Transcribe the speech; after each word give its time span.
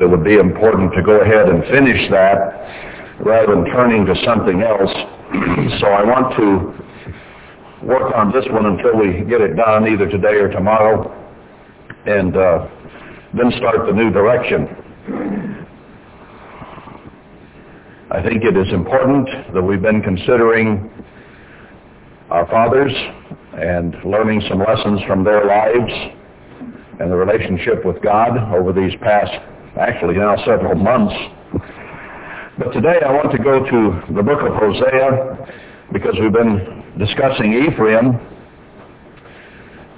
it 0.00 0.06
would 0.08 0.22
be 0.22 0.36
important 0.36 0.92
to 0.94 1.02
go 1.02 1.20
ahead 1.20 1.48
and 1.48 1.64
finish 1.64 2.08
that 2.10 3.18
rather 3.20 3.54
than 3.54 3.64
turning 3.66 4.06
to 4.06 4.14
something 4.24 4.62
else. 4.62 4.90
so 5.80 5.88
I 5.88 6.04
want 6.04 6.36
to 6.38 7.86
work 7.86 8.14
on 8.14 8.30
this 8.32 8.44
one 8.50 8.66
until 8.66 8.96
we 8.96 9.24
get 9.28 9.40
it 9.40 9.56
done, 9.56 9.88
either 9.88 10.08
today 10.08 10.34
or 10.38 10.48
tomorrow, 10.48 11.10
and 12.06 12.36
uh, 12.36 12.68
then 13.34 13.50
start 13.58 13.86
the 13.86 13.92
new 13.92 14.10
direction. 14.10 14.68
I 18.10 18.22
think 18.22 18.44
it 18.44 18.56
is 18.56 18.72
important 18.72 19.28
that 19.52 19.62
we've 19.62 19.82
been 19.82 20.00
considering 20.00 20.90
our 22.30 22.46
fathers 22.46 22.92
and 23.54 23.96
learning 24.04 24.42
some 24.48 24.60
lessons 24.60 25.00
from 25.08 25.24
their 25.24 25.44
lives 25.44 25.92
and 27.00 27.10
the 27.10 27.16
relationship 27.16 27.84
with 27.84 28.00
God 28.00 28.38
over 28.54 28.72
these 28.72 28.92
past, 29.02 29.32
actually 29.78 30.16
now 30.16 30.36
several 30.44 30.74
months. 30.74 31.14
But 32.58 32.72
today 32.72 32.98
I 33.06 33.12
want 33.12 33.30
to 33.30 33.38
go 33.38 33.60
to 33.60 34.14
the 34.14 34.22
book 34.22 34.40
of 34.42 34.54
Hosea 34.54 35.92
because 35.92 36.14
we've 36.20 36.32
been 36.32 36.82
discussing 36.98 37.52
Ephraim. 37.54 38.18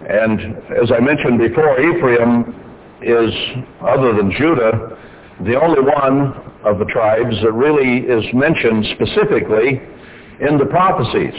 And 0.08 0.56
as 0.82 0.92
I 0.92 1.00
mentioned 1.00 1.38
before, 1.38 1.80
Ephraim 1.80 2.54
is, 3.00 3.32
other 3.80 4.14
than 4.14 4.30
Judah, 4.36 4.98
the 5.44 5.58
only 5.58 5.80
one 5.80 6.36
of 6.64 6.78
the 6.78 6.84
tribes 6.86 7.34
that 7.42 7.52
really 7.52 8.04
is 8.04 8.24
mentioned 8.34 8.84
specifically 8.94 9.80
in 10.40 10.58
the 10.58 10.66
prophecies 10.66 11.34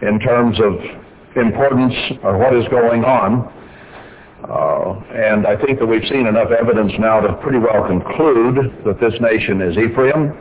in 0.00 0.18
terms 0.20 0.58
of 0.60 0.72
importance 1.36 1.94
or 2.22 2.38
what 2.38 2.56
is 2.56 2.66
going 2.68 3.04
on. 3.04 3.52
Uh, 4.48 4.94
and 5.10 5.44
I 5.46 5.56
think 5.60 5.80
that 5.80 5.86
we've 5.86 6.06
seen 6.08 6.26
enough 6.26 6.50
evidence 6.52 6.92
now 7.00 7.20
to 7.20 7.34
pretty 7.42 7.58
well 7.58 7.86
conclude 7.86 8.72
that 8.84 9.00
this 9.00 9.14
nation 9.20 9.60
is 9.60 9.76
Ephraim, 9.76 10.38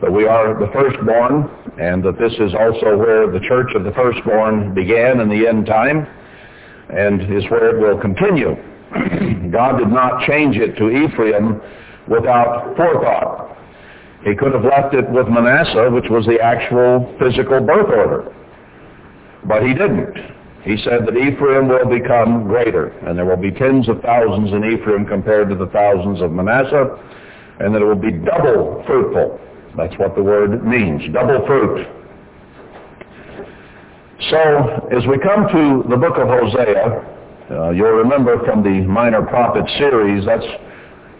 that 0.00 0.10
we 0.10 0.26
are 0.26 0.58
the 0.58 0.72
firstborn, 0.72 1.50
and 1.78 2.02
that 2.04 2.18
this 2.18 2.32
is 2.40 2.54
also 2.54 2.96
where 2.96 3.30
the 3.30 3.40
church 3.46 3.68
of 3.74 3.84
the 3.84 3.92
firstborn 3.92 4.74
began 4.74 5.20
in 5.20 5.28
the 5.28 5.46
end 5.46 5.66
time, 5.66 6.06
and 6.88 7.20
is 7.22 7.44
where 7.50 7.76
it 7.76 7.80
will 7.80 8.00
continue. 8.00 8.56
God 9.52 9.78
did 9.78 9.88
not 9.88 10.26
change 10.26 10.56
it 10.56 10.76
to 10.78 10.88
Ephraim 10.88 11.60
without 12.08 12.74
forethought. 12.76 13.58
He 14.24 14.34
could 14.34 14.52
have 14.54 14.64
left 14.64 14.94
it 14.94 15.08
with 15.10 15.28
Manasseh, 15.28 15.90
which 15.90 16.08
was 16.08 16.24
the 16.24 16.40
actual 16.40 17.14
physical 17.18 17.60
birth 17.60 17.90
order. 17.90 18.34
But 19.44 19.64
he 19.64 19.74
didn't. 19.74 20.16
He 20.64 20.76
said 20.84 21.06
that 21.06 21.16
Ephraim 21.16 21.66
will 21.66 21.86
become 21.90 22.44
greater, 22.44 22.88
and 23.06 23.18
there 23.18 23.24
will 23.24 23.36
be 23.36 23.50
tens 23.50 23.88
of 23.88 24.00
thousands 24.00 24.52
in 24.52 24.64
Ephraim 24.64 25.04
compared 25.06 25.48
to 25.48 25.56
the 25.56 25.66
thousands 25.66 26.22
of 26.22 26.30
Manasseh, 26.30 26.98
and 27.58 27.74
that 27.74 27.82
it 27.82 27.84
will 27.84 27.96
be 27.96 28.12
double 28.12 28.82
fruitful. 28.86 29.40
That's 29.76 29.98
what 29.98 30.14
the 30.14 30.22
word 30.22 30.64
means, 30.64 31.02
double 31.12 31.44
fruit. 31.46 31.86
So, 34.30 34.88
as 34.96 35.04
we 35.08 35.18
come 35.18 35.48
to 35.50 35.88
the 35.90 35.96
book 35.96 36.16
of 36.16 36.28
Hosea, 36.28 37.10
uh, 37.50 37.70
you'll 37.70 37.98
remember 37.98 38.38
from 38.44 38.62
the 38.62 38.86
Minor 38.86 39.22
Prophet 39.22 39.64
series, 39.78 40.24
that's 40.24 40.46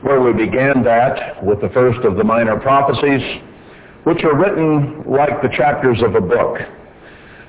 where 0.02 0.20
we 0.20 0.32
began 0.32 0.84
that 0.84 1.42
with 1.42 1.60
the 1.60 1.68
first 1.70 1.98
of 2.06 2.16
the 2.16 2.22
minor 2.24 2.60
prophecies, 2.60 3.22
which 4.04 4.22
are 4.22 4.36
written 4.36 5.02
like 5.04 5.42
the 5.42 5.48
chapters 5.56 6.00
of 6.02 6.14
a 6.14 6.20
book 6.20 6.58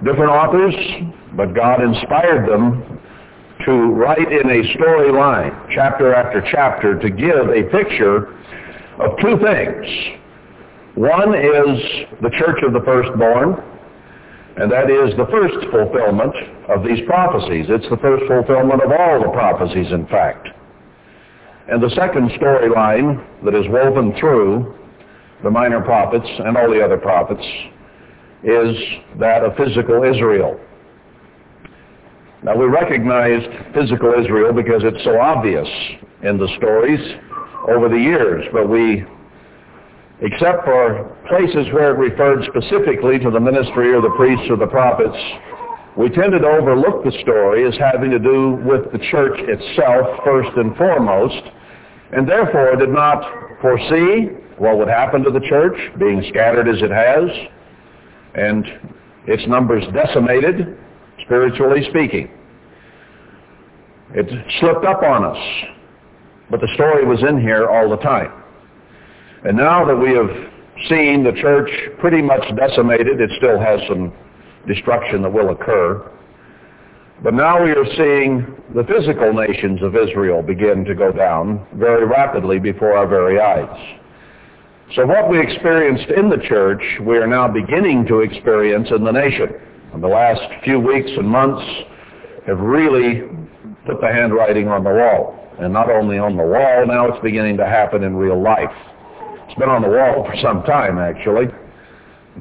different 0.04 0.32
authors, 0.32 0.76
but 1.36 1.54
God 1.54 1.82
inspired 1.82 2.48
them 2.48 3.00
to 3.66 3.72
write 3.72 4.32
in 4.32 4.50
a 4.50 4.78
storyline, 4.78 5.70
chapter 5.74 6.14
after 6.14 6.42
chapter, 6.52 7.00
to 7.00 7.10
give 7.10 7.50
a 7.50 7.64
picture 7.72 8.36
of 9.00 9.18
two 9.22 9.38
things. 9.44 10.20
One 10.96 11.34
is 11.34 11.80
the 12.22 12.30
church 12.38 12.62
of 12.64 12.74
the 12.74 12.82
firstborn, 12.86 13.56
and 14.58 14.72
that 14.72 14.92
is 14.92 15.16
the 15.18 15.26
first 15.32 15.56
fulfillment 15.72 16.36
of 16.70 16.84
these 16.84 17.04
prophecies. 17.08 17.66
It's 17.70 17.90
the 17.90 17.98
first 17.98 18.26
fulfillment 18.28 18.84
of 18.84 18.92
all 18.92 19.22
the 19.22 19.32
prophecies, 19.34 19.92
in 19.92 20.06
fact. 20.08 20.50
And 21.68 21.82
the 21.82 21.90
second 21.96 22.30
storyline 22.32 23.26
that 23.46 23.56
is 23.56 23.66
woven 23.70 24.14
through 24.20 24.76
the 25.44 25.50
minor 25.50 25.82
prophets 25.82 26.28
and 26.40 26.58
all 26.58 26.70
the 26.70 26.84
other 26.84 26.98
prophets 26.98 27.44
is 28.44 28.76
that 29.20 29.44
of 29.44 29.56
physical 29.56 30.04
Israel. 30.04 30.60
Now 32.44 32.58
we 32.58 32.66
recognized 32.66 33.48
physical 33.74 34.14
Israel 34.20 34.52
because 34.52 34.84
it's 34.84 35.02
so 35.06 35.18
obvious 35.18 35.68
in 36.24 36.38
the 36.38 36.50
stories 36.58 37.00
over 37.70 37.88
the 37.88 37.98
years, 37.98 38.44
but 38.52 38.68
we, 38.68 39.06
except 40.20 40.66
for 40.66 41.16
places 41.30 41.72
where 41.72 41.96
it 41.96 41.98
referred 41.98 42.44
specifically 42.52 43.18
to 43.20 43.32
the 43.32 43.40
ministry 43.40 43.94
or 43.94 44.02
the 44.02 44.12
priests 44.18 44.44
or 44.50 44.58
the 44.58 44.68
prophets, 44.68 45.16
we 45.96 46.10
tended 46.10 46.42
to 46.42 46.48
overlook 46.50 47.06
the 47.06 47.16
story 47.22 47.66
as 47.66 47.76
having 47.80 48.12
to 48.12 48.20
do 48.20 48.60
with 48.66 48.92
the 48.92 49.00
church 49.10 49.40
itself 49.40 50.20
first 50.26 50.52
and 50.58 50.76
foremost, 50.76 51.48
and 52.12 52.28
therefore 52.28 52.76
did 52.76 52.90
not 52.90 53.24
foresee 53.62 54.36
what 54.58 54.78
would 54.78 54.90
happen 54.90 55.24
to 55.24 55.32
the 55.32 55.40
church, 55.48 55.78
being 55.98 56.22
scattered 56.28 56.68
as 56.68 56.82
it 56.82 56.92
has, 56.92 57.24
and 58.36 58.66
its 59.28 59.48
numbers 59.48 59.86
decimated, 59.94 60.78
spiritually 61.26 61.82
speaking. 61.90 62.30
It 64.16 64.28
slipped 64.60 64.86
up 64.86 65.02
on 65.02 65.26
us, 65.26 65.38
but 66.50 66.62
the 66.62 66.70
story 66.76 67.06
was 67.06 67.20
in 67.28 67.42
here 67.42 67.68
all 67.68 67.90
the 67.90 67.98
time. 67.98 68.32
And 69.44 69.58
now 69.58 69.86
that 69.86 69.96
we 69.96 70.14
have 70.14 70.30
seen 70.90 71.24
the 71.24 71.34
church 71.42 71.70
pretty 72.00 72.22
much 72.22 72.44
decimated, 72.56 73.20
it 73.20 73.30
still 73.38 73.60
has 73.60 73.80
some 73.88 74.14
destruction 74.68 75.22
that 75.24 75.34
will 75.34 75.50
occur. 75.50 76.10
But 77.24 77.34
now 77.34 77.64
we 77.64 77.72
are 77.72 77.86
seeing 77.98 78.46
the 78.76 78.84
physical 78.84 79.34
nations 79.34 79.82
of 79.82 79.96
Israel 79.96 80.42
begin 80.42 80.84
to 80.86 80.96
go 80.96 81.12
down 81.12 81.66
very 81.76 82.06
rapidly 82.06 82.60
before 82.60 82.96
our 82.98 83.08
very 83.08 83.40
eyes. 83.40 84.00
So 84.96 85.06
what 85.06 85.30
we 85.30 85.42
experienced 85.42 86.10
in 86.12 86.30
the 86.30 86.38
church, 86.48 86.84
we 87.02 87.18
are 87.18 87.28
now 87.28 87.48
beginning 87.48 88.06
to 88.08 88.20
experience 88.20 88.90
in 88.96 89.04
the 89.04 89.12
nation. 89.12 89.50
And 89.94 90.02
the 90.04 90.08
last 90.08 90.42
few 90.64 90.80
weeks 90.80 91.10
and 91.18 91.28
months 91.28 91.64
have 92.48 92.60
really 92.60 93.22
put 93.86 94.02
the 94.02 94.08
handwriting 94.08 94.68
on 94.68 94.84
the 94.84 94.90
wall. 94.90 95.40
And 95.60 95.72
not 95.72 95.90
only 95.90 96.18
on 96.18 96.36
the 96.36 96.44
wall, 96.44 96.88
now 96.88 97.08
it's 97.08 97.22
beginning 97.24 97.58
to 97.58 97.66
happen 97.66 98.04
in 98.04 98.16
real 98.16 98.42
life. 98.42 98.74
It's 99.48 99.60
been 99.60 99.70
on 99.70 99.84
the 99.84 99.90
wall 99.90 100.26
for 100.26 100.36
some 100.42 100.64
time, 100.64 100.98
actually. 100.98 101.46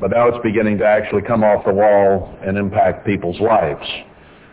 But 0.00 0.12
now 0.12 0.28
it's 0.28 0.42
beginning 0.42 0.78
to 0.78 0.86
actually 0.86 1.22
come 1.22 1.44
off 1.44 1.66
the 1.66 1.74
wall 1.74 2.34
and 2.42 2.56
impact 2.56 3.04
people's 3.04 3.38
lives. 3.38 3.86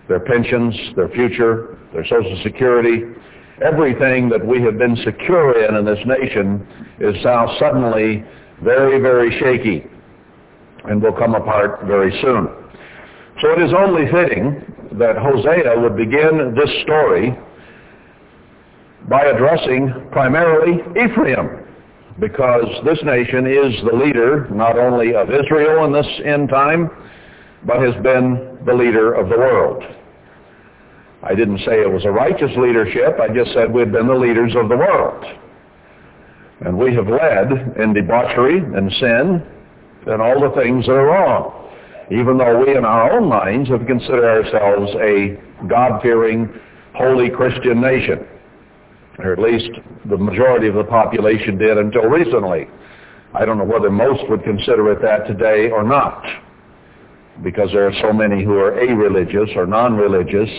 Their 0.10 0.20
pensions, 0.20 0.76
their 0.98 1.08
future, 1.10 1.78
their 1.94 2.04
Social 2.04 2.38
Security, 2.44 3.04
everything 3.64 4.28
that 4.28 4.46
we 4.46 4.62
have 4.64 4.78
been 4.78 4.98
secure 5.06 5.64
in 5.64 5.76
in 5.76 5.86
this 5.86 6.00
nation 6.06 6.68
is 7.00 7.16
now 7.24 7.58
suddenly 7.60 8.26
very, 8.62 9.00
very 9.00 9.40
shaky 9.40 9.86
and 10.86 11.02
will 11.02 11.14
come 11.14 11.36
apart 11.36 11.86
very 11.86 12.12
soon. 12.22 12.50
So 13.42 13.52
it 13.52 13.62
is 13.62 13.74
only 13.74 14.06
fitting 14.12 14.62
that 15.00 15.16
Hosea 15.16 15.80
would 15.80 15.96
begin 15.96 16.54
this 16.56 16.70
story 16.84 17.38
by 19.08 19.24
addressing 19.24 20.10
primarily 20.12 20.82
Ephraim 21.00 21.66
because 22.20 22.66
this 22.84 23.00
nation 23.04 23.48
is 23.48 23.74
the 23.90 23.96
leader 23.96 24.48
not 24.52 24.78
only 24.78 25.16
of 25.16 25.30
Israel 25.30 25.86
in 25.86 25.94
this 25.94 26.08
end 26.26 26.50
time, 26.50 26.90
but 27.66 27.82
has 27.82 27.96
been 28.04 28.58
the 28.66 28.74
leader 28.74 29.14
of 29.14 29.30
the 29.30 29.38
world. 29.38 29.84
I 31.24 31.34
didn't 31.34 31.60
say 31.60 31.82
it 31.82 31.92
was 31.92 32.04
a 32.06 32.12
righteous 32.12 32.52
leadership. 32.58 33.20
I 33.22 33.34
just 33.34 33.54
said 33.54 33.74
we've 33.74 33.92
been 33.92 34.08
the 34.08 34.14
leaders 34.16 34.54
of 34.56 34.68
the 34.68 34.76
world. 34.76 35.24
And 36.62 36.78
we 36.78 36.94
have 36.96 37.08
led 37.08 37.78
in 37.78 37.94
debauchery 37.94 38.58
and 38.60 38.92
sin 39.00 39.46
and 40.08 40.22
all 40.22 40.42
the 40.42 40.54
things 40.62 40.86
that 40.86 40.94
are 40.94 41.06
wrong. 41.06 41.59
Even 42.12 42.38
though 42.38 42.64
we 42.66 42.76
in 42.76 42.86
our 42.86 43.14
own 43.18 43.30
minds 43.30 43.70
have 43.70 43.86
considered 43.86 44.26
ourselves 44.26 44.92
a 44.96 45.38
God-fearing, 45.68 46.52
holy 46.96 47.30
Christian 47.30 47.80
nation. 47.82 48.26
Or 49.20 49.34
at 49.34 49.40
least 49.40 49.70
the 50.06 50.18
majority 50.18 50.68
of 50.68 50.76
the 50.76 50.84
population 50.84 51.58
did 51.58 51.78
until 51.78 52.04
recently. 52.04 52.68
I 53.34 53.46
don't 53.46 53.60
know 53.60 53.66
whether 53.66 53.92
most 53.92 54.28
would 54.30 54.44
consider 54.44 54.92
it 54.92 55.02
that 55.02 55.28
today 55.28 55.70
or 55.70 55.84
not. 55.84 56.24
Because 57.44 57.70
there 57.72 57.88
are 57.88 57.94
so 58.02 58.12
many 58.12 58.44
who 58.44 58.54
are 58.58 58.80
a-religious 58.80 59.50
or 59.56 59.68
non-religious 59.68 60.50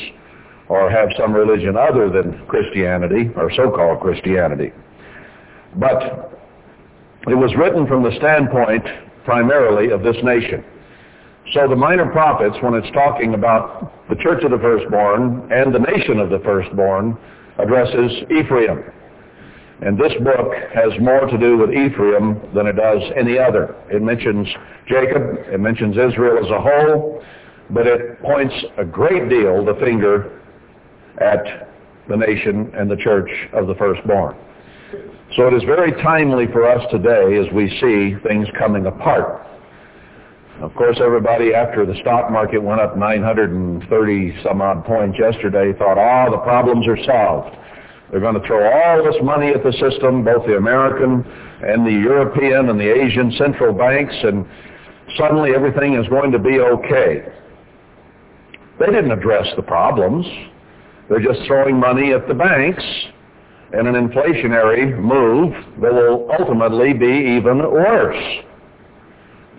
or 0.68 0.88
have 0.88 1.08
some 1.18 1.32
religion 1.32 1.76
other 1.76 2.08
than 2.10 2.46
Christianity 2.46 3.28
or 3.34 3.50
so-called 3.56 4.00
Christianity. 4.00 4.72
But 5.76 6.30
it 7.26 7.34
was 7.34 7.52
written 7.56 7.88
from 7.88 8.04
the 8.04 8.14
standpoint 8.18 8.84
primarily 9.24 9.90
of 9.90 10.02
this 10.02 10.16
nation. 10.22 10.64
So 11.52 11.66
the 11.68 11.76
minor 11.76 12.06
prophets, 12.10 12.56
when 12.62 12.74
it's 12.74 12.90
talking 12.92 13.34
about 13.34 14.08
the 14.08 14.16
church 14.16 14.44
of 14.44 14.52
the 14.52 14.58
firstborn 14.58 15.50
and 15.52 15.74
the 15.74 15.80
nation 15.80 16.20
of 16.20 16.30
the 16.30 16.38
firstborn, 16.44 17.18
addresses 17.58 18.12
Ephraim. 18.30 18.84
And 19.82 19.98
this 19.98 20.12
book 20.22 20.52
has 20.74 20.92
more 21.00 21.26
to 21.26 21.38
do 21.38 21.56
with 21.56 21.70
Ephraim 21.70 22.40
than 22.54 22.66
it 22.66 22.74
does 22.76 23.02
any 23.16 23.38
other. 23.38 23.74
It 23.90 24.02
mentions 24.02 24.46
Jacob, 24.86 25.22
it 25.46 25.58
mentions 25.58 25.96
Israel 25.96 26.44
as 26.44 26.50
a 26.50 26.60
whole, 26.60 27.22
but 27.70 27.86
it 27.86 28.20
points 28.20 28.54
a 28.76 28.84
great 28.84 29.28
deal 29.28 29.64
the 29.64 29.74
finger 29.80 30.40
at 31.18 31.68
the 32.08 32.16
nation 32.16 32.70
and 32.76 32.90
the 32.90 32.96
church 32.96 33.30
of 33.54 33.66
the 33.66 33.74
firstborn. 33.74 34.36
So 35.36 35.46
it 35.46 35.54
is 35.54 35.62
very 35.62 35.92
timely 36.02 36.46
for 36.52 36.68
us 36.68 36.84
today 36.90 37.38
as 37.38 37.52
we 37.54 37.70
see 37.80 38.16
things 38.28 38.48
coming 38.58 38.86
apart. 38.86 39.46
Of 40.60 40.74
course, 40.74 40.98
everybody 41.02 41.54
after 41.54 41.86
the 41.86 41.94
stock 42.02 42.30
market 42.30 42.58
went 42.58 42.82
up 42.82 42.94
930 42.94 44.42
some 44.44 44.60
odd 44.60 44.84
points 44.84 45.18
yesterday 45.18 45.72
thought, 45.78 45.96
oh, 45.96 46.30
the 46.30 46.42
problems 46.44 46.86
are 46.86 46.98
solved. 47.06 47.56
They're 48.10 48.20
going 48.20 48.38
to 48.38 48.46
throw 48.46 48.70
all 48.70 49.02
this 49.02 49.16
money 49.22 49.48
at 49.48 49.64
the 49.64 49.72
system, 49.72 50.22
both 50.22 50.44
the 50.46 50.58
American 50.58 51.24
and 51.62 51.86
the 51.86 51.92
European 51.92 52.68
and 52.68 52.78
the 52.78 52.92
Asian 52.92 53.32
central 53.38 53.72
banks, 53.72 54.14
and 54.22 54.44
suddenly 55.16 55.54
everything 55.54 55.94
is 55.94 56.06
going 56.08 56.30
to 56.32 56.38
be 56.38 56.60
okay. 56.60 57.24
They 58.78 58.86
didn't 58.86 59.12
address 59.12 59.46
the 59.56 59.62
problems. 59.62 60.26
They're 61.08 61.24
just 61.24 61.40
throwing 61.46 61.80
money 61.80 62.12
at 62.12 62.28
the 62.28 62.34
banks 62.34 62.84
in 63.72 63.86
an 63.86 63.94
inflationary 63.94 64.98
move 64.98 65.54
that 65.80 65.94
will 65.94 66.28
ultimately 66.38 66.92
be 66.92 67.38
even 67.38 67.58
worse. 67.58 68.44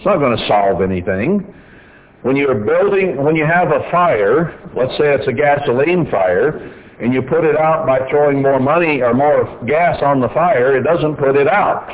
It's 0.02 0.08
not 0.08 0.18
going 0.18 0.36
to 0.36 0.48
solve 0.48 0.82
anything. 0.82 1.54
When 2.24 2.36
you're 2.36 2.56
building, 2.56 3.24
when 3.24 3.36
you 3.36 3.46
have 3.46 3.68
a 3.68 3.88
fire, 3.92 4.60
let's 4.76 4.98
say 4.98 5.14
it's 5.14 5.28
a 5.28 5.32
gasoline 5.32 6.10
fire, 6.10 6.58
and 7.00 7.14
you 7.14 7.22
put 7.22 7.44
it 7.44 7.56
out 7.56 7.86
by 7.86 8.10
throwing 8.10 8.42
more 8.42 8.60
money 8.60 9.04
or 9.04 9.14
more 9.14 9.64
gas 9.68 10.02
on 10.02 10.20
the 10.20 10.30
fire, 10.30 10.76
it 10.76 10.82
doesn't 10.82 11.18
put 11.18 11.36
it 11.36 11.48
out. 11.48 11.88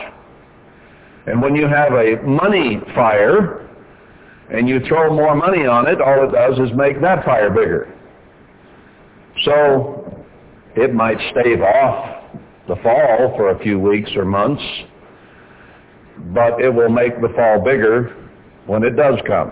And 1.26 1.42
when 1.42 1.54
you 1.54 1.68
have 1.68 1.92
a 1.92 2.16
money 2.24 2.80
fire 2.96 3.68
and 4.54 4.70
you 4.70 4.80
throw 4.88 5.14
more 5.14 5.36
money 5.36 5.66
on 5.66 5.86
it, 5.90 6.00
all 6.00 6.30
it 6.30 6.32
does 6.32 6.58
is 6.60 6.74
make 6.78 7.02
that 7.02 7.26
fire 7.26 7.50
bigger. 7.50 7.94
So 9.44 10.24
it 10.78 10.94
might 10.94 11.18
stave 11.32 11.62
off 11.62 12.24
the 12.70 12.78
fall 12.78 13.34
for 13.36 13.50
a 13.50 13.60
few 13.60 13.78
weeks 13.78 14.12
or 14.16 14.24
months, 14.24 14.64
but 16.34 16.60
it 16.62 16.74
will 16.74 16.90
make 16.90 17.20
the 17.22 17.30
fall 17.36 17.64
bigger 17.64 18.16
when 18.66 18.84
it 18.84 18.96
does 18.96 19.20
come. 19.28 19.52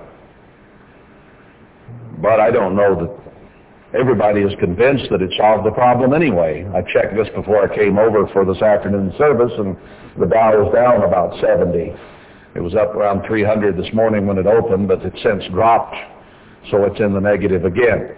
But 2.21 2.39
I 2.39 2.51
don't 2.51 2.75
know 2.75 2.95
that 2.95 4.00
everybody 4.00 4.41
is 4.41 4.53
convinced 4.59 5.06
that 5.12 5.21
it 5.21 5.31
solved 5.38 5.65
the 5.65 5.71
problem 5.71 6.13
anyway. 6.13 6.67
I 6.73 6.81
checked 6.81 7.15
this 7.15 7.27
before 7.35 7.69
I 7.69 7.75
came 7.75 7.97
over 7.97 8.27
for 8.27 8.45
this 8.45 8.62
afternoon 8.62 9.13
service, 9.17 9.51
and 9.57 9.75
the 10.19 10.25
Dow 10.25 10.63
was 10.63 10.73
down 10.73 11.03
about 11.03 11.39
70. 11.41 11.95
It 12.56 12.62
was 12.62 12.73
up 12.75 12.95
around 12.95 13.25
300 13.27 13.77
this 13.77 13.94
morning 13.94 14.25
when 14.27 14.38
it 14.38 14.47
opened, 14.47 14.88
but 14.88 15.01
it's 15.03 15.21
since 15.21 15.44
dropped, 15.51 15.95
so 16.71 16.85
it's 16.85 17.00
in 17.00 17.13
the 17.13 17.19
negative 17.19 17.65
again. 17.65 18.15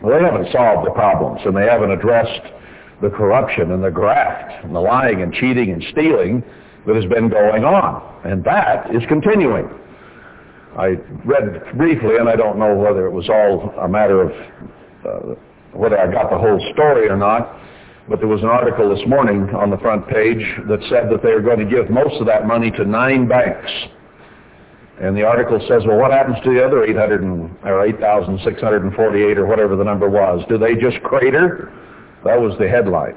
Well, 0.00 0.16
they 0.16 0.24
haven't 0.24 0.52
solved 0.52 0.86
the 0.86 0.92
problems, 0.92 1.40
and 1.44 1.56
they 1.56 1.66
haven't 1.66 1.90
addressed 1.90 2.52
the 3.02 3.10
corruption 3.10 3.72
and 3.72 3.82
the 3.82 3.90
graft 3.90 4.64
and 4.64 4.74
the 4.74 4.80
lying 4.80 5.22
and 5.22 5.32
cheating 5.32 5.70
and 5.70 5.84
stealing 5.92 6.42
that 6.86 6.96
has 6.96 7.04
been 7.06 7.28
going 7.28 7.64
on. 7.64 8.02
And 8.24 8.42
that 8.44 8.94
is 8.94 9.02
continuing. 9.08 9.68
I 10.76 10.94
read 11.24 11.76
briefly, 11.76 12.16
and 12.18 12.28
I 12.28 12.36
don't 12.36 12.58
know 12.58 12.74
whether 12.76 13.06
it 13.06 13.12
was 13.12 13.28
all 13.28 13.74
a 13.80 13.88
matter 13.88 14.22
of 14.22 14.30
uh, 15.04 15.34
whether 15.72 15.98
I 15.98 16.10
got 16.10 16.30
the 16.30 16.38
whole 16.38 16.60
story 16.72 17.08
or 17.08 17.16
not, 17.16 17.56
but 18.08 18.20
there 18.20 18.28
was 18.28 18.42
an 18.42 18.48
article 18.48 18.94
this 18.94 19.06
morning 19.06 19.50
on 19.54 19.70
the 19.70 19.76
front 19.78 20.08
page 20.08 20.42
that 20.68 20.80
said 20.88 21.10
that 21.10 21.22
they 21.22 21.30
are 21.30 21.42
going 21.42 21.58
to 21.58 21.64
give 21.68 21.90
most 21.90 22.20
of 22.20 22.26
that 22.26 22.46
money 22.46 22.70
to 22.72 22.84
nine 22.84 23.28
banks. 23.28 23.70
And 25.00 25.16
the 25.16 25.22
article 25.22 25.60
says, 25.68 25.82
well, 25.86 25.98
what 25.98 26.10
happens 26.10 26.38
to 26.42 26.52
the 26.52 26.64
other 26.64 26.84
800 26.84 27.22
and, 27.22 27.56
or 27.64 27.86
8,648 27.86 29.38
or 29.38 29.46
whatever 29.46 29.76
the 29.76 29.84
number 29.84 30.08
was? 30.08 30.44
Do 30.48 30.58
they 30.58 30.74
just 30.74 31.00
crater? 31.04 31.72
That 32.24 32.40
was 32.40 32.58
the 32.58 32.68
headline. 32.68 33.14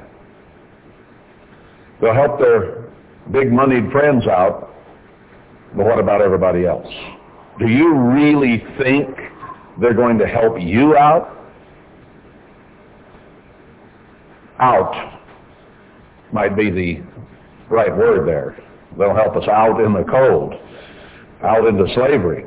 They'll 1.99 2.13
help 2.13 2.39
their 2.39 2.90
big 3.31 3.51
moneyed 3.51 3.91
friends 3.91 4.27
out, 4.27 4.73
but 5.75 5.85
what 5.85 5.99
about 5.99 6.21
everybody 6.21 6.65
else? 6.65 6.87
Do 7.59 7.67
you 7.67 7.93
really 7.93 8.63
think 8.81 9.07
they're 9.79 9.93
going 9.93 10.17
to 10.17 10.27
help 10.27 10.59
you 10.59 10.97
out? 10.97 11.37
Out 14.59 15.19
might 16.33 16.55
be 16.55 16.69
the 16.69 17.01
right 17.69 17.95
word 17.95 18.27
there. 18.27 18.57
They'll 18.97 19.15
help 19.15 19.35
us 19.35 19.47
out 19.47 19.79
in 19.81 19.93
the 19.93 20.03
cold, 20.03 20.53
out 21.43 21.65
into 21.67 21.85
slavery. 21.93 22.45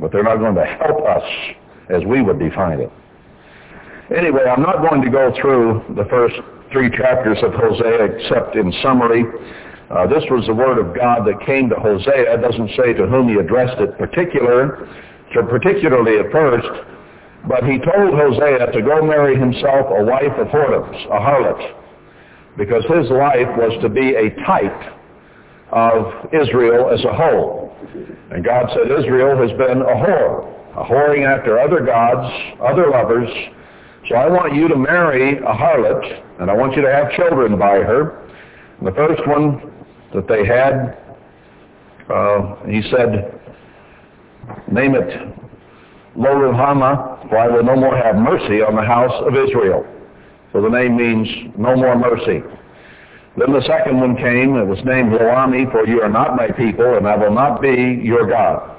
But 0.00 0.12
they're 0.12 0.22
not 0.22 0.36
going 0.38 0.54
to 0.54 0.64
help 0.64 1.04
us 1.06 1.22
as 1.90 2.02
we 2.06 2.22
would 2.22 2.38
define 2.38 2.80
it. 2.80 2.90
Anyway, 4.16 4.42
I'm 4.44 4.62
not 4.62 4.78
going 4.78 5.02
to 5.02 5.10
go 5.10 5.32
through 5.40 5.84
the 5.96 6.04
first 6.10 6.34
three 6.72 6.90
chapters 6.90 7.38
of 7.42 7.52
Hosea 7.54 8.04
except 8.04 8.56
in 8.56 8.72
summary. 8.82 9.24
Uh, 9.92 10.06
this 10.06 10.24
was 10.32 10.46
the 10.46 10.54
word 10.54 10.80
of 10.80 10.96
God 10.96 11.28
that 11.28 11.44
came 11.44 11.68
to 11.68 11.76
Hosea. 11.76 12.32
It 12.32 12.40
doesn't 12.40 12.70
say 12.80 12.94
to 12.94 13.04
whom 13.06 13.28
he 13.28 13.36
addressed 13.36 13.76
it 13.76 13.98
particular, 13.98 14.88
to 15.36 15.42
particularly 15.44 16.16
at 16.16 16.32
first, 16.32 16.64
but 17.46 17.64
he 17.64 17.76
told 17.76 18.16
Hosea 18.16 18.72
to 18.72 18.80
go 18.80 19.04
marry 19.04 19.36
himself 19.36 19.92
a 19.92 20.02
wife 20.04 20.32
of 20.40 20.48
whoredoms, 20.48 20.96
a 21.12 21.20
harlot, 21.20 21.60
because 22.56 22.84
his 22.88 23.10
life 23.12 23.52
was 23.60 23.76
to 23.82 23.90
be 23.90 24.16
a 24.16 24.32
type 24.48 24.96
of 25.72 26.32
Israel 26.32 26.88
as 26.88 27.04
a 27.04 27.12
whole. 27.12 27.76
And 28.30 28.42
God 28.42 28.72
said 28.72 28.88
Israel 28.88 29.36
has 29.36 29.52
been 29.60 29.84
a 29.84 29.96
whore, 30.00 30.48
a 30.72 30.84
whoring 30.88 31.28
after 31.28 31.60
other 31.60 31.84
gods, 31.84 32.32
other 32.64 32.88
lovers, 32.88 33.28
so 34.08 34.16
I 34.16 34.26
want 34.28 34.54
you 34.54 34.68
to 34.68 34.76
marry 34.76 35.38
a 35.38 35.52
harlot, 35.54 36.40
and 36.40 36.50
I 36.50 36.54
want 36.54 36.74
you 36.74 36.82
to 36.82 36.90
have 36.92 37.12
children 37.12 37.58
by 37.58 37.76
her. 37.78 38.18
And 38.78 38.86
the 38.88 38.92
first 38.92 39.22
one 39.28 39.71
that 40.14 40.28
they 40.28 40.44
had, 40.46 40.96
uh, 42.08 42.56
he 42.66 42.82
said, 42.90 43.40
name 44.70 44.94
it 44.94 45.32
Lo-Ruhamah, 46.14 47.28
for 47.28 47.38
I 47.38 47.48
will 47.48 47.64
no 47.64 47.76
more 47.76 47.96
have 47.96 48.16
mercy 48.16 48.60
on 48.60 48.76
the 48.76 48.82
house 48.82 49.14
of 49.26 49.34
Israel. 49.34 49.86
So 50.52 50.60
the 50.60 50.68
name 50.68 50.96
means 50.96 51.26
no 51.56 51.74
more 51.74 51.96
mercy. 51.96 52.42
Then 53.38 53.52
the 53.52 53.62
second 53.66 53.98
one 53.98 54.16
came, 54.16 54.56
it 54.56 54.66
was 54.66 54.78
named 54.84 55.12
Lo-Ammi, 55.12 55.70
for 55.72 55.86
you 55.86 56.02
are 56.02 56.10
not 56.10 56.36
my 56.36 56.48
people, 56.50 56.96
and 56.98 57.08
I 57.08 57.16
will 57.16 57.32
not 57.32 57.62
be 57.62 58.00
your 58.04 58.28
God. 58.28 58.76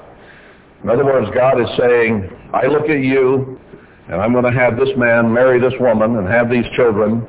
In 0.84 0.90
other 0.90 1.04
words, 1.04 1.28
God 1.34 1.60
is 1.60 1.66
saying, 1.76 2.30
I 2.52 2.66
look 2.66 2.88
at 2.88 3.00
you, 3.00 3.58
and 4.08 4.20
I'm 4.20 4.32
going 4.32 4.44
to 4.44 4.52
have 4.52 4.76
this 4.76 4.90
man 4.96 5.32
marry 5.32 5.58
this 5.58 5.74
woman 5.80 6.16
and 6.16 6.28
have 6.28 6.48
these 6.48 6.66
children. 6.76 7.26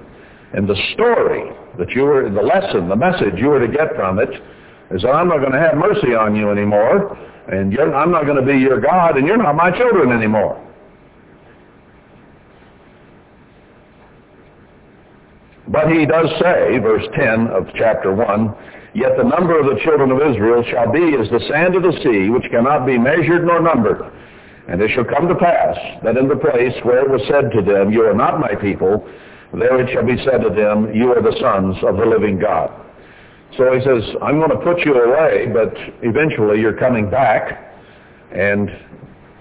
And 0.55 0.69
the 0.69 0.75
story 0.93 1.51
that 1.77 1.89
you 1.91 2.03
were, 2.03 2.29
the 2.29 2.41
lesson, 2.41 2.87
the 2.87 2.95
message 2.95 3.33
you 3.35 3.47
were 3.47 3.59
to 3.59 3.67
get 3.67 3.93
from 3.93 4.19
it 4.19 4.29
is 4.89 5.01
that 5.01 5.11
I'm 5.11 5.27
not 5.27 5.39
going 5.39 5.51
to 5.51 5.59
have 5.59 5.75
mercy 5.75 6.15
on 6.15 6.33
you 6.33 6.49
anymore, 6.49 7.17
and 7.51 7.77
I'm 7.77 8.09
not 8.09 8.23
going 8.23 8.39
to 8.39 8.45
be 8.45 8.57
your 8.57 8.79
God, 8.79 9.17
and 9.17 9.27
you're 9.27 9.35
not 9.35 9.55
my 9.55 9.69
children 9.69 10.13
anymore. 10.13 10.61
But 15.67 15.91
he 15.91 16.05
does 16.05 16.29
say, 16.39 16.79
verse 16.79 17.03
10 17.19 17.47
of 17.47 17.67
chapter 17.75 18.15
1, 18.15 18.55
Yet 18.93 19.17
the 19.17 19.27
number 19.27 19.59
of 19.59 19.65
the 19.65 19.81
children 19.83 20.09
of 20.09 20.21
Israel 20.23 20.63
shall 20.71 20.89
be 20.89 21.17
as 21.19 21.27
the 21.31 21.43
sand 21.51 21.75
of 21.75 21.83
the 21.83 21.99
sea, 22.01 22.29
which 22.29 22.49
cannot 22.49 22.85
be 22.85 22.97
measured 22.97 23.43
nor 23.43 23.61
numbered. 23.61 24.09
And 24.69 24.81
it 24.81 24.89
shall 24.95 25.03
come 25.03 25.27
to 25.27 25.35
pass 25.35 25.75
that 26.03 26.15
in 26.15 26.29
the 26.29 26.37
place 26.37 26.73
where 26.83 27.03
it 27.03 27.09
was 27.09 27.21
said 27.27 27.51
to 27.51 27.61
them, 27.61 27.91
You 27.91 28.03
are 28.03 28.15
not 28.15 28.39
my 28.39 28.55
people, 28.55 29.05
there 29.55 29.79
it 29.81 29.93
shall 29.93 30.05
be 30.05 30.17
said 30.25 30.41
to 30.41 30.49
them, 30.49 30.93
You 30.93 31.11
are 31.13 31.21
the 31.21 31.35
sons 31.39 31.77
of 31.83 31.97
the 31.97 32.05
living 32.05 32.39
God. 32.39 32.71
So 33.57 33.73
he 33.73 33.79
says, 33.79 34.03
I'm 34.21 34.39
going 34.39 34.49
to 34.49 34.57
put 34.57 34.79
you 34.85 34.95
away, 34.95 35.47
but 35.47 35.73
eventually 36.01 36.59
you're 36.59 36.77
coming 36.77 37.09
back, 37.09 37.73
and 38.31 38.69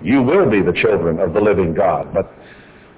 you 0.02 0.22
will 0.22 0.48
be 0.48 0.62
the 0.62 0.72
children 0.72 1.18
of 1.18 1.32
the 1.32 1.40
living 1.40 1.74
God. 1.74 2.12
But 2.14 2.32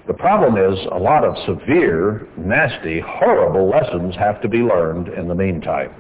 the 0.07 0.15
problem 0.15 0.57
is 0.57 0.79
a 0.93 0.99
lot 0.99 1.25
of 1.25 1.35
severe, 1.47 2.29
nasty, 2.37 3.01
horrible 3.01 3.69
lessons 3.69 4.15
have 4.17 4.41
to 4.43 4.49
be 4.49 4.59
learned 4.59 5.09
in 5.09 5.27
the 5.27 5.35
meantime. 5.35 5.95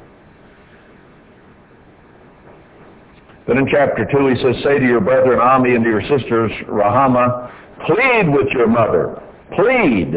Then 3.46 3.58
in 3.58 3.68
chapter 3.70 4.04
2 4.04 4.26
he 4.28 4.42
says, 4.42 4.62
Say 4.64 4.78
to 4.78 4.84
your 4.84 5.00
brethren 5.00 5.38
Ammi 5.38 5.74
and 5.74 5.84
to 5.84 5.90
your 5.90 6.02
sisters 6.02 6.50
Ruhamah, 6.68 7.52
plead 7.86 8.28
with 8.28 8.48
your 8.52 8.66
mother. 8.66 9.22
Plead, 9.54 10.14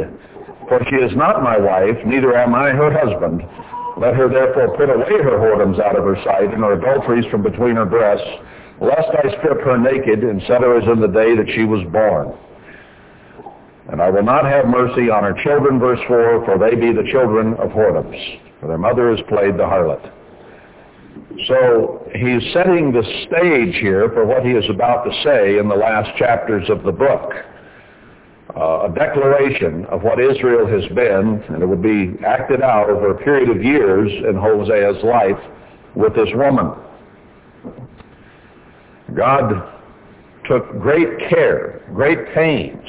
for 0.70 0.80
she 0.90 0.96
is 0.98 1.12
not 1.18 1.44
my 1.44 1.58
wife, 1.58 1.98
neither 2.06 2.38
am 2.38 2.54
I 2.56 2.70
her 2.70 2.94
husband. 2.94 3.42
Let 3.98 4.16
her 4.16 4.30
therefore 4.30 4.78
put 4.78 4.90
away 4.90 5.20
her 5.22 5.36
whoredoms 5.42 5.82
out 5.84 5.98
of 5.98 6.06
her 6.06 6.16
sight 6.24 6.54
and 6.54 6.64
her 6.64 6.74
adulteries 6.80 7.26
from 7.30 7.44
between 7.44 7.76
her 7.76 7.86
breasts, 7.86 8.30
lest 8.80 9.10
I 9.12 9.28
strip 9.40 9.60
her 9.66 9.78
naked 9.78 10.24
and 10.24 10.42
set 10.48 10.62
her 10.62 10.78
as 10.80 10.88
in 10.88 11.02
the 11.02 11.08
day 11.12 11.36
that 11.36 11.50
she 11.54 11.66
was 11.66 11.84
born. 11.92 12.32
And 13.92 14.02
I 14.02 14.10
will 14.10 14.24
not 14.24 14.46
have 14.46 14.68
mercy 14.68 15.10
on 15.10 15.24
her 15.24 15.36
children, 15.44 15.80
verse 15.80 16.00
4, 16.08 16.46
for 16.46 16.58
they 16.60 16.76
be 16.76 16.94
the 16.94 17.10
children 17.12 17.56
of 17.56 17.72
whoredoms. 17.72 18.40
for 18.62 18.68
their 18.68 18.78
mother 18.78 19.10
has 19.10 19.20
played 19.28 19.56
the 19.58 19.66
harlot. 19.66 20.12
So 21.48 22.08
he's 22.14 22.54
setting 22.54 22.92
the 22.92 23.04
stage 23.28 23.76
here 23.82 24.10
for 24.10 24.26
what 24.26 24.46
he 24.46 24.52
is 24.52 24.66
about 24.70 25.04
to 25.06 25.12
say 25.24 25.58
in 25.58 25.68
the 25.68 25.76
last 25.76 26.16
chapters 26.18 26.70
of 26.70 26.84
the 26.84 26.92
book. 26.92 27.34
Uh, 28.60 28.90
a 28.92 28.94
declaration 28.94 29.86
of 29.86 30.04
what 30.04 30.20
Israel 30.20 30.68
has 30.68 30.84
been, 30.94 31.42
and 31.48 31.64
it 31.64 31.66
would 31.66 31.82
be 31.82 32.14
acted 32.26 32.62
out 32.62 32.90
over 32.90 33.12
a 33.12 33.18
period 33.24 33.50
of 33.50 33.64
years 33.64 34.12
in 34.28 34.36
Hosea's 34.36 35.02
life 35.02 35.40
with 35.96 36.14
this 36.14 36.28
woman. 36.34 36.76
God 39.16 39.54
took 40.46 40.78
great 40.82 41.08
care, 41.30 41.84
great 41.94 42.34
pains 42.34 42.84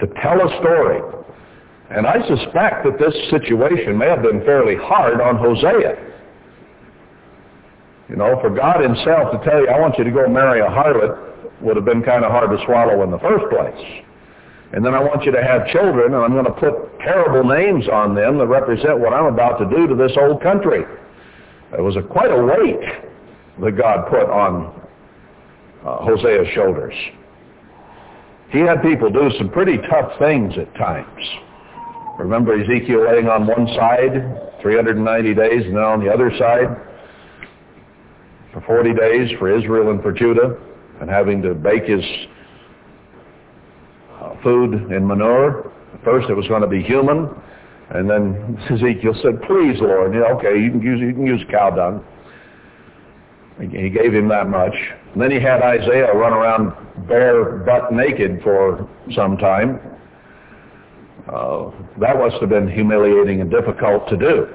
to 0.00 0.08
tell 0.20 0.40
a 0.40 0.58
story. 0.58 1.00
And 1.90 2.04
I 2.04 2.18
suspect 2.26 2.84
that 2.84 2.98
this 2.98 3.14
situation 3.30 3.96
may 3.96 4.06
have 4.06 4.22
been 4.22 4.40
fairly 4.44 4.74
hard 4.74 5.20
on 5.20 5.36
Hosea. 5.36 5.94
You 8.08 8.16
know, 8.16 8.36
for 8.40 8.50
God 8.50 8.82
himself 8.82 9.30
to 9.30 9.48
tell 9.48 9.60
you, 9.60 9.68
I 9.68 9.78
want 9.78 9.96
you 9.96 10.02
to 10.02 10.10
go 10.10 10.26
marry 10.28 10.58
a 10.60 10.66
harlot 10.66 11.60
would 11.60 11.76
have 11.76 11.84
been 11.84 12.02
kind 12.02 12.24
of 12.24 12.32
hard 12.32 12.50
to 12.50 12.64
swallow 12.66 13.04
in 13.04 13.12
the 13.12 13.18
first 13.20 13.44
place. 13.48 14.04
And 14.72 14.84
then 14.84 14.94
I 14.94 15.00
want 15.00 15.24
you 15.24 15.32
to 15.32 15.42
have 15.42 15.66
children, 15.68 16.12
and 16.12 16.22
I'm 16.22 16.32
going 16.32 16.44
to 16.44 16.52
put 16.52 16.98
terrible 17.00 17.48
names 17.48 17.88
on 17.88 18.14
them 18.14 18.36
that 18.38 18.46
represent 18.46 18.98
what 18.98 19.14
I'm 19.14 19.32
about 19.32 19.58
to 19.58 19.64
do 19.64 19.86
to 19.86 19.94
this 19.94 20.12
old 20.20 20.42
country. 20.42 20.84
It 21.72 21.80
was 21.80 21.96
a, 21.96 22.02
quite 22.02 22.30
a 22.30 22.36
weight 22.36 22.80
that 23.60 23.72
God 23.76 24.08
put 24.10 24.28
on 24.28 24.78
uh, 25.84 25.98
Hosea's 26.04 26.48
shoulders. 26.54 26.94
He 28.50 28.60
had 28.60 28.82
people 28.82 29.10
do 29.10 29.30
some 29.38 29.50
pretty 29.50 29.78
tough 29.88 30.18
things 30.18 30.54
at 30.58 30.74
times. 30.76 31.24
Remember 32.18 32.58
Ezekiel 32.58 33.04
laying 33.10 33.28
on 33.28 33.46
one 33.46 33.66
side 33.76 34.52
390 34.62 35.34
days 35.34 35.64
and 35.64 35.76
then 35.76 35.82
on 35.82 36.04
the 36.04 36.12
other 36.12 36.32
side 36.38 36.66
for 38.52 38.60
40 38.62 38.94
days 38.94 39.30
for 39.38 39.56
Israel 39.56 39.90
and 39.90 40.02
for 40.02 40.12
Judah 40.12 40.58
and 41.00 41.08
having 41.08 41.42
to 41.42 41.54
bake 41.54 41.84
his 41.84 42.02
food 44.42 44.74
in 44.92 45.06
manure. 45.06 45.70
First 46.04 46.28
it 46.30 46.34
was 46.34 46.46
going 46.48 46.62
to 46.62 46.68
be 46.68 46.82
human, 46.82 47.28
and 47.90 48.08
then 48.08 48.58
Ezekiel 48.70 49.14
said, 49.22 49.40
please, 49.42 49.80
Lord, 49.80 50.14
yeah, 50.14 50.32
okay, 50.36 50.60
you 50.60 50.70
can 50.70 50.82
use, 50.82 51.00
you 51.00 51.12
can 51.12 51.26
use 51.26 51.42
cow 51.50 51.70
dung. 51.70 52.04
He 53.60 53.90
gave 53.90 54.14
him 54.14 54.28
that 54.28 54.48
much. 54.48 54.74
And 55.12 55.20
then 55.22 55.30
he 55.32 55.40
had 55.40 55.62
Isaiah 55.62 56.12
run 56.14 56.32
around 56.32 56.72
bare 57.08 57.58
butt 57.58 57.92
naked 57.92 58.40
for 58.42 58.88
some 59.16 59.36
time. 59.36 59.80
Uh, 61.26 61.70
that 62.00 62.16
must 62.16 62.36
have 62.40 62.48
been 62.50 62.70
humiliating 62.70 63.40
and 63.40 63.50
difficult 63.50 64.08
to 64.08 64.16
do. 64.16 64.46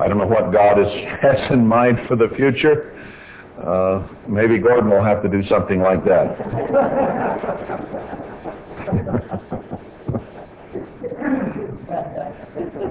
I 0.00 0.08
don't 0.08 0.18
know 0.18 0.26
what 0.26 0.52
God 0.52 0.78
is, 0.80 0.88
has 1.22 1.50
in 1.50 1.66
mind 1.66 1.98
for 2.08 2.16
the 2.16 2.28
future. 2.36 2.94
Uh, 3.64 4.06
maybe 4.28 4.58
Gordon 4.58 4.90
will 4.90 5.02
have 5.02 5.22
to 5.22 5.28
do 5.28 5.46
something 5.48 5.80
like 5.80 6.04
that. 6.04 6.38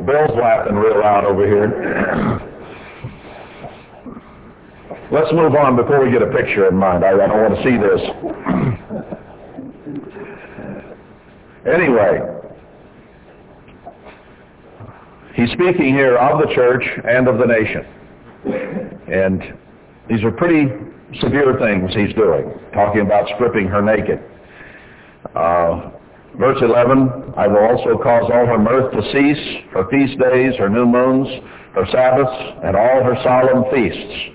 Bill's 0.05 0.37
laughing 0.39 0.75
real 0.75 0.99
loud 0.99 1.25
over 1.25 1.45
here. 1.45 2.41
Let's 5.11 5.31
move 5.33 5.55
on 5.55 5.75
before 5.75 6.03
we 6.03 6.11
get 6.11 6.21
a 6.21 6.27
picture 6.27 6.67
in 6.67 6.75
mind. 6.75 7.03
I, 7.03 7.11
I 7.11 7.27
don't 7.27 7.41
want 7.41 7.55
to 7.55 7.63
see 7.63 7.77
this. 7.77 8.01
anyway, 11.73 12.19
He's 15.37 15.51
speaking 15.51 15.93
here 15.93 16.17
of 16.17 16.41
the 16.41 16.51
church 16.55 16.83
and 17.07 17.27
of 17.27 17.37
the 17.37 17.45
nation. 17.45 17.85
And 19.07 19.55
these 20.09 20.23
are 20.23 20.31
pretty 20.31 20.67
severe 21.21 21.57
things 21.59 21.93
he's 21.93 22.15
doing, 22.15 22.51
talking 22.73 23.01
about 23.01 23.27
stripping 23.35 23.67
her 23.67 23.81
naked. 23.81 24.19
Uh, 25.35 25.91
verse 26.39 26.57
11, 26.61 27.33
I 27.35 27.47
will 27.47 27.63
also 27.63 27.97
cause 28.01 28.29
all 28.33 28.45
her 28.45 28.57
mirth 28.57 28.91
to 28.91 29.01
cease, 29.11 29.63
her 29.73 29.87
feast 29.89 30.19
days, 30.19 30.55
her 30.57 30.69
new 30.69 30.85
moons, 30.85 31.27
her 31.75 31.85
Sabbaths, 31.91 32.59
and 32.63 32.75
all 32.75 33.03
her 33.03 33.17
solemn 33.23 33.63
feasts. 33.71 34.33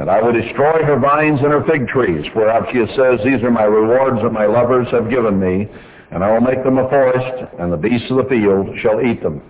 And 0.00 0.10
I 0.10 0.20
will 0.20 0.32
destroy 0.32 0.82
her 0.84 0.98
vines 0.98 1.38
and 1.40 1.52
her 1.52 1.64
fig 1.70 1.86
trees, 1.86 2.26
whereof 2.34 2.64
she 2.72 2.84
says, 2.96 3.20
These 3.24 3.42
are 3.44 3.50
my 3.50 3.64
rewards 3.64 4.22
that 4.22 4.32
my 4.32 4.46
lovers 4.46 4.88
have 4.90 5.08
given 5.08 5.38
me, 5.38 5.68
and 6.10 6.24
I 6.24 6.32
will 6.32 6.40
make 6.40 6.64
them 6.64 6.78
a 6.78 6.88
forest, 6.88 7.54
and 7.60 7.72
the 7.72 7.76
beasts 7.76 8.10
of 8.10 8.16
the 8.16 8.28
field 8.28 8.68
shall 8.82 9.00
eat 9.00 9.22
them. 9.22 9.40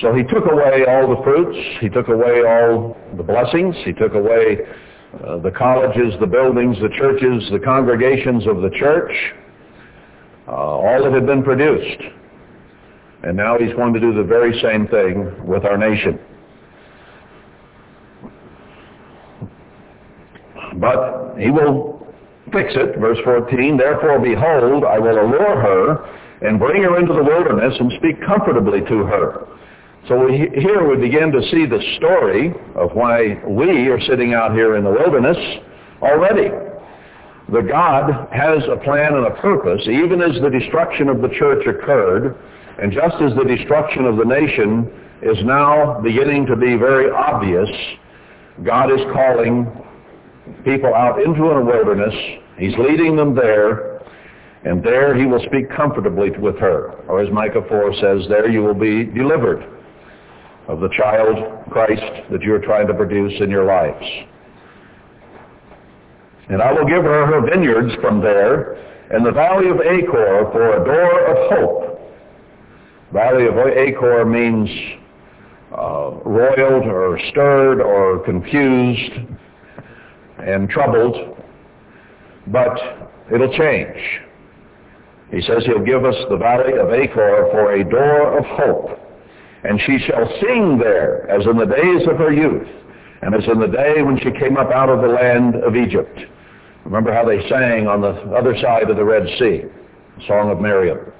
So 0.00 0.12
he 0.12 0.24
took 0.24 0.44
away 0.50 0.84
all 0.88 1.14
the 1.14 1.22
fruits. 1.22 1.56
He 1.80 1.88
took 1.88 2.08
away 2.08 2.42
all 2.46 2.96
the 3.16 3.22
blessings. 3.22 3.76
He 3.84 3.92
took 3.92 4.14
away 4.14 4.58
uh, 5.22 5.38
the 5.38 5.50
colleges, 5.50 6.14
the 6.20 6.26
buildings, 6.26 6.76
the 6.80 6.88
churches, 6.98 7.48
the 7.52 7.60
congregations 7.60 8.46
of 8.46 8.62
the 8.62 8.70
church, 8.70 9.12
uh, 10.48 10.50
all 10.50 11.04
that 11.04 11.12
had 11.12 11.26
been 11.26 11.42
produced. 11.42 12.02
And 13.22 13.36
now 13.36 13.56
he's 13.58 13.72
going 13.74 13.94
to 13.94 14.00
do 14.00 14.12
the 14.12 14.24
very 14.24 14.60
same 14.60 14.88
thing 14.88 15.46
with 15.46 15.64
our 15.64 15.78
nation. 15.78 16.18
But 20.76 21.36
he 21.38 21.50
will 21.50 22.06
fix 22.52 22.72
it. 22.74 22.98
Verse 22.98 23.18
14, 23.24 23.76
Therefore, 23.76 24.18
behold, 24.18 24.84
I 24.84 24.98
will 24.98 25.20
allure 25.20 25.60
her 25.60 26.46
and 26.46 26.58
bring 26.58 26.82
her 26.82 26.98
into 26.98 27.14
the 27.14 27.22
wilderness 27.22 27.74
and 27.78 27.92
speak 27.98 28.20
comfortably 28.26 28.80
to 28.80 29.04
her. 29.04 29.46
So 30.06 30.26
we, 30.26 30.50
here 30.60 30.86
we 30.86 30.96
begin 31.00 31.32
to 31.32 31.40
see 31.50 31.64
the 31.64 31.80
story 31.96 32.52
of 32.74 32.92
why 32.92 33.40
we 33.48 33.88
are 33.88 33.98
sitting 34.02 34.34
out 34.34 34.52
here 34.52 34.76
in 34.76 34.84
the 34.84 34.90
wilderness 34.90 35.38
already. 36.02 36.50
The 37.50 37.62
God 37.62 38.28
has 38.30 38.62
a 38.68 38.76
plan 38.84 39.14
and 39.14 39.26
a 39.26 39.30
purpose, 39.40 39.80
even 39.88 40.20
as 40.20 40.38
the 40.42 40.50
destruction 40.50 41.08
of 41.08 41.22
the 41.22 41.28
church 41.38 41.66
occurred, 41.66 42.36
and 42.82 42.92
just 42.92 43.14
as 43.22 43.32
the 43.34 43.44
destruction 43.44 44.04
of 44.04 44.18
the 44.18 44.26
nation 44.26 44.92
is 45.22 45.38
now 45.42 46.02
beginning 46.02 46.44
to 46.46 46.56
be 46.56 46.76
very 46.76 47.10
obvious, 47.10 47.68
God 48.62 48.92
is 48.92 49.00
calling 49.14 49.66
people 50.66 50.94
out 50.94 51.22
into 51.22 51.44
a 51.44 51.64
wilderness. 51.64 52.14
He's 52.58 52.76
leading 52.76 53.16
them 53.16 53.34
there, 53.34 54.02
and 54.64 54.84
there 54.84 55.14
he 55.14 55.24
will 55.24 55.42
speak 55.46 55.70
comfortably 55.70 56.30
with 56.32 56.58
her. 56.58 56.92
Or 57.08 57.22
as 57.22 57.32
Micah 57.32 57.64
4 57.66 57.94
says, 57.94 58.28
there 58.28 58.50
you 58.50 58.62
will 58.62 58.74
be 58.74 59.04
delivered 59.04 59.70
of 60.68 60.80
the 60.80 60.88
child 60.96 61.36
Christ 61.70 62.02
that 62.30 62.42
you're 62.42 62.60
trying 62.60 62.86
to 62.86 62.94
produce 62.94 63.32
in 63.40 63.50
your 63.50 63.64
lives. 63.64 64.04
And 66.48 66.60
I 66.62 66.72
will 66.72 66.86
give 66.86 67.02
her 67.02 67.26
her 67.26 67.40
vineyards 67.48 67.94
from 68.00 68.20
there, 68.20 68.74
and 69.10 69.24
the 69.24 69.32
valley 69.32 69.68
of 69.68 69.80
Achor 69.80 70.48
for 70.52 70.82
a 70.82 70.84
door 70.84 71.26
of 71.26 71.50
hope. 71.52 72.00
Valley 73.12 73.46
of 73.46 73.54
Achor 73.56 74.24
means 74.24 74.68
uh, 75.72 76.10
roiled 76.24 76.86
or 76.86 77.18
stirred 77.30 77.80
or 77.80 78.18
confused 78.24 79.12
and 80.38 80.68
troubled, 80.68 81.36
but 82.48 82.78
it'll 83.32 83.52
change. 83.56 83.96
He 85.30 85.40
says 85.42 85.64
he'll 85.66 85.84
give 85.84 86.04
us 86.04 86.14
the 86.28 86.36
valley 86.36 86.74
of 86.78 86.90
Achor 86.90 87.48
for 87.50 87.72
a 87.72 87.84
door 87.88 88.38
of 88.38 88.44
hope. 88.44 89.03
And 89.64 89.80
she 89.80 89.98
shall 90.06 90.28
sing 90.40 90.78
there 90.78 91.28
as 91.30 91.46
in 91.46 91.56
the 91.56 91.66
days 91.66 92.06
of 92.08 92.18
her 92.18 92.32
youth, 92.32 92.68
and 93.22 93.34
as 93.34 93.44
in 93.48 93.58
the 93.58 93.66
day 93.66 94.02
when 94.02 94.18
she 94.18 94.30
came 94.38 94.56
up 94.56 94.70
out 94.70 94.90
of 94.90 95.00
the 95.00 95.08
land 95.08 95.56
of 95.56 95.74
Egypt. 95.74 96.20
Remember 96.84 97.12
how 97.12 97.24
they 97.24 97.40
sang 97.48 97.86
on 97.86 98.02
the 98.02 98.12
other 98.36 98.54
side 98.60 98.90
of 98.90 98.96
the 98.96 99.04
Red 99.04 99.26
Sea, 99.38 99.62
the 100.18 100.26
Song 100.26 100.50
of 100.50 100.60
Miriam. 100.60 101.12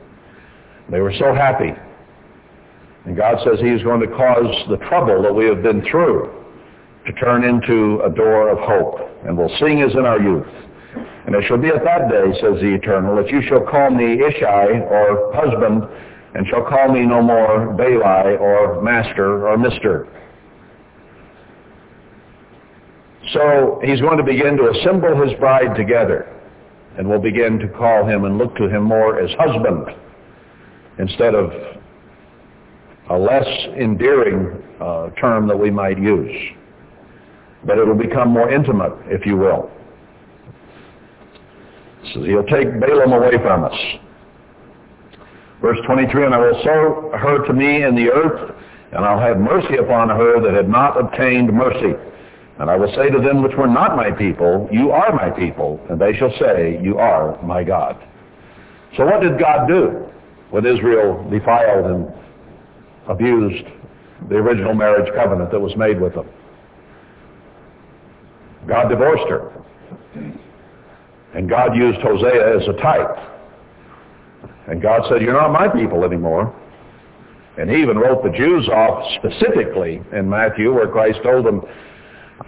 They 0.90 1.00
were 1.00 1.14
so 1.18 1.34
happy. 1.34 1.72
And 3.06 3.16
God 3.16 3.38
says 3.44 3.58
he 3.60 3.68
is 3.68 3.82
going 3.82 4.00
to 4.00 4.14
cause 4.14 4.54
the 4.68 4.76
trouble 4.88 5.22
that 5.22 5.32
we 5.34 5.46
have 5.46 5.62
been 5.62 5.82
through 5.90 6.30
to 7.06 7.12
turn 7.14 7.44
into 7.44 8.00
a 8.04 8.10
door 8.10 8.48
of 8.50 8.58
hope. 8.58 9.00
And 9.26 9.36
we'll 9.36 9.54
sing 9.58 9.82
as 9.82 9.92
in 9.92 10.04
our 10.04 10.20
youth. 10.20 10.46
And 11.26 11.34
it 11.34 11.44
shall 11.48 11.58
be 11.58 11.68
at 11.68 11.84
that 11.84 12.10
day, 12.10 12.32
says 12.40 12.60
the 12.60 12.74
Eternal, 12.74 13.16
that 13.16 13.30
you 13.30 13.40
shall 13.48 13.60
call 13.60 13.90
me 13.90 14.18
Ishai, 14.18 14.90
or 14.90 15.32
husband, 15.34 15.84
and 16.34 16.46
shall 16.48 16.64
call 16.64 16.92
me 16.92 17.06
no 17.06 17.22
more 17.22 17.74
Baali 17.78 18.38
or 18.40 18.82
master 18.82 19.46
or 19.48 19.56
mister. 19.56 20.08
So 23.32 23.80
he's 23.84 24.00
going 24.00 24.18
to 24.18 24.24
begin 24.24 24.56
to 24.56 24.70
assemble 24.70 25.20
his 25.26 25.32
bride 25.38 25.76
together 25.76 26.28
and 26.98 27.08
will 27.08 27.20
begin 27.20 27.58
to 27.60 27.68
call 27.68 28.06
him 28.06 28.24
and 28.24 28.36
look 28.38 28.54
to 28.56 28.68
him 28.68 28.82
more 28.82 29.18
as 29.20 29.30
husband 29.38 29.86
instead 30.98 31.34
of 31.34 31.50
a 33.10 33.18
less 33.18 33.46
endearing 33.78 34.62
uh, 34.80 35.10
term 35.20 35.46
that 35.48 35.56
we 35.58 35.70
might 35.70 35.98
use. 35.98 36.30
But 37.66 37.78
it 37.78 37.86
will 37.86 37.96
become 37.96 38.28
more 38.28 38.50
intimate, 38.50 38.92
if 39.06 39.24
you 39.26 39.36
will. 39.36 39.70
So 42.12 42.22
he'll 42.22 42.44
take 42.44 42.68
Baalim 42.68 43.16
away 43.16 43.42
from 43.42 43.64
us. 43.64 44.03
Verse 45.64 45.78
23, 45.86 46.26
And 46.26 46.34
I 46.34 46.38
will 46.38 46.60
sow 46.62 47.10
her 47.16 47.46
to 47.46 47.52
me 47.54 47.84
in 47.84 47.94
the 47.94 48.10
earth, 48.10 48.54
and 48.92 49.02
I'll 49.02 49.18
have 49.18 49.38
mercy 49.38 49.78
upon 49.78 50.10
her 50.10 50.38
that 50.42 50.52
had 50.52 50.68
not 50.68 51.00
obtained 51.00 51.50
mercy. 51.50 51.94
And 52.58 52.68
I 52.68 52.76
will 52.76 52.92
say 52.94 53.08
to 53.08 53.18
them 53.18 53.42
which 53.42 53.56
were 53.56 53.66
not 53.66 53.96
my 53.96 54.10
people, 54.10 54.68
You 54.70 54.90
are 54.90 55.10
my 55.14 55.30
people, 55.30 55.80
and 55.88 55.98
they 55.98 56.12
shall 56.18 56.30
say, 56.38 56.78
You 56.82 56.98
are 56.98 57.42
my 57.42 57.64
God. 57.64 57.96
So 58.98 59.06
what 59.06 59.22
did 59.22 59.38
God 59.40 59.66
do 59.66 60.04
when 60.50 60.66
Israel 60.66 61.26
defiled 61.30 61.86
and 61.86 62.12
abused 63.08 63.64
the 64.28 64.34
original 64.34 64.74
marriage 64.74 65.10
covenant 65.14 65.50
that 65.50 65.60
was 65.60 65.74
made 65.78 65.98
with 65.98 66.12
them? 66.12 66.28
God 68.68 68.90
divorced 68.90 69.30
her. 69.30 69.64
And 71.32 71.48
God 71.48 71.74
used 71.74 72.00
Hosea 72.02 72.60
as 72.60 72.68
a 72.68 72.74
type. 72.82 73.33
And 74.68 74.80
God 74.80 75.02
said, 75.08 75.20
you're 75.20 75.34
not 75.34 75.52
my 75.52 75.68
people 75.68 76.04
anymore. 76.04 76.54
And 77.58 77.70
he 77.70 77.76
even 77.82 77.98
wrote 77.98 78.22
the 78.24 78.30
Jews 78.30 78.68
off 78.68 79.04
specifically 79.18 80.02
in 80.12 80.28
Matthew 80.28 80.72
where 80.72 80.88
Christ 80.88 81.18
told 81.22 81.46
them, 81.46 81.62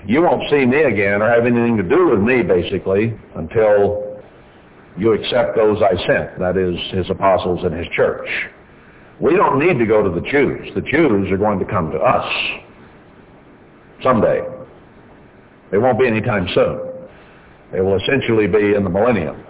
you 0.07 0.23
won't 0.23 0.43
see 0.51 0.67
me 0.67 0.83
again 0.83 1.23
or 1.23 1.29
have 1.29 1.47
anything 1.47 1.77
to 1.77 1.83
do 1.83 2.09
with 2.09 2.21
me, 2.21 2.43
basically, 2.43 3.17
until 3.37 4.21
you 4.97 5.13
accept 5.13 5.55
those 5.57 5.81
I 5.83 5.95
sent, 6.07 6.39
that 6.39 6.57
is, 6.57 6.77
his 6.93 7.09
apostles 7.11 7.61
and 7.65 7.75
his 7.75 7.87
church. 7.95 8.29
We 9.21 9.37
don't 9.37 9.59
need 9.59 9.79
to 9.79 9.87
go 9.87 10.03
to 10.03 10.11
the 10.11 10.27
Jews. 10.27 10.69
The 10.75 10.83
Jews 10.83 11.31
are 11.31 11.37
going 11.37 11.59
to 11.59 11.65
come 11.65 11.91
to 11.93 11.99
us 11.99 12.61
someday. 14.03 14.43
It 15.73 15.79
won't 15.79 15.99
be 15.99 16.07
anytime 16.07 16.49
soon. 16.55 16.81
It 17.75 17.81
will 17.81 17.97
essentially 17.97 18.47
be 18.47 18.75
in 18.75 18.85
the 18.85 18.91
millennium. 18.91 19.45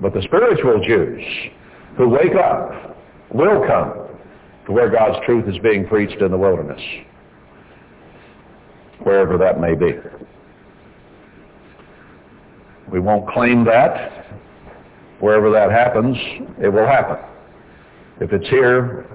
But 0.00 0.14
the 0.14 0.22
spiritual 0.22 0.82
Jews 0.86 1.22
who 1.96 2.08
wake 2.08 2.34
up 2.34 2.96
will 3.32 3.66
come 3.66 4.06
to 4.66 4.72
where 4.72 4.90
God's 4.90 5.24
truth 5.24 5.48
is 5.48 5.58
being 5.62 5.86
preached 5.86 6.20
in 6.20 6.30
the 6.30 6.36
wilderness, 6.38 6.80
wherever 9.02 9.38
that 9.38 9.60
may 9.60 9.74
be. 9.74 9.94
We 12.90 13.00
won't 13.00 13.28
claim 13.30 13.64
that. 13.64 14.12
Wherever 15.20 15.50
that 15.50 15.70
happens, 15.70 16.16
it 16.62 16.68
will 16.68 16.86
happen. 16.86 17.16
If 18.20 18.32
it's 18.32 18.48
here, 18.48 19.06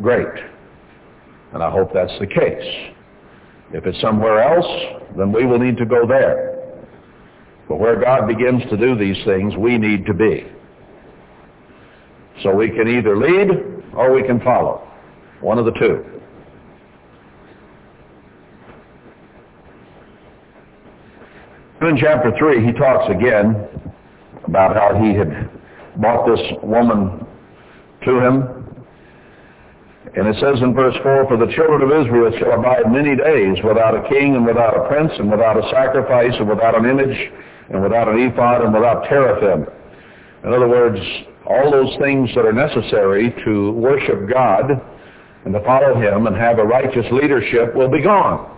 great. 0.00 0.28
And 1.54 1.62
I 1.62 1.70
hope 1.70 1.92
that's 1.94 2.12
the 2.20 2.26
case. 2.26 2.92
If 3.72 3.86
it's 3.86 4.00
somewhere 4.02 4.42
else, 4.42 4.66
then 5.16 5.32
we 5.32 5.46
will 5.46 5.58
need 5.58 5.78
to 5.78 5.86
go 5.86 6.06
there. 6.06 6.52
But 7.68 7.78
where 7.78 7.98
God 7.98 8.26
begins 8.28 8.62
to 8.70 8.76
do 8.76 8.96
these 8.96 9.16
things, 9.24 9.56
we 9.56 9.78
need 9.78 10.04
to 10.06 10.12
be. 10.14 10.46
So 12.42 12.54
we 12.54 12.68
can 12.68 12.88
either 12.88 13.16
lead 13.16 13.50
or 13.94 14.12
we 14.12 14.22
can 14.22 14.40
follow. 14.40 14.88
One 15.40 15.58
of 15.58 15.64
the 15.64 15.72
two. 15.72 16.04
In 21.86 21.96
chapter 21.98 22.32
3, 22.38 22.64
he 22.64 22.72
talks 22.72 23.10
again 23.10 23.68
about 24.46 24.76
how 24.76 24.94
he 25.02 25.14
had 25.14 25.50
brought 26.00 26.26
this 26.26 26.40
woman 26.62 27.26
to 28.04 28.20
him 28.20 28.62
and 30.14 30.28
it 30.28 30.36
says 30.40 30.60
in 30.60 30.74
verse 30.74 30.94
4, 31.02 31.26
For 31.26 31.38
the 31.38 31.50
children 31.56 31.80
of 31.80 31.88
Israel 31.88 32.32
shall 32.38 32.52
abide 32.60 32.84
many 32.92 33.16
days 33.16 33.56
without 33.64 33.96
a 33.96 34.06
king 34.10 34.36
and 34.36 34.44
without 34.44 34.76
a 34.76 34.86
prince 34.86 35.12
and 35.18 35.30
without 35.30 35.56
a 35.56 35.64
sacrifice 35.72 36.34
and 36.38 36.48
without 36.48 36.76
an 36.76 36.84
image 36.84 37.16
and 37.70 37.82
without 37.82 38.08
an 38.08 38.20
ephod 38.20 38.60
and 38.60 38.74
without 38.74 39.04
teraphim. 39.08 39.64
In 40.44 40.52
other 40.52 40.68
words, 40.68 41.00
all 41.46 41.70
those 41.70 41.94
things 42.00 42.30
that 42.34 42.44
are 42.44 42.52
necessary 42.52 43.34
to 43.44 43.72
worship 43.72 44.28
God 44.32 44.70
and 45.44 45.52
to 45.54 45.64
follow 45.64 45.94
him 46.00 46.26
and 46.26 46.36
have 46.36 46.58
a 46.58 46.64
righteous 46.64 47.06
leadership 47.10 47.74
will 47.74 47.90
be 47.90 48.02
gone. 48.02 48.48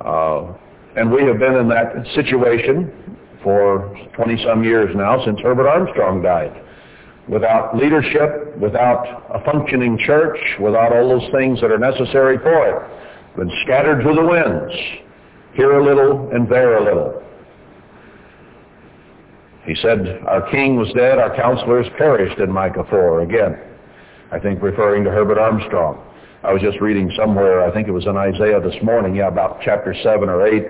Uh, 0.00 0.54
and 0.96 1.10
we 1.10 1.22
have 1.24 1.38
been 1.38 1.54
in 1.54 1.68
that 1.68 1.92
situation 2.14 3.16
for 3.42 3.94
20-some 4.18 4.64
years 4.64 4.94
now 4.96 5.24
since 5.24 5.38
Herbert 5.40 5.68
Armstrong 5.68 6.22
died 6.22 6.64
without 7.28 7.76
leadership, 7.76 8.56
without 8.58 9.24
a 9.34 9.42
functioning 9.44 9.98
church, 10.04 10.38
without 10.60 10.92
all 10.92 11.08
those 11.08 11.30
things 11.32 11.60
that 11.60 11.70
are 11.70 11.78
necessary 11.78 12.38
for 12.38 12.68
it, 12.68 13.36
been 13.36 13.50
scattered 13.64 14.02
to 14.04 14.14
the 14.14 14.22
winds, 14.22 14.74
here 15.54 15.78
a 15.78 15.84
little 15.84 16.30
and 16.32 16.48
there 16.48 16.76
a 16.78 16.84
little. 16.84 17.23
He 19.66 19.74
said, 19.76 20.20
our 20.26 20.50
king 20.50 20.76
was 20.76 20.92
dead, 20.94 21.18
our 21.18 21.34
counselors 21.34 21.86
perished 21.96 22.38
in 22.38 22.52
Micah 22.52 22.84
4 22.90 23.22
again. 23.22 23.58
I 24.30 24.38
think 24.38 24.62
referring 24.62 25.04
to 25.04 25.10
Herbert 25.10 25.38
Armstrong. 25.38 26.04
I 26.42 26.52
was 26.52 26.60
just 26.60 26.80
reading 26.80 27.10
somewhere, 27.16 27.64
I 27.64 27.72
think 27.72 27.88
it 27.88 27.92
was 27.92 28.04
in 28.04 28.16
Isaiah 28.16 28.60
this 28.60 28.74
morning, 28.82 29.16
yeah, 29.16 29.28
about 29.28 29.60
chapter 29.64 29.94
7 30.02 30.28
or 30.28 30.46
8, 30.46 30.64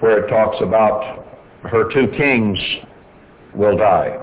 where 0.00 0.24
it 0.24 0.30
talks 0.30 0.56
about 0.62 1.26
her 1.64 1.92
two 1.92 2.08
kings 2.16 2.58
will 3.54 3.76
die. 3.76 4.16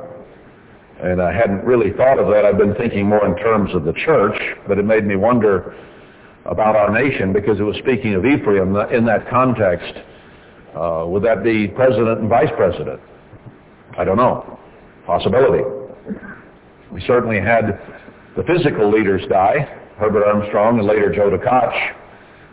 And 1.03 1.21
I 1.21 1.31
hadn't 1.31 1.63
really 1.63 1.91
thought 1.91 2.17
of 2.17 2.27
that. 2.29 2.45
I've 2.45 2.57
been 2.57 2.73
thinking 2.75 3.05
more 3.05 3.25
in 3.27 3.35
terms 3.35 3.75
of 3.75 3.83
the 3.83 3.93
church, 3.93 4.39
but 4.67 4.79
it 4.79 4.85
made 4.85 5.05
me 5.05 5.15
wonder 5.15 5.75
about 6.45 6.75
our 6.75 6.89
nation 6.91 7.33
because 7.33 7.59
it 7.59 7.63
was 7.63 7.75
speaking 7.77 8.15
of 8.15 8.25
Ephraim 8.25 8.75
in 8.91 9.05
that 9.05 9.29
context. 9.29 9.93
Uh, 10.75 11.05
would 11.07 11.23
that 11.23 11.43
be 11.43 11.67
president 11.67 12.19
and 12.21 12.29
vice 12.29 12.51
president? 12.55 12.99
I 13.97 14.03
don't 14.03 14.17
know. 14.17 14.59
Possibility. 15.05 15.63
We 16.91 17.01
certainly 17.07 17.39
had 17.39 17.79
the 18.35 18.43
physical 18.43 18.91
leaders 18.91 19.21
die, 19.29 19.67
Herbert 19.97 20.25
Armstrong 20.25 20.79
and 20.79 20.87
later 20.87 21.13
Joe 21.13 21.29
Tkach. 21.29 21.93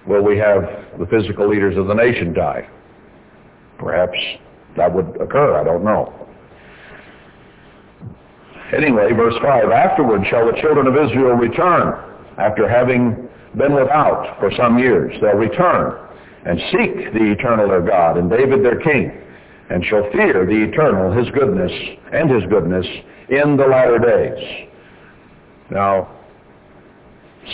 Will 0.07 0.23
we 0.23 0.37
have 0.39 0.63
the 0.99 1.07
physical 1.07 1.49
leaders 1.49 1.77
of 1.77 1.87
the 1.87 1.95
nation 1.95 2.33
die? 2.33 2.69
Perhaps 3.79 4.19
that 4.77 4.93
would 4.93 5.21
occur. 5.21 5.61
I 5.61 5.65
don't 5.65 5.85
know. 5.85 6.13
Anyway, 8.77 9.13
verse 9.13 9.35
5, 9.43 9.71
Afterward 9.71 10.23
shall 10.31 10.47
the 10.47 10.59
children 10.61 10.87
of 10.87 10.95
Israel 10.95 11.35
return, 11.35 11.93
after 12.39 12.67
having 12.69 13.29
been 13.57 13.75
without 13.75 14.39
for 14.41 14.51
some 14.57 14.79
years. 14.79 15.13
They'll 15.21 15.35
return 15.37 16.09
and 16.47 16.59
seek 16.73 17.13
the 17.13 17.33
eternal 17.33 17.69
their 17.69 17.83
God 17.83 18.17
and 18.17 18.31
David 18.31 18.65
their 18.65 18.81
king, 18.81 19.13
and 19.71 19.85
shall 19.85 20.11
fear 20.13 20.45
the 20.47 20.71
eternal, 20.71 21.13
his 21.13 21.29
goodness, 21.31 21.73
and 22.13 22.31
his 22.31 22.45
goodness 22.51 22.87
in 23.29 23.57
the 23.57 23.67
latter 23.67 23.99
days. 23.99 24.69
Now, 25.71 26.09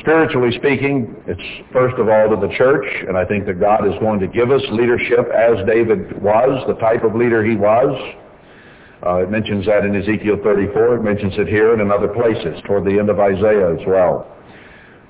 spiritually 0.01 0.51
speaking, 0.59 1.14
it's 1.27 1.71
first 1.73 1.97
of 1.99 2.09
all 2.09 2.29
to 2.29 2.37
the 2.37 2.53
church, 2.57 2.87
and 3.07 3.16
I 3.16 3.25
think 3.25 3.47
that 3.47 3.61
God 3.61 3.87
is 3.87 3.94
going 4.01 4.21
to 4.21 4.27
give 4.27 4.51
us 4.51 4.62
leadership 4.71 5.29
as 5.31 5.64
David 5.66 6.21
was, 6.21 6.64
the 6.66 6.75
type 6.75 7.05
of 7.05 7.14
leader 7.14 7.44
he 7.44 7.57
was. 7.57 7.94
Uh, 9.07 9.23
it 9.23 9.31
mentions 9.31 9.66
that 9.66 9.85
in 9.85 9.94
Ezekiel 9.94 10.38
34. 10.42 10.97
It 10.97 11.03
mentions 11.03 11.35
it 11.38 11.47
here 11.47 11.73
and 11.73 11.81
in 11.81 11.92
other 11.92 12.09
places, 12.09 12.61
toward 12.66 12.85
the 12.85 12.99
end 12.99 13.11
of 13.11 13.21
Isaiah 13.21 13.73
as 13.73 13.87
well. 13.87 14.27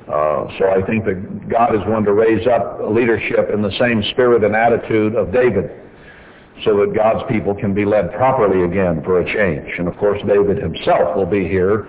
Uh, 0.06 0.48
so 0.58 0.68
I 0.68 0.84
think 0.86 1.04
that 1.04 1.48
God 1.48 1.74
is 1.74 1.82
going 1.84 2.04
to 2.04 2.12
raise 2.12 2.46
up 2.46 2.80
leadership 2.90 3.48
in 3.52 3.62
the 3.62 3.72
same 3.78 4.02
spirit 4.12 4.44
and 4.44 4.54
attitude 4.54 5.14
of 5.14 5.32
David 5.32 5.70
so 6.64 6.76
that 6.78 6.94
God's 6.94 7.24
people 7.30 7.54
can 7.54 7.74
be 7.74 7.84
led 7.84 8.12
properly 8.12 8.64
again 8.64 9.02
for 9.04 9.20
a 9.20 9.24
change. 9.24 9.78
And 9.78 9.88
of 9.88 9.96
course 9.96 10.20
David 10.26 10.58
himself 10.58 11.16
will 11.16 11.26
be 11.26 11.46
here 11.46 11.88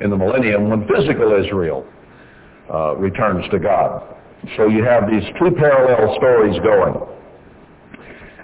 in 0.00 0.10
the 0.10 0.16
millennium 0.16 0.70
when 0.70 0.86
physical 0.88 1.32
Israel 1.32 1.86
uh, 2.72 2.96
returns 2.96 3.44
to 3.50 3.58
God. 3.58 4.16
So 4.56 4.68
you 4.68 4.84
have 4.84 5.10
these 5.10 5.24
two 5.38 5.50
parallel 5.52 6.14
stories 6.16 6.58
going. 6.62 6.96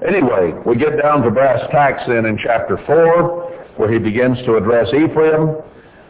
Anyway, 0.06 0.52
we 0.66 0.76
get 0.76 1.00
down 1.00 1.22
to 1.22 1.30
brass 1.30 1.60
tacks 1.70 2.02
then 2.06 2.26
in 2.26 2.38
chapter 2.42 2.78
4, 2.86 3.74
where 3.76 3.90
he 3.90 3.98
begins 3.98 4.36
to 4.44 4.56
address 4.56 4.88
Ephraim 4.88 5.56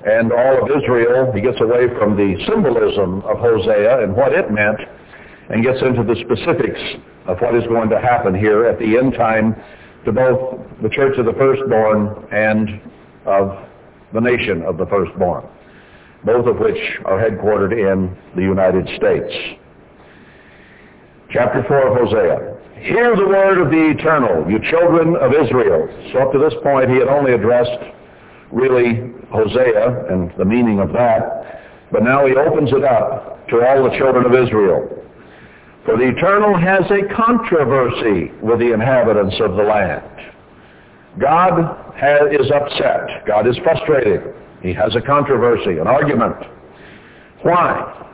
and 0.05 0.33
all 0.33 0.63
of 0.63 0.71
Israel. 0.83 1.31
He 1.33 1.41
gets 1.41 1.61
away 1.61 1.87
from 1.99 2.17
the 2.17 2.35
symbolism 2.49 3.23
of 3.23 3.39
Hosea 3.39 4.03
and 4.03 4.17
what 4.17 4.33
it 4.33 4.51
meant 4.51 4.81
and 5.51 5.63
gets 5.63 5.81
into 5.83 6.03
the 6.03 6.17
specifics 6.27 6.81
of 7.27 7.39
what 7.41 7.55
is 7.55 7.65
going 7.65 7.89
to 7.91 8.01
happen 8.01 8.35
here 8.35 8.67
at 8.67 8.79
the 8.79 8.97
end 8.97 9.15
time 9.15 9.55
to 10.05 10.13
both 10.13 10.61
the 10.83 10.89
church 10.89 11.19
of 11.19 11.27
the 11.27 11.33
firstborn 11.33 12.27
and 12.33 12.81
of 13.27 13.67
the 14.13 14.21
nation 14.21 14.63
of 14.63 14.79
the 14.79 14.87
firstborn, 14.87 15.45
both 16.25 16.47
of 16.47 16.59
which 16.59 16.79
are 17.05 17.19
headquartered 17.19 17.73
in 17.73 18.17
the 18.37 18.43
United 18.43 18.87
States. 18.97 19.59
Chapter 21.31 21.65
4 21.67 21.89
of 21.89 22.09
Hosea. 22.09 22.57
Hear 22.83 23.17
the 23.17 23.27
word 23.27 23.59
of 23.59 23.71
the 23.71 23.91
eternal, 23.91 24.49
you 24.49 24.61
children 24.71 25.17
of 25.17 25.33
Israel. 25.33 25.89
So 26.13 26.21
up 26.21 26.33
to 26.33 26.39
this 26.39 26.55
point, 26.63 26.91
he 26.91 26.97
had 26.97 27.09
only 27.09 27.33
addressed 27.33 27.83
really 28.53 29.13
Hosea 29.31 30.07
and 30.09 30.31
the 30.39 30.45
meaning 30.45 30.79
of 30.79 30.93
that. 30.93 31.63
But 31.91 32.03
now 32.03 32.27
he 32.27 32.37
opens 32.37 32.71
it 32.73 32.85
up 32.85 33.49
to 33.49 33.67
all 33.67 33.83
the 33.83 33.97
children 33.97 34.25
of 34.27 34.35
Israel. 34.35 35.06
For 35.87 35.97
the 35.97 36.09
eternal 36.09 36.59
has 36.59 36.83
a 36.91 37.15
controversy 37.15 38.33
with 38.43 38.59
the 38.59 38.75
inhabitants 38.75 39.37
of 39.41 39.55
the 39.55 39.63
land. 39.63 40.03
God 41.21 41.95
has, 41.97 42.23
is 42.33 42.51
upset. 42.51 43.25
God 43.25 43.47
is 43.47 43.57
frustrated 43.63 44.35
He 44.63 44.75
has 44.75 44.97
a 44.97 45.01
controversy, 45.01 45.79
an 45.79 45.87
argument. 45.87 46.35
Why? 47.43 48.07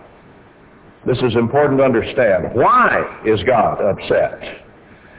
This 1.07 1.17
is 1.19 1.35
important 1.35 1.79
to 1.79 1.85
understand. 1.85 2.51
Why 2.53 3.23
is 3.25 3.43
God 3.45 3.81
upset? 3.81 4.63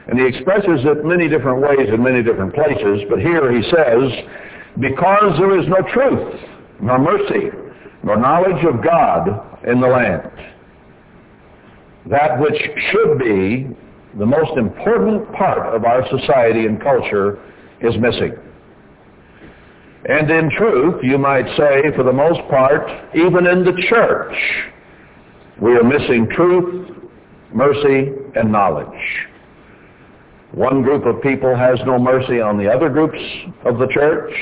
And 0.06 0.18
he 0.18 0.26
expresses 0.26 0.80
it 0.84 1.04
many 1.04 1.28
different 1.28 1.60
ways 1.60 1.88
in 1.92 2.02
many 2.02 2.22
different 2.22 2.54
places, 2.54 3.02
but 3.10 3.18
here 3.18 3.50
he 3.50 3.62
says, 3.68 4.12
because 4.78 5.36
there 5.38 5.58
is 5.58 5.66
no 5.66 5.82
truth, 5.92 6.40
nor 6.80 6.98
mercy, 6.98 7.50
nor 8.02 8.16
knowledge 8.16 8.64
of 8.64 8.84
God 8.84 9.28
in 9.66 9.80
the 9.80 9.88
land. 9.88 10.30
That 12.10 12.38
which 12.38 12.60
should 12.90 13.18
be 13.18 13.66
the 14.18 14.26
most 14.26 14.56
important 14.56 15.32
part 15.32 15.74
of 15.74 15.84
our 15.84 16.06
society 16.08 16.66
and 16.66 16.80
culture 16.80 17.38
is 17.80 17.94
missing. 17.98 18.34
And 20.06 20.30
in 20.30 20.50
truth, 20.50 21.02
you 21.02 21.16
might 21.16 21.46
say, 21.56 21.82
for 21.96 22.02
the 22.02 22.12
most 22.12 22.40
part, 22.50 22.82
even 23.14 23.46
in 23.46 23.64
the 23.64 23.72
church, 23.88 24.34
we 25.60 25.72
are 25.72 25.82
missing 25.82 26.28
truth, 26.30 26.94
mercy, 27.52 28.12
and 28.34 28.52
knowledge. 28.52 28.86
One 30.52 30.82
group 30.82 31.06
of 31.06 31.22
people 31.22 31.56
has 31.56 31.78
no 31.86 31.98
mercy 31.98 32.40
on 32.40 32.58
the 32.58 32.70
other 32.70 32.90
groups 32.90 33.18
of 33.64 33.78
the 33.78 33.88
church, 33.88 34.32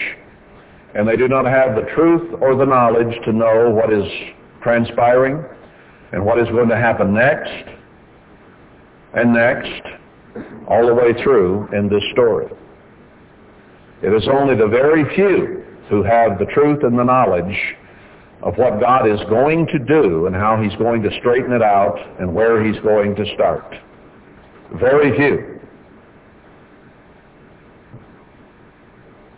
and 0.95 1.09
they 1.09 1.17
do 1.17 1.29
not 1.29 1.47
have 1.47 1.77
the 1.77 1.89
truth 1.95 2.35
or 2.41 2.57
the 2.57 2.67
knowledge 2.67 3.15
to 3.25 3.33
know 3.33 3.71
what 3.71 3.93
is 3.93 4.05
transpiring 4.63 5.45
and 6.13 6.25
what 6.25 6.39
is 6.39 6.49
going 6.49 6.69
to 6.69 6.77
happen 6.77 7.15
next 7.15 7.69
and 9.15 9.33
next, 9.33 9.83
all 10.69 10.87
the 10.87 10.95
way 10.95 11.13
through 11.23 11.69
in 11.77 11.89
this 11.89 12.03
story. 12.13 12.47
It 14.03 14.13
is 14.13 14.27
only 14.29 14.55
the 14.55 14.67
very 14.67 15.05
few 15.15 15.65
who 15.89 16.03
have 16.03 16.39
the 16.39 16.47
truth 16.47 16.83
and 16.83 16.99
the 16.99 17.05
knowledge 17.05 17.57
of 18.43 18.57
what 18.57 18.81
God 18.81 19.09
is 19.09 19.21
going 19.29 19.67
to 19.69 19.79
do 19.79 20.27
and 20.27 20.35
how 20.35 20.61
he's 20.61 20.75
going 20.77 21.03
to 21.03 21.11
straighten 21.21 21.53
it 21.53 21.63
out 21.63 21.99
and 22.19 22.35
where 22.35 22.65
he's 22.65 22.81
going 22.83 23.15
to 23.17 23.25
start. 23.35 23.75
Very 24.75 25.17
few. 25.17 25.61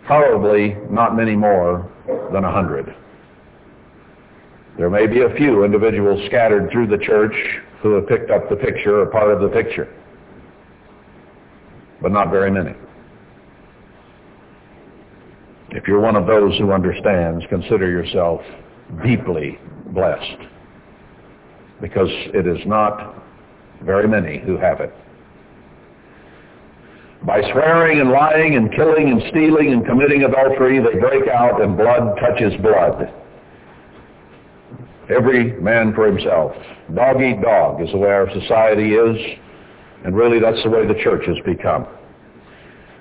Probably 0.06 0.76
not 0.90 1.16
many 1.16 1.34
more 1.34 1.90
than 2.32 2.44
a 2.44 2.52
hundred. 2.52 2.94
There 4.76 4.90
may 4.90 5.06
be 5.06 5.20
a 5.22 5.34
few 5.36 5.64
individuals 5.64 6.20
scattered 6.26 6.70
through 6.72 6.88
the 6.88 6.98
church 6.98 7.34
who 7.80 7.94
have 7.94 8.08
picked 8.08 8.30
up 8.30 8.48
the 8.48 8.56
picture 8.56 9.00
or 9.00 9.06
part 9.06 9.30
of 9.30 9.40
the 9.40 9.48
picture, 9.48 9.88
but 12.02 12.10
not 12.10 12.30
very 12.30 12.50
many. 12.50 12.74
If 15.70 15.86
you're 15.86 16.00
one 16.00 16.16
of 16.16 16.26
those 16.26 16.56
who 16.58 16.72
understands, 16.72 17.44
consider 17.48 17.90
yourself 17.90 18.40
deeply 19.04 19.58
blessed 19.92 20.42
because 21.80 22.08
it 22.32 22.46
is 22.46 22.58
not 22.66 23.22
very 23.82 24.08
many 24.08 24.38
who 24.38 24.56
have 24.56 24.80
it. 24.80 24.92
By 27.26 27.40
swearing 27.52 28.00
and 28.00 28.10
lying 28.10 28.56
and 28.56 28.70
killing 28.74 29.10
and 29.10 29.22
stealing 29.30 29.72
and 29.72 29.84
committing 29.86 30.24
adultery, 30.24 30.78
they 30.78 30.98
break 30.98 31.28
out 31.28 31.62
and 31.62 31.76
blood 31.76 32.16
touches 32.20 32.52
blood. 32.60 33.12
Every 35.10 35.52
man 35.60 35.94
for 35.94 36.06
himself. 36.06 36.56
Dog 36.94 37.20
eat 37.20 37.42
dog 37.42 37.82
is 37.82 37.90
the 37.92 37.98
way 37.98 38.08
our 38.08 38.30
society 38.32 38.94
is, 38.94 39.16
and 40.04 40.16
really 40.16 40.40
that's 40.40 40.62
the 40.64 40.70
way 40.70 40.86
the 40.86 40.98
church 41.02 41.26
has 41.26 41.36
become. 41.44 41.86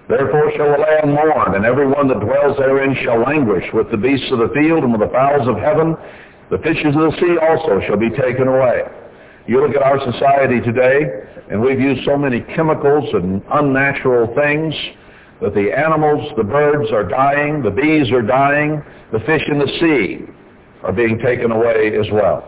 Therefore 0.10 0.52
shall 0.58 0.72
the 0.72 0.84
land 0.84 1.16
mourn, 1.16 1.56
and 1.56 1.66
every 1.66 1.88
one 1.88 2.10
that 2.10 2.20
dwells 2.20 2.58
therein 2.58 2.96
shall 3.04 3.22
languish 3.22 3.64
with 3.74 3.90
the 3.90 3.96
beasts 3.96 4.30
of 4.32 4.40
the 4.40 4.52
field 4.54 4.84
and 4.84 4.92
with 4.92 5.00
the 5.00 5.14
fowls 5.16 5.48
of 5.48 5.56
heaven. 5.56 5.96
The 6.52 6.58
fishes 6.58 6.92
of 6.92 7.08
the 7.08 7.16
sea 7.22 7.38
also 7.40 7.80
shall 7.88 7.98
be 7.98 8.10
taken 8.10 8.50
away. 8.50 8.84
You 9.48 9.66
look 9.66 9.76
at 9.76 9.82
our 9.82 10.00
society 10.12 10.60
today, 10.60 11.08
and 11.50 11.62
we've 11.62 11.80
used 11.80 12.04
so 12.04 12.18
many 12.18 12.42
chemicals 12.54 13.08
and 13.14 13.42
unnatural 13.54 14.28
things 14.36 14.76
that 15.42 15.56
the 15.56 15.72
animals, 15.72 16.34
the 16.36 16.44
birds 16.44 16.92
are 16.92 17.08
dying, 17.08 17.64
the 17.64 17.72
bees 17.72 18.12
are 18.12 18.22
dying, 18.22 18.84
the 19.14 19.20
fish 19.20 19.44
in 19.48 19.58
the 19.58 19.72
sea 19.80 20.34
are 20.84 20.92
being 20.92 21.20
taken 21.20 21.52
away 21.52 21.98
as 22.00 22.06
well. 22.12 22.48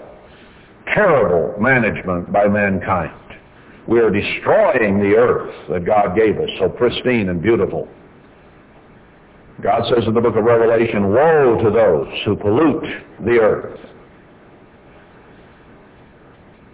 Terrible 0.94 1.60
management 1.60 2.32
by 2.32 2.48
mankind. 2.48 3.12
We 3.88 4.00
are 4.00 4.10
destroying 4.10 5.00
the 5.00 5.16
earth 5.16 5.54
that 5.70 5.86
God 5.86 6.16
gave 6.16 6.38
us, 6.38 6.50
so 6.60 6.70
pristine 6.70 7.30
and 7.30 7.42
beautiful. 7.42 7.88
God 9.62 9.84
says 9.88 10.06
in 10.06 10.14
the 10.14 10.22
book 10.22 10.36
of 10.36 10.44
Revelation, 10.44 11.14
woe 11.14 11.60
to 11.64 11.70
those 11.70 12.08
who 12.26 12.36
pollute 12.36 13.04
the 13.24 13.40
earth. 13.40 13.80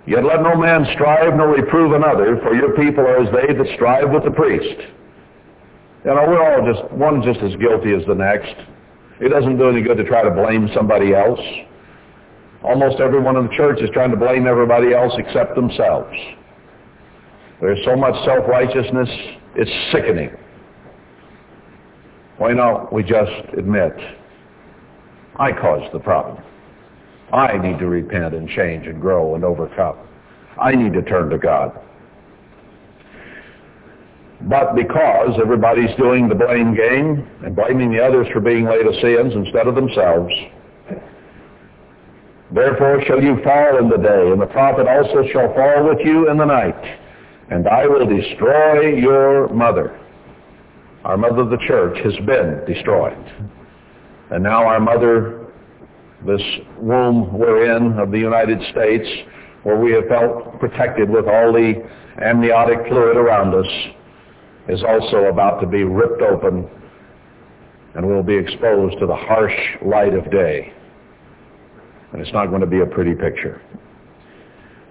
Yet 0.08 0.26
let 0.26 0.42
no 0.42 0.56
man 0.56 0.86
strive 0.94 1.36
nor 1.36 1.50
reprove 1.50 1.94
another, 1.94 2.40
for 2.42 2.56
your 2.56 2.76
people 2.76 3.06
are 3.06 3.22
as 3.22 3.30
they 3.32 3.54
that 3.54 3.76
strive 3.76 4.10
with 4.10 4.24
the 4.24 4.32
priest. 4.32 4.82
You 6.04 6.16
know, 6.16 6.26
we're 6.28 6.42
all 6.42 6.74
just, 6.74 6.92
one 6.94 7.22
just 7.22 7.40
as 7.42 7.56
guilty 7.60 7.94
as 7.94 8.02
the 8.08 8.16
next. 8.16 8.56
It 9.22 9.30
doesn't 9.30 9.58
do 9.58 9.70
any 9.70 9.82
good 9.84 9.98
to 9.98 10.04
try 10.04 10.24
to 10.24 10.32
blame 10.32 10.68
somebody 10.76 11.14
else. 11.14 11.40
Almost 12.64 13.00
everyone 13.00 13.38
in 13.38 13.48
the 13.48 13.54
church 13.56 13.80
is 13.80 13.90
trying 13.94 14.10
to 14.12 14.18
blame 14.18 14.48
everybody 14.48 14.94
else 14.94 15.14
except 15.18 15.56
themselves. 15.56 16.12
There's 17.62 17.80
so 17.86 17.96
much 17.96 18.16
self-righteousness, 18.26 19.10
it's 19.56 19.92
sickening. 19.92 20.32
Why 22.38 22.54
not 22.54 22.92
we 22.92 23.04
just 23.04 23.32
admit, 23.56 23.94
I 25.36 25.52
caused 25.52 25.94
the 25.94 26.00
problem. 26.00 26.44
I 27.32 27.58
need 27.58 27.78
to 27.78 27.86
repent 27.86 28.34
and 28.34 28.50
change 28.50 28.88
and 28.88 29.00
grow 29.00 29.36
and 29.36 29.46
overcome. 29.46 29.98
I 30.60 30.72
need 30.72 30.94
to 30.94 31.04
turn 31.04 31.30
to 31.30 31.38
God. 31.38 31.80
But 34.50 34.76
because 34.76 35.38
everybody's 35.42 35.96
doing 35.98 36.28
the 36.28 36.36
blame 36.36 36.76
game 36.76 37.28
and 37.46 37.56
blaming 37.56 37.92
the 37.92 38.04
others 38.04 38.28
for 38.34 38.40
being 38.40 38.66
sins 39.02 39.34
instead 39.36 39.68
of 39.68 39.76
themselves, 39.76 40.34
therefore 42.52 43.04
shall 43.06 43.22
you 43.22 43.38
fall 43.44 43.78
in 43.78 43.90
the 43.90 43.98
day, 43.98 44.32
and 44.32 44.42
the 44.42 44.48
prophet 44.48 44.88
also 44.88 45.24
shall 45.32 45.54
fall 45.54 45.88
with 45.88 46.00
you 46.06 46.30
in 46.30 46.38
the 46.38 46.46
night 46.46 47.00
and 47.52 47.68
I 47.68 47.86
will 47.86 48.08
destroy 48.08 48.96
your 48.96 49.50
mother. 49.50 50.00
Our 51.04 51.18
mother, 51.18 51.44
the 51.44 51.58
church, 51.68 51.98
has 52.04 52.14
been 52.26 52.64
destroyed. 52.66 53.18
And 54.32 54.42
now 54.42 54.66
our 54.66 54.80
mother, 54.80 55.48
this 56.26 56.42
womb 56.80 57.38
we're 57.38 57.76
in 57.76 58.00
of 58.00 58.12
the 58.12 58.20
United 58.20 58.60
States, 58.72 59.06
where 59.64 59.78
we 59.78 59.92
have 59.92 60.06
felt 60.08 60.60
protected 60.62 61.10
with 61.10 61.28
all 61.28 61.52
the 61.52 61.74
amniotic 62.24 62.88
fluid 62.88 63.18
around 63.18 63.54
us, 63.54 63.68
is 64.68 64.84
also 64.84 65.26
about 65.26 65.60
to 65.62 65.68
be 65.68 65.84
ripped 65.84 66.22
open 66.22 66.68
and 67.96 68.06
will 68.06 68.24
be 68.24 68.36
exposed 68.36 68.98
to 69.00 69.06
the 69.06 69.16
harsh 69.16 69.56
light 69.86 70.14
of 70.14 70.30
day. 70.32 70.72
And 72.14 72.22
it's 72.22 72.32
not 72.34 72.48
going 72.48 72.62
to 72.62 72.68
be 72.68 72.82
a 72.82 72.86
pretty 72.86 73.14
picture. 73.14 73.62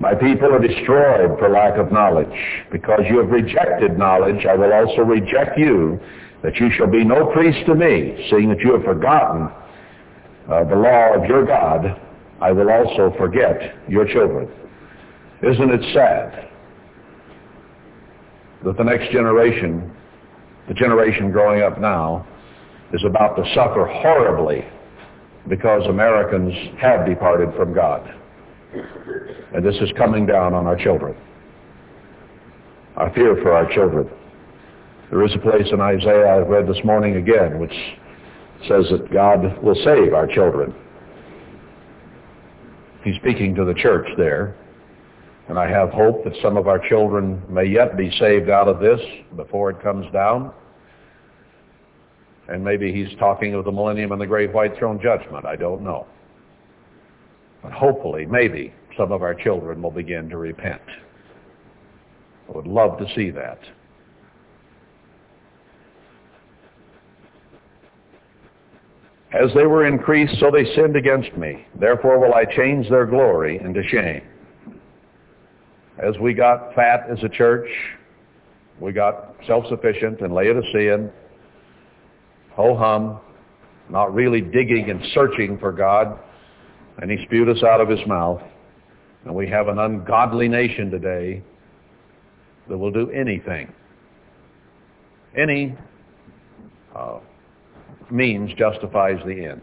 My 0.01 0.15
people 0.15 0.53
are 0.53 0.59
destroyed 0.67 1.39
for 1.39 1.51
lack 1.51 1.79
of 1.79 1.93
knowledge. 1.93 2.29
Because 2.73 3.01
you 3.09 3.19
have 3.19 3.29
rejected 3.29 3.99
knowledge, 3.99 4.47
I 4.47 4.55
will 4.55 4.73
also 4.73 5.03
reject 5.03 5.59
you, 5.59 6.01
that 6.43 6.57
you 6.57 6.71
shall 6.77 6.87
be 6.87 7.05
no 7.05 7.27
priest 7.33 7.67
to 7.67 7.75
me, 7.75 8.27
seeing 8.31 8.49
that 8.49 8.61
you 8.61 8.73
have 8.73 8.85
forgotten 8.85 9.49
uh, 10.51 10.65
the 10.65 10.75
law 10.77 11.15
of 11.15 11.25
your 11.27 11.45
God, 11.45 12.01
I 12.41 12.51
will 12.53 12.71
also 12.71 13.15
forget 13.19 13.77
your 13.89 14.07
children. 14.07 14.49
Isn't 15.43 15.71
it 15.71 15.95
sad 15.95 16.50
that 18.65 18.77
the 18.77 18.85
next 18.85 19.11
generation, 19.11 19.95
the 20.69 20.75
generation 20.75 21.31
growing 21.31 21.63
up 21.63 21.81
now, 21.81 22.27
is 22.93 23.03
about 23.05 23.37
to 23.37 23.45
suffer 23.55 23.87
horribly 23.87 24.65
because 25.49 25.87
Americans 25.87 26.53
have 26.79 27.07
departed 27.07 27.55
from 27.57 27.73
God? 27.73 28.15
And 29.55 29.65
this 29.65 29.77
is 29.77 29.91
coming 29.97 30.27
down 30.27 30.55
on 30.55 30.67
our 30.67 30.77
children. 30.77 31.17
I 32.97 33.13
fear 33.15 33.37
for 33.43 33.53
our 33.53 33.73
children. 33.73 34.09
There 35.11 35.25
is 35.25 35.35
a 35.35 35.39
place 35.39 35.67
in 35.73 35.81
Isaiah 35.81 36.41
I've 36.41 36.49
read 36.49 36.69
this 36.69 36.83
morning 36.85 37.17
again 37.17 37.59
which 37.59 37.75
says 38.69 38.85
that 38.91 39.11
God 39.13 39.63
will 39.63 39.75
save 39.85 40.13
our 40.13 40.27
children. 40.27 40.75
He's 43.03 43.17
speaking 43.17 43.55
to 43.55 43.65
the 43.65 43.75
church 43.75 44.07
there. 44.19 44.55
And 45.51 45.59
I 45.59 45.69
have 45.69 45.91
hope 45.91 46.23
that 46.23 46.33
some 46.41 46.57
of 46.57 46.69
our 46.69 46.79
children 46.79 47.43
may 47.49 47.65
yet 47.65 47.97
be 47.97 48.09
saved 48.21 48.49
out 48.49 48.69
of 48.69 48.79
this 48.79 49.01
before 49.35 49.69
it 49.71 49.83
comes 49.83 50.07
down. 50.13 50.53
And 52.47 52.63
maybe 52.63 52.93
he's 52.93 53.19
talking 53.19 53.55
of 53.55 53.65
the 53.65 53.73
millennium 53.73 54.13
and 54.13 54.21
the 54.21 54.29
great 54.29 54.53
white 54.53 54.79
throne 54.79 55.01
judgment. 55.03 55.45
I 55.45 55.57
don't 55.57 55.83
know. 55.83 56.07
But 57.65 57.73
hopefully, 57.73 58.27
maybe, 58.27 58.73
some 58.97 59.11
of 59.11 59.25
our 59.25 59.35
children 59.35 59.83
will 59.83 59.91
begin 59.91 60.29
to 60.29 60.37
repent. 60.37 60.83
I 62.49 62.53
would 62.53 62.69
love 62.69 62.97
to 62.99 63.13
see 63.17 63.31
that. 63.31 63.59
As 69.33 69.53
they 69.57 69.67
were 69.67 69.85
increased, 69.85 70.39
so 70.39 70.53
they 70.53 70.73
sinned 70.77 70.95
against 70.95 71.37
me. 71.37 71.67
Therefore 71.75 72.21
will 72.21 72.35
I 72.35 72.45
change 72.45 72.89
their 72.89 73.05
glory 73.07 73.59
into 73.61 73.83
shame. 73.89 74.23
As 76.03 76.17
we 76.19 76.33
got 76.33 76.75
fat 76.75 77.07
as 77.11 77.23
a 77.23 77.29
church, 77.29 77.69
we 78.81 78.93
got 78.93 79.35
self-sufficient 79.47 80.21
and 80.23 80.33
Laodicean, 80.33 81.11
ho-hum, 82.53 83.21
not 83.91 84.15
really 84.15 84.41
digging 84.41 84.89
and 84.89 85.03
searching 85.13 85.59
for 85.59 85.73
God, 85.73 86.19
and 86.99 87.11
he 87.11 87.23
spewed 87.27 87.51
us 87.51 87.63
out 87.63 87.83
of 87.83 87.89
his 87.89 88.01
mouth. 88.07 88.41
And 89.27 89.35
we 89.35 89.47
have 89.49 89.69
an 89.69 89.79
ungodly 89.79 90.49
nation 90.49 90.91
today 90.91 91.43
that 92.69 92.79
will 92.79 92.91
do 92.91 93.11
anything. 93.11 93.71
Any 95.37 95.77
uh, 96.97 97.19
means 98.11 98.53
justifies 98.55 99.19
the 99.27 99.45
end. 99.45 99.61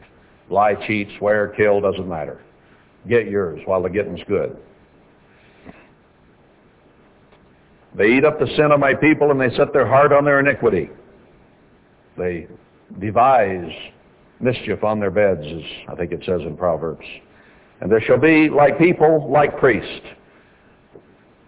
Lie, 0.51 0.75
cheat, 0.85 1.07
swear, 1.17 1.47
kill, 1.57 1.81
doesn't 1.81 2.07
matter. 2.07 2.41
Get 3.09 3.27
yours 3.27 3.59
while 3.65 3.81
the 3.81 3.89
getting's 3.89 4.21
good. 4.27 4.55
They 7.97 8.15
eat 8.15 8.25
up 8.25 8.39
the 8.39 8.47
sin 8.55 8.71
of 8.71 8.79
my 8.79 8.93
people 8.93 9.31
and 9.31 9.41
they 9.41 9.55
set 9.57 9.73
their 9.73 9.87
heart 9.87 10.13
on 10.13 10.23
their 10.23 10.39
iniquity. 10.39 10.89
They 12.15 12.47
devise 12.99 13.71
mischief 14.39 14.83
on 14.83 14.99
their 14.99 15.09
beds, 15.09 15.41
as 15.41 15.63
I 15.89 15.95
think 15.95 16.11
it 16.11 16.23
says 16.23 16.41
in 16.41 16.55
Proverbs. 16.55 17.05
And 17.81 17.91
there 17.91 18.01
shall 18.01 18.19
be 18.19 18.49
like 18.49 18.77
people, 18.77 19.29
like 19.31 19.57
priests. 19.57 20.05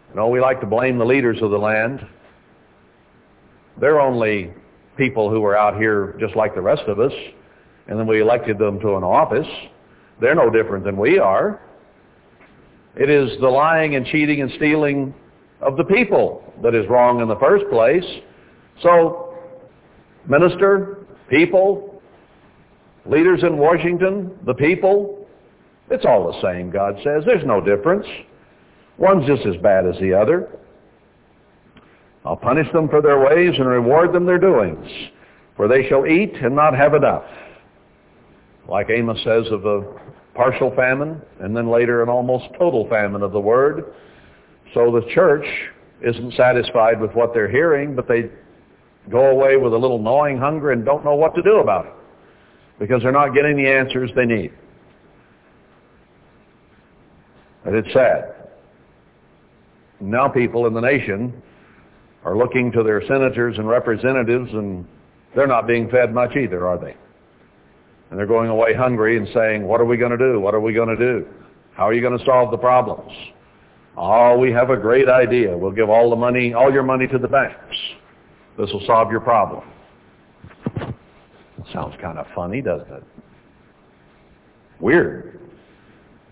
You 0.09 0.15
know, 0.15 0.27
we 0.29 0.41
like 0.41 0.59
to 0.62 0.65
blame 0.65 0.97
the 0.97 1.05
leaders 1.05 1.38
of 1.41 1.51
the 1.51 1.57
land. 1.57 2.05
They're 3.79 3.99
only 4.01 4.51
people 4.97 5.29
who 5.29 5.45
are 5.45 5.55
out 5.55 5.77
here 5.77 6.15
just 6.19 6.35
like 6.35 6.55
the 6.55 6.62
rest 6.62 6.83
of 6.88 6.99
us, 6.99 7.13
and 7.88 7.97
then 7.99 8.07
we 8.07 8.21
elected 8.21 8.57
them 8.57 8.79
to 8.79 8.95
an 8.95 9.03
office. 9.03 9.47
They're 10.19 10.35
no 10.35 10.49
different 10.49 10.83
than 10.83 10.97
we 10.97 11.19
are. 11.19 11.62
It 12.95 13.09
is 13.09 13.39
the 13.39 13.47
lying 13.47 13.95
and 13.95 14.05
cheating 14.05 14.41
and 14.41 14.51
stealing 14.57 15.13
of 15.62 15.78
the 15.78 15.84
people 15.84 16.43
that 16.63 16.76
is 16.76 16.88
wrong 16.89 17.22
in 17.22 17.28
the 17.28 17.36
first 17.38 17.65
place. 17.69 18.04
So, 18.82 19.36
minister, 20.28 21.06
people, 21.30 22.02
leaders 23.06 23.43
in 23.43 23.58
Washington, 23.58 24.38
the 24.45 24.54
people, 24.54 25.28
it's 25.89 26.06
all 26.06 26.32
the 26.32 26.41
same, 26.41 26.69
God 26.69 26.95
says. 27.04 27.24
There's 27.26 27.45
no 27.45 27.62
difference. 27.62 28.06
One's 28.98 29.26
just 29.28 29.45
as 29.45 29.56
bad 29.62 29.86
as 29.86 30.00
the 30.00 30.13
other. 30.13 30.50
I'll 32.26 32.38
punish 32.38 32.72
them 32.74 32.89
for 32.89 33.02
their 33.02 33.19
ways 33.19 33.54
and 33.58 33.67
reward 33.67 34.13
them 34.13 34.26
their 34.26 34.38
doings, 34.38 34.88
for 35.56 35.67
they 35.67 35.88
shall 35.88 36.06
eat 36.06 36.36
and 36.41 36.56
not 36.56 36.76
have 36.76 36.93
enough. 36.93 37.24
Like 38.67 38.89
Amos 38.89 39.17
says 39.24 39.45
of 39.52 39.65
a 39.65 39.84
partial 40.36 40.74
famine, 40.76 41.22
and 41.39 41.56
then 41.56 41.69
later 41.69 42.04
an 42.04 42.10
almost 42.10 42.45
total 42.58 42.88
famine 42.88 43.24
of 43.24 43.32
the 43.32 43.39
word. 43.39 43.93
So 44.73 44.91
the 44.91 45.08
church 45.13 45.45
isn't 46.01 46.34
satisfied 46.36 46.99
with 46.99 47.12
what 47.13 47.34
they're 47.34 47.49
hearing, 47.49 47.95
but 47.95 48.08
they 48.08 48.29
go 49.10 49.27
away 49.27 49.58
with 49.58 49.73
a 49.73 49.77
little 49.77 49.99
gnawing 49.99 50.38
hunger 50.38 50.71
and 50.71 50.86
don't 50.86 51.03
know 51.03 51.15
what 51.15 51.36
to 51.36 51.41
do 51.41 51.58
about 51.58 51.86
it 51.88 51.93
because 52.79 53.01
they're 53.01 53.12
not 53.12 53.34
getting 53.34 53.58
the 53.58 53.67
answers 53.67 54.12
they 54.15 54.25
need. 54.25 54.53
And 57.65 57.75
it's 57.75 57.91
sad. 57.93 58.36
Now 59.99 60.29
people 60.29 60.65
in 60.65 60.73
the 60.73 60.79
nation 60.79 61.41
are 62.23 62.38
looking 62.38 62.71
to 62.71 62.84
their 62.84 63.05
senators 63.08 63.58
and 63.58 63.67
representatives 63.67 64.49
and 64.53 64.88
they're 65.36 65.47
not 65.47 65.67
being 65.67 65.89
fed 65.89 66.13
much 66.13 66.36
either, 66.36 66.67
are 66.67 66.77
they? 66.77 66.95
And 68.10 68.17
they're 68.17 68.25
going 68.25 68.49
away 68.49 68.73
hungry 68.73 69.17
and 69.17 69.27
saying, 69.34 69.67
what 69.67 69.82
are 69.82 69.86
we 69.86 69.97
going 69.97 70.12
to 70.12 70.17
do? 70.17 70.39
What 70.39 70.53
are 70.53 70.60
we 70.60 70.73
going 70.73 70.89
to 70.89 70.97
do? 70.97 71.27
How 71.73 71.88
are 71.88 71.93
you 71.93 72.01
going 72.01 72.17
to 72.17 72.25
solve 72.25 72.51
the 72.51 72.58
problems? 72.58 73.12
Oh, 73.97 74.38
we 74.38 74.52
have 74.52 74.69
a 74.69 74.78
great 74.78 75.10
idea. 75.10 75.58
We'll 75.58 75.71
give 75.71 75.89
all 75.89 76.10
the 76.10 76.15
money, 76.15 76.54
all 76.54 76.71
your 76.71 76.84
money 76.84 77.08
to 77.08 77.17
the 77.17 77.28
banks. 77.28 77.75
This 78.58 78.71
will 78.71 78.84
solve 78.86 79.12
your 79.12 79.19
problem. 79.21 79.63
Sounds 81.73 81.95
kind 82.02 82.17
of 82.17 82.25
funny, 82.34 82.62
doesn't 82.62 82.91
it? 82.91 83.04
Weird. 84.80 85.39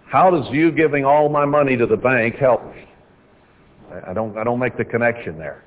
How 0.09 0.29
does 0.31 0.45
you 0.51 0.71
giving 0.71 1.03
all 1.05 1.29
my 1.29 1.45
money 1.45 1.75
to 1.77 1.85
the 1.85 1.97
bank 1.97 2.35
help 2.35 2.63
me? 2.73 2.85
I 4.07 4.13
don't, 4.13 4.37
I 4.37 4.43
don't 4.43 4.59
make 4.59 4.77
the 4.77 4.85
connection 4.85 5.37
there. 5.37 5.63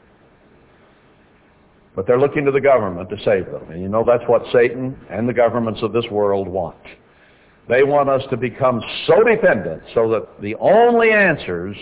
But 1.95 2.07
they're 2.07 2.19
looking 2.21 2.45
to 2.45 2.51
the 2.51 2.61
government 2.61 3.11
to 3.11 3.17
save 3.25 3.47
them. 3.47 3.71
And 3.71 3.83
you 3.83 3.89
know 3.89 4.05
that's 4.07 4.23
what 4.29 4.43
Satan 4.53 4.99
and 5.11 5.29
the 5.29 5.33
governments 5.33 5.81
of 5.83 5.93
this 5.93 6.05
world 6.11 6.49
want. 6.49 6.77
They 7.71 7.85
want 7.85 8.09
us 8.09 8.23
to 8.31 8.37
become 8.37 8.83
so 9.07 9.23
dependent 9.23 9.81
so 9.95 10.11
that 10.11 10.43
the 10.43 10.57
only 10.57 11.13
answers 11.13 11.77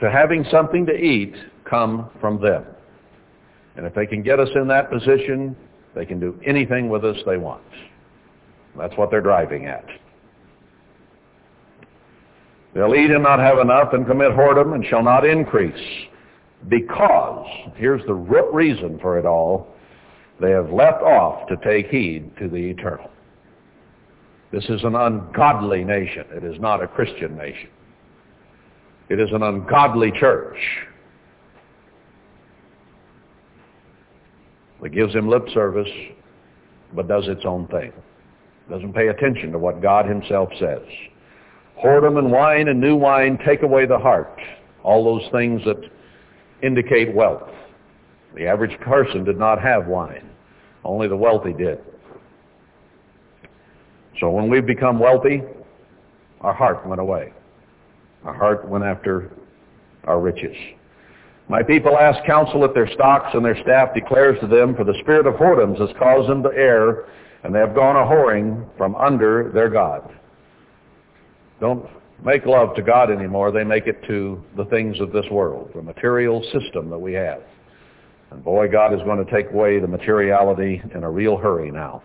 to 0.00 0.10
having 0.10 0.44
something 0.50 0.84
to 0.84 0.92
eat 0.92 1.34
come 1.64 2.10
from 2.20 2.38
them. 2.42 2.66
And 3.76 3.86
if 3.86 3.94
they 3.94 4.04
can 4.04 4.22
get 4.22 4.38
us 4.38 4.50
in 4.54 4.68
that 4.68 4.90
position, 4.90 5.56
they 5.94 6.04
can 6.04 6.20
do 6.20 6.38
anything 6.44 6.90
with 6.90 7.06
us 7.06 7.16
they 7.24 7.38
want. 7.38 7.62
That's 8.76 8.94
what 8.98 9.10
they're 9.10 9.22
driving 9.22 9.64
at. 9.64 9.86
They'll 12.74 12.94
eat 12.94 13.10
and 13.10 13.22
not 13.22 13.38
have 13.38 13.60
enough 13.60 13.94
and 13.94 14.06
commit 14.06 14.32
whoredom 14.32 14.74
and 14.74 14.84
shall 14.84 15.02
not 15.02 15.24
increase 15.24 16.06
because, 16.68 17.46
here's 17.76 18.04
the 18.04 18.12
root 18.14 18.52
reason 18.52 18.98
for 19.00 19.18
it 19.18 19.24
all, 19.24 19.68
they 20.38 20.50
have 20.50 20.70
left 20.70 21.02
off 21.02 21.48
to 21.48 21.56
take 21.64 21.86
heed 21.86 22.30
to 22.38 22.48
the 22.48 22.56
eternal. 22.58 23.10
This 24.50 24.64
is 24.64 24.82
an 24.84 24.94
ungodly 24.94 25.84
nation. 25.84 26.24
It 26.30 26.44
is 26.44 26.58
not 26.60 26.82
a 26.82 26.88
Christian 26.88 27.36
nation. 27.36 27.68
It 29.10 29.20
is 29.20 29.28
an 29.32 29.42
ungodly 29.42 30.10
church 30.12 30.56
that 34.82 34.90
gives 34.90 35.14
him 35.14 35.28
lip 35.28 35.46
service 35.52 35.88
but 36.94 37.08
does 37.08 37.24
its 37.28 37.42
own 37.44 37.66
thing. 37.68 37.92
Doesn't 38.70 38.92
pay 38.92 39.08
attention 39.08 39.52
to 39.52 39.58
what 39.58 39.82
God 39.82 40.06
himself 40.06 40.50
says. 40.58 40.82
Whoredom 41.82 42.18
and 42.18 42.30
wine 42.30 42.68
and 42.68 42.80
new 42.80 42.96
wine 42.96 43.38
take 43.46 43.62
away 43.62 43.86
the 43.86 43.98
heart. 43.98 44.40
All 44.82 45.04
those 45.04 45.30
things 45.32 45.62
that 45.64 45.76
indicate 46.62 47.14
wealth. 47.14 47.48
The 48.34 48.46
average 48.46 48.78
person 48.80 49.24
did 49.24 49.38
not 49.38 49.60
have 49.60 49.86
wine. 49.86 50.28
Only 50.84 51.08
the 51.08 51.16
wealthy 51.16 51.52
did. 51.52 51.80
So 54.20 54.30
when 54.30 54.48
we've 54.50 54.66
become 54.66 54.98
wealthy, 54.98 55.42
our 56.40 56.54
heart 56.54 56.86
went 56.86 57.00
away. 57.00 57.32
Our 58.24 58.34
heart 58.34 58.68
went 58.68 58.84
after 58.84 59.30
our 60.04 60.20
riches. 60.20 60.56
My 61.48 61.62
people 61.62 61.96
ask 61.96 62.24
counsel 62.26 62.64
at 62.64 62.74
their 62.74 62.90
stocks, 62.92 63.30
and 63.34 63.44
their 63.44 63.60
staff 63.62 63.94
declares 63.94 64.38
to 64.40 64.46
them, 64.46 64.74
for 64.74 64.84
the 64.84 64.94
spirit 65.00 65.26
of 65.26 65.34
whoredoms 65.34 65.80
has 65.80 65.88
caused 65.98 66.28
them 66.28 66.42
to 66.42 66.50
err, 66.50 67.06
and 67.42 67.54
they 67.54 67.58
have 67.58 67.74
gone 67.74 67.96
a 67.96 68.00
whoring 68.00 68.66
from 68.76 68.94
under 68.96 69.50
their 69.54 69.70
God. 69.70 70.12
Don't 71.60 71.86
make 72.24 72.44
love 72.44 72.74
to 72.76 72.82
God 72.82 73.10
anymore. 73.10 73.50
They 73.50 73.64
make 73.64 73.86
it 73.86 74.02
to 74.08 74.42
the 74.56 74.64
things 74.66 75.00
of 75.00 75.12
this 75.12 75.24
world, 75.30 75.70
the 75.74 75.82
material 75.82 76.42
system 76.52 76.90
that 76.90 76.98
we 76.98 77.14
have. 77.14 77.42
And 78.30 78.44
boy, 78.44 78.68
God 78.68 78.92
is 78.92 79.00
going 79.04 79.24
to 79.24 79.30
take 79.30 79.50
away 79.50 79.78
the 79.78 79.86
materiality 79.86 80.82
in 80.94 81.02
a 81.02 81.10
real 81.10 81.36
hurry 81.36 81.70
now. 81.70 82.02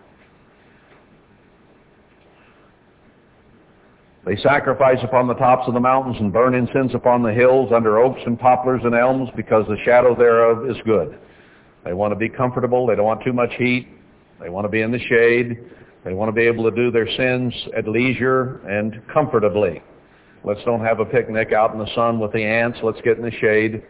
They 4.26 4.36
sacrifice 4.36 4.98
upon 5.02 5.26
the 5.28 5.34
tops 5.34 5.64
of 5.68 5.74
the 5.74 5.80
mountains 5.80 6.16
and 6.18 6.32
burn 6.32 6.54
incense 6.54 6.92
upon 6.94 7.22
the 7.22 7.32
hills 7.32 7.70
under 7.74 7.98
oaks 7.98 8.20
and 8.24 8.38
poplars 8.40 8.80
and 8.84 8.94
elms 8.94 9.28
because 9.36 9.66
the 9.68 9.76
shadow 9.84 10.14
thereof 10.14 10.68
is 10.70 10.76
good. 10.86 11.18
They 11.84 11.92
want 11.92 12.12
to 12.12 12.16
be 12.16 12.30
comfortable. 12.30 12.86
They 12.86 12.94
don't 12.94 13.04
want 13.04 13.22
too 13.22 13.34
much 13.34 13.52
heat. 13.58 13.86
They 14.40 14.48
want 14.48 14.64
to 14.64 14.70
be 14.70 14.80
in 14.80 14.90
the 14.90 14.98
shade. 14.98 15.58
They 16.04 16.14
want 16.14 16.28
to 16.28 16.32
be 16.32 16.46
able 16.46 16.64
to 16.64 16.74
do 16.74 16.90
their 16.90 17.08
sins 17.16 17.52
at 17.76 17.86
leisure 17.86 18.60
and 18.66 19.02
comfortably. 19.12 19.82
Let's 20.42 20.60
don't 20.64 20.80
have 20.84 21.00
a 21.00 21.04
picnic 21.04 21.52
out 21.52 21.72
in 21.72 21.78
the 21.78 21.94
sun 21.94 22.18
with 22.18 22.32
the 22.32 22.42
ants. 22.42 22.78
Let's 22.82 23.00
get 23.02 23.18
in 23.18 23.24
the 23.24 23.32
shade 23.40 23.82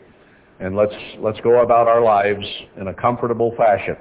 and 0.58 0.74
let's, 0.76 0.94
let's 1.18 1.40
go 1.40 1.62
about 1.62 1.86
our 1.86 2.00
lives 2.02 2.46
in 2.80 2.88
a 2.88 2.94
comfortable 2.94 3.54
fashion. 3.56 3.96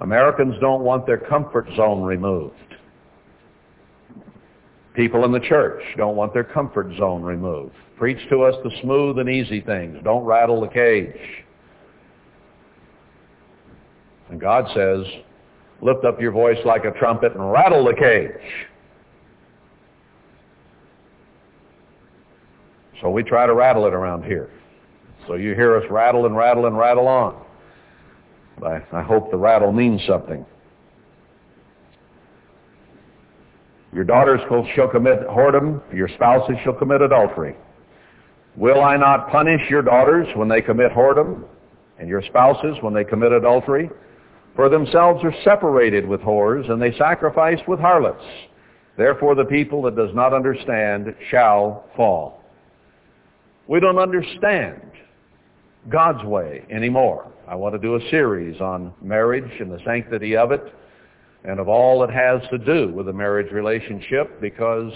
Americans 0.00 0.54
don't 0.60 0.82
want 0.82 1.06
their 1.06 1.18
comfort 1.18 1.66
zone 1.76 2.02
removed. 2.02 2.73
People 4.94 5.24
in 5.24 5.32
the 5.32 5.40
church 5.40 5.82
don't 5.96 6.14
want 6.16 6.32
their 6.32 6.44
comfort 6.44 6.94
zone 6.98 7.22
removed. 7.22 7.74
Preach 7.98 8.18
to 8.30 8.42
us 8.42 8.54
the 8.62 8.70
smooth 8.82 9.18
and 9.18 9.28
easy 9.28 9.60
things. 9.60 9.98
Don't 10.04 10.24
rattle 10.24 10.60
the 10.60 10.68
cage. 10.68 11.16
And 14.30 14.40
God 14.40 14.66
says, 14.74 15.04
lift 15.82 16.04
up 16.04 16.20
your 16.20 16.30
voice 16.32 16.58
like 16.64 16.84
a 16.84 16.92
trumpet 16.92 17.32
and 17.34 17.52
rattle 17.52 17.84
the 17.84 17.94
cage. 17.94 18.66
So 23.02 23.10
we 23.10 23.22
try 23.22 23.46
to 23.46 23.54
rattle 23.54 23.86
it 23.86 23.92
around 23.94 24.24
here. 24.24 24.50
So 25.26 25.34
you 25.34 25.54
hear 25.54 25.76
us 25.76 25.84
rattle 25.90 26.26
and 26.26 26.36
rattle 26.36 26.66
and 26.66 26.78
rattle 26.78 27.08
on. 27.08 27.42
I, 28.64 28.80
I 28.92 29.02
hope 29.02 29.30
the 29.30 29.36
rattle 29.36 29.72
means 29.72 30.00
something. 30.06 30.46
Your 33.94 34.04
daughters 34.04 34.40
shall 34.74 34.88
commit 34.88 35.20
whoredom, 35.28 35.80
your 35.94 36.08
spouses 36.08 36.56
shall 36.64 36.72
commit 36.72 37.00
adultery. 37.00 37.54
Will 38.56 38.82
I 38.82 38.96
not 38.96 39.30
punish 39.30 39.60
your 39.70 39.82
daughters 39.82 40.26
when 40.34 40.48
they 40.48 40.60
commit 40.60 40.90
whoredom, 40.90 41.44
and 42.00 42.08
your 42.08 42.22
spouses 42.22 42.76
when 42.80 42.92
they 42.92 43.04
commit 43.04 43.30
adultery? 43.30 43.88
For 44.56 44.68
themselves 44.68 45.22
are 45.22 45.34
separated 45.44 46.08
with 46.08 46.20
whores, 46.20 46.68
and 46.70 46.82
they 46.82 46.96
sacrifice 46.98 47.60
with 47.68 47.78
harlots. 47.78 48.24
Therefore 48.96 49.36
the 49.36 49.44
people 49.44 49.82
that 49.82 49.96
does 49.96 50.14
not 50.14 50.32
understand 50.32 51.14
shall 51.30 51.84
fall. 51.96 52.42
We 53.68 53.78
don't 53.78 53.98
understand 53.98 54.80
God's 55.88 56.24
way 56.24 56.64
anymore. 56.68 57.30
I 57.46 57.54
want 57.54 57.74
to 57.74 57.78
do 57.78 57.94
a 57.94 58.10
series 58.10 58.60
on 58.60 58.92
marriage 59.00 59.60
and 59.60 59.70
the 59.70 59.80
sanctity 59.84 60.36
of 60.36 60.50
it 60.50 60.62
and 61.44 61.60
of 61.60 61.68
all 61.68 62.00
that 62.00 62.10
has 62.10 62.40
to 62.50 62.58
do 62.58 62.92
with 62.92 63.08
a 63.08 63.12
marriage 63.12 63.52
relationship 63.52 64.40
because 64.40 64.92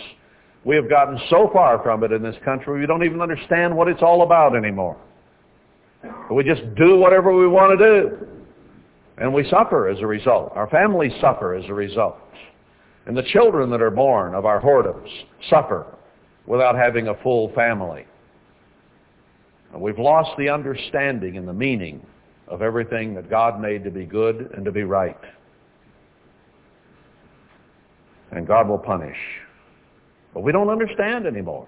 we 0.64 0.74
have 0.76 0.88
gotten 0.88 1.18
so 1.30 1.50
far 1.52 1.82
from 1.82 2.02
it 2.04 2.12
in 2.12 2.22
this 2.22 2.36
country 2.44 2.80
we 2.80 2.86
don't 2.86 3.04
even 3.04 3.20
understand 3.20 3.76
what 3.76 3.88
it's 3.88 4.02
all 4.02 4.22
about 4.22 4.56
anymore. 4.56 4.96
We 6.30 6.44
just 6.44 6.62
do 6.76 6.96
whatever 6.98 7.36
we 7.36 7.48
want 7.48 7.78
to 7.78 7.84
do. 7.84 8.26
And 9.16 9.34
we 9.34 9.48
suffer 9.50 9.88
as 9.88 9.98
a 10.00 10.06
result. 10.06 10.52
Our 10.54 10.68
families 10.70 11.12
suffer 11.20 11.54
as 11.54 11.64
a 11.68 11.74
result. 11.74 12.18
And 13.06 13.16
the 13.16 13.24
children 13.24 13.70
that 13.70 13.82
are 13.82 13.90
born 13.90 14.34
of 14.34 14.44
our 14.46 14.60
whoredoms 14.60 15.08
suffer 15.50 15.86
without 16.46 16.76
having 16.76 17.08
a 17.08 17.14
full 17.22 17.52
family. 17.54 18.06
And 19.72 19.82
we've 19.82 19.98
lost 19.98 20.30
the 20.38 20.48
understanding 20.48 21.36
and 21.36 21.48
the 21.48 21.52
meaning 21.52 22.04
of 22.46 22.62
everything 22.62 23.14
that 23.14 23.28
God 23.28 23.60
made 23.60 23.84
to 23.84 23.90
be 23.90 24.06
good 24.06 24.50
and 24.54 24.64
to 24.64 24.72
be 24.72 24.82
right. 24.82 25.18
And 28.32 28.46
God 28.46 28.68
will 28.68 28.78
punish. 28.78 29.16
But 30.34 30.42
we 30.42 30.52
don't 30.52 30.68
understand 30.68 31.26
anymore. 31.26 31.66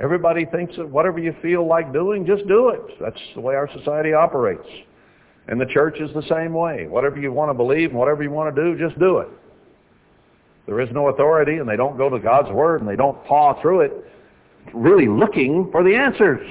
Everybody 0.00 0.46
thinks 0.46 0.76
that 0.76 0.88
whatever 0.88 1.18
you 1.18 1.34
feel 1.42 1.66
like 1.66 1.92
doing, 1.92 2.26
just 2.26 2.46
do 2.48 2.70
it. 2.70 2.80
That's 3.00 3.20
the 3.34 3.40
way 3.40 3.54
our 3.54 3.70
society 3.76 4.12
operates. 4.12 4.66
And 5.48 5.60
the 5.60 5.66
church 5.66 5.98
is 6.00 6.12
the 6.14 6.22
same 6.28 6.52
way. 6.52 6.86
Whatever 6.86 7.18
you 7.18 7.32
want 7.32 7.50
to 7.50 7.54
believe 7.54 7.90
and 7.90 7.98
whatever 7.98 8.22
you 8.22 8.30
want 8.30 8.54
to 8.54 8.62
do, 8.62 8.78
just 8.78 8.98
do 8.98 9.18
it. 9.18 9.28
There 10.66 10.80
is 10.80 10.88
no 10.92 11.08
authority, 11.08 11.58
and 11.58 11.68
they 11.68 11.76
don't 11.76 11.96
go 11.96 12.08
to 12.08 12.18
God's 12.18 12.50
Word, 12.50 12.80
and 12.80 12.88
they 12.88 12.96
don't 12.96 13.22
paw 13.24 13.60
through 13.60 13.80
it 13.80 13.92
really 14.72 15.08
looking 15.08 15.68
for 15.70 15.82
the 15.82 15.94
answers. 15.94 16.48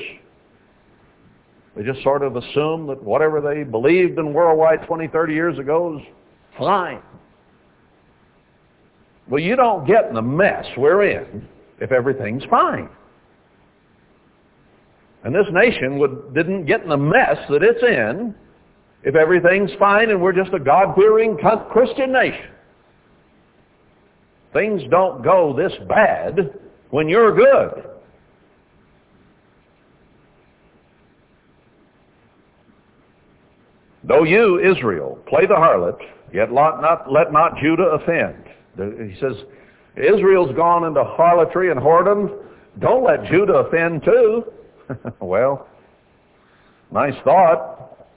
They 1.75 1.83
just 1.83 2.03
sort 2.03 2.21
of 2.21 2.35
assume 2.35 2.87
that 2.87 3.01
whatever 3.01 3.39
they 3.39 3.63
believed 3.63 4.19
in 4.19 4.33
worldwide 4.33 4.85
20, 4.85 5.07
30 5.07 5.33
years 5.33 5.57
ago 5.57 5.97
is 5.97 6.05
fine. 6.57 7.01
Well, 9.31 9.41
you 9.41 9.55
don't 9.55 9.87
get 9.87 10.07
in 10.09 10.13
the 10.13 10.21
mess 10.21 10.65
we're 10.77 11.09
in 11.09 11.47
if 11.79 11.93
everything's 11.93 12.43
fine. 12.49 12.89
And 15.23 15.33
this 15.33 15.45
nation 15.53 15.97
would, 15.99 16.33
didn't 16.33 16.65
get 16.65 16.81
in 16.81 16.89
the 16.89 16.97
mess 16.97 17.37
that 17.49 17.63
it's 17.63 17.81
in 17.81 18.35
if 19.03 19.15
everything's 19.15 19.71
fine 19.79 20.09
and 20.09 20.21
we're 20.21 20.33
just 20.33 20.53
a 20.53 20.59
God-fearing 20.59 21.37
Christian 21.71 22.11
nation. 22.11 22.49
Things 24.51 24.81
don't 24.91 25.23
go 25.23 25.55
this 25.55 25.71
bad 25.87 26.59
when 26.89 27.07
you're 27.07 27.33
good. 27.33 27.85
Though 34.03 34.23
you, 34.23 34.59
Israel, 34.59 35.19
play 35.25 35.45
the 35.45 35.53
harlot, 35.53 35.99
yet 36.33 36.51
let 36.51 36.81
not, 36.81 37.09
let 37.09 37.31
not 37.31 37.55
Judah 37.61 37.97
offend. 38.01 38.50
He 38.77 39.15
says, 39.19 39.33
Israel's 39.95 40.55
gone 40.55 40.85
into 40.85 41.03
harlotry 41.03 41.71
and 41.71 41.79
whoredom. 41.79 42.43
Don't 42.79 43.03
let 43.03 43.25
Judah 43.25 43.55
offend 43.55 44.03
too. 44.03 44.45
well, 45.19 45.67
nice 46.91 47.15
thought. 47.23 48.07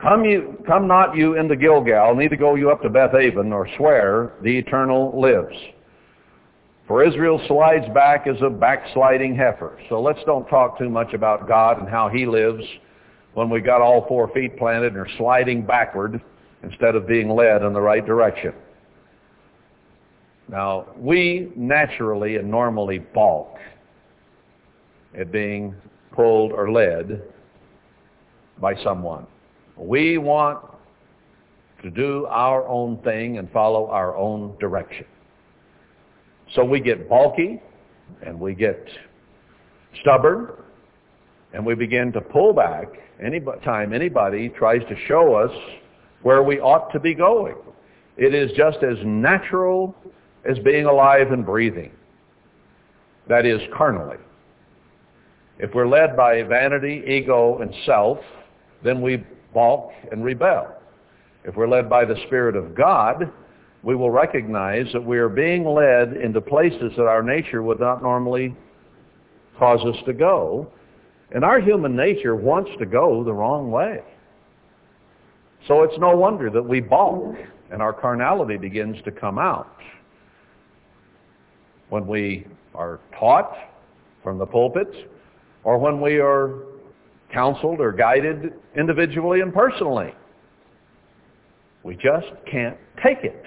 Come, 0.00 0.24
you, 0.24 0.56
come 0.66 0.88
not 0.88 1.16
you 1.16 1.36
into 1.36 1.54
Gilgal, 1.54 2.16
neither 2.16 2.34
go 2.34 2.56
you 2.56 2.70
up 2.70 2.82
to 2.82 2.88
Bethaven, 2.88 3.46
nor 3.46 3.68
swear, 3.76 4.32
the 4.42 4.58
Eternal 4.58 5.18
lives. 5.20 5.56
For 6.88 7.04
Israel 7.04 7.40
slides 7.46 7.86
back 7.94 8.26
as 8.26 8.36
a 8.42 8.50
backsliding 8.50 9.36
heifer. 9.36 9.78
So 9.88 10.00
let's 10.00 10.18
don't 10.26 10.46
talk 10.48 10.76
too 10.76 10.88
much 10.88 11.14
about 11.14 11.46
God 11.46 11.78
and 11.78 11.88
how 11.88 12.08
he 12.08 12.26
lives 12.26 12.64
when 13.34 13.48
we 13.48 13.60
got 13.60 13.80
all 13.80 14.04
four 14.08 14.28
feet 14.34 14.58
planted 14.58 14.94
and 14.94 14.96
are 14.96 15.08
sliding 15.16 15.64
backward 15.64 16.20
instead 16.64 16.96
of 16.96 17.06
being 17.06 17.30
led 17.30 17.62
in 17.62 17.72
the 17.72 17.80
right 17.80 18.04
direction. 18.04 18.52
Now, 20.52 20.84
we 20.98 21.50
naturally 21.56 22.36
and 22.36 22.50
normally 22.50 22.98
balk 22.98 23.56
at 25.18 25.32
being 25.32 25.74
pulled 26.14 26.52
or 26.52 26.70
led 26.70 27.22
by 28.60 28.74
someone. 28.84 29.26
We 29.78 30.18
want 30.18 30.62
to 31.82 31.90
do 31.90 32.26
our 32.26 32.68
own 32.68 32.98
thing 32.98 33.38
and 33.38 33.50
follow 33.50 33.86
our 33.88 34.14
own 34.14 34.54
direction. 34.60 35.06
So 36.54 36.62
we 36.62 36.80
get 36.80 37.08
balky 37.08 37.62
and 38.24 38.38
we 38.38 38.54
get 38.54 38.86
stubborn 40.02 40.50
and 41.54 41.64
we 41.64 41.74
begin 41.74 42.12
to 42.12 42.20
pull 42.20 42.52
back 42.52 42.88
any 43.24 43.40
time 43.64 43.94
anybody 43.94 44.50
tries 44.50 44.82
to 44.90 44.96
show 45.08 45.34
us 45.34 45.50
where 46.20 46.42
we 46.42 46.60
ought 46.60 46.92
to 46.92 47.00
be 47.00 47.14
going. 47.14 47.56
It 48.18 48.34
is 48.34 48.50
just 48.54 48.82
as 48.82 48.98
natural 49.02 49.94
as 50.48 50.58
being 50.60 50.86
alive 50.86 51.30
and 51.32 51.44
breathing. 51.44 51.92
That 53.28 53.46
is 53.46 53.60
carnally. 53.76 54.16
If 55.58 55.74
we're 55.74 55.86
led 55.86 56.16
by 56.16 56.42
vanity, 56.42 57.02
ego, 57.06 57.58
and 57.58 57.72
self, 57.86 58.18
then 58.82 59.00
we 59.00 59.24
balk 59.54 59.92
and 60.10 60.24
rebel. 60.24 60.74
If 61.44 61.56
we're 61.56 61.68
led 61.68 61.88
by 61.88 62.04
the 62.04 62.16
Spirit 62.26 62.56
of 62.56 62.74
God, 62.74 63.30
we 63.82 63.94
will 63.94 64.10
recognize 64.10 64.86
that 64.92 65.04
we 65.04 65.18
are 65.18 65.28
being 65.28 65.64
led 65.64 66.16
into 66.16 66.40
places 66.40 66.92
that 66.96 67.06
our 67.06 67.22
nature 67.22 67.62
would 67.62 67.80
not 67.80 68.02
normally 68.02 68.54
cause 69.58 69.80
us 69.84 70.00
to 70.06 70.12
go. 70.12 70.70
And 71.32 71.44
our 71.44 71.60
human 71.60 71.96
nature 71.96 72.36
wants 72.36 72.70
to 72.78 72.86
go 72.86 73.24
the 73.24 73.32
wrong 73.32 73.70
way. 73.70 74.02
So 75.68 75.82
it's 75.82 75.98
no 75.98 76.16
wonder 76.16 76.50
that 76.50 76.62
we 76.62 76.80
balk 76.80 77.36
and 77.70 77.80
our 77.80 77.92
carnality 77.92 78.56
begins 78.56 78.96
to 79.04 79.10
come 79.10 79.38
out. 79.38 79.76
When 81.92 82.06
we 82.06 82.46
are 82.74 83.00
taught 83.20 83.54
from 84.22 84.38
the 84.38 84.46
pulpits 84.46 84.96
or 85.62 85.76
when 85.76 86.00
we 86.00 86.20
are 86.20 86.60
counseled 87.34 87.80
or 87.80 87.92
guided 87.92 88.54
individually 88.74 89.42
and 89.42 89.52
personally. 89.52 90.14
We 91.82 91.96
just 91.96 92.28
can't 92.50 92.78
take 93.04 93.18
it. 93.24 93.44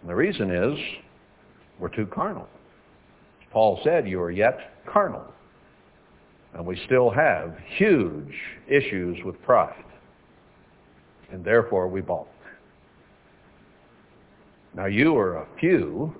And 0.00 0.08
the 0.08 0.14
reason 0.14 0.52
is 0.52 0.78
we're 1.80 1.88
too 1.88 2.06
carnal. 2.06 2.46
Paul 3.50 3.80
said, 3.82 4.06
you 4.06 4.22
are 4.22 4.30
yet 4.30 4.60
carnal. 4.86 5.24
And 6.54 6.64
we 6.64 6.80
still 6.86 7.10
have 7.10 7.56
huge 7.78 8.32
issues 8.68 9.18
with 9.24 9.42
pride. 9.42 9.84
And 11.32 11.44
therefore 11.44 11.88
we 11.88 12.00
balk. 12.00 12.28
Now 14.72 14.86
you 14.86 15.16
are 15.16 15.38
a 15.38 15.46
few 15.58 16.14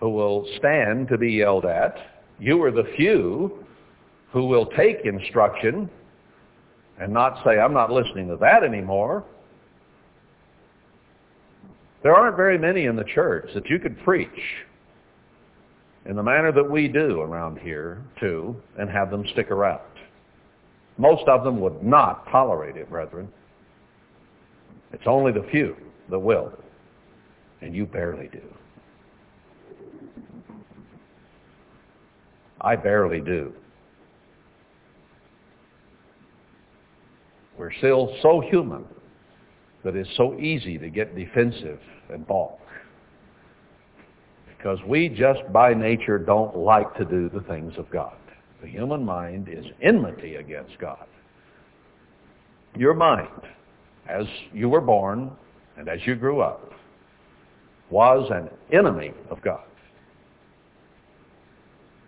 who 0.00 0.10
will 0.10 0.46
stand 0.58 1.08
to 1.08 1.18
be 1.18 1.32
yelled 1.32 1.64
at. 1.64 1.96
You 2.38 2.62
are 2.62 2.70
the 2.70 2.84
few 2.96 3.64
who 4.32 4.46
will 4.46 4.66
take 4.66 4.98
instruction 5.04 5.90
and 7.00 7.12
not 7.12 7.42
say, 7.44 7.58
I'm 7.58 7.72
not 7.72 7.90
listening 7.90 8.28
to 8.28 8.36
that 8.36 8.62
anymore. 8.64 9.24
There 12.02 12.14
aren't 12.14 12.36
very 12.36 12.58
many 12.58 12.86
in 12.86 12.96
the 12.96 13.04
church 13.04 13.48
that 13.54 13.68
you 13.68 13.78
could 13.78 13.98
preach 14.04 14.28
in 16.06 16.16
the 16.16 16.22
manner 16.22 16.52
that 16.52 16.68
we 16.68 16.88
do 16.88 17.20
around 17.20 17.58
here 17.58 18.02
too, 18.18 18.56
and 18.78 18.88
have 18.88 19.10
them 19.10 19.24
stick 19.32 19.50
around. 19.50 19.80
Most 20.96 21.28
of 21.28 21.44
them 21.44 21.60
would 21.60 21.82
not 21.82 22.26
tolerate 22.30 22.76
it, 22.76 22.88
brethren. 22.88 23.28
It's 24.92 25.04
only 25.06 25.32
the 25.32 25.46
few 25.50 25.76
that 26.10 26.18
will, 26.18 26.52
and 27.60 27.74
you 27.74 27.84
barely 27.84 28.28
do. 28.28 28.42
I 32.60 32.76
barely 32.76 33.20
do. 33.20 33.52
We're 37.58 37.72
still 37.72 38.14
so 38.22 38.40
human 38.40 38.84
that 39.84 39.96
it's 39.96 40.10
so 40.16 40.38
easy 40.38 40.78
to 40.78 40.88
get 40.88 41.16
defensive 41.16 41.80
and 42.10 42.26
balk. 42.26 42.60
Because 44.56 44.78
we 44.86 45.08
just 45.08 45.40
by 45.52 45.74
nature 45.74 46.18
don't 46.18 46.56
like 46.56 46.94
to 46.96 47.04
do 47.04 47.28
the 47.28 47.40
things 47.42 47.74
of 47.76 47.90
God. 47.90 48.16
The 48.60 48.68
human 48.68 49.04
mind 49.04 49.48
is 49.48 49.64
enmity 49.82 50.36
against 50.36 50.78
God. 50.78 51.06
Your 52.76 52.94
mind, 52.94 53.28
as 54.08 54.24
you 54.52 54.68
were 54.68 54.80
born 54.80 55.30
and 55.76 55.88
as 55.88 56.00
you 56.06 56.16
grew 56.16 56.40
up, 56.40 56.72
was 57.90 58.30
an 58.30 58.50
enemy 58.76 59.12
of 59.30 59.40
God. 59.42 59.67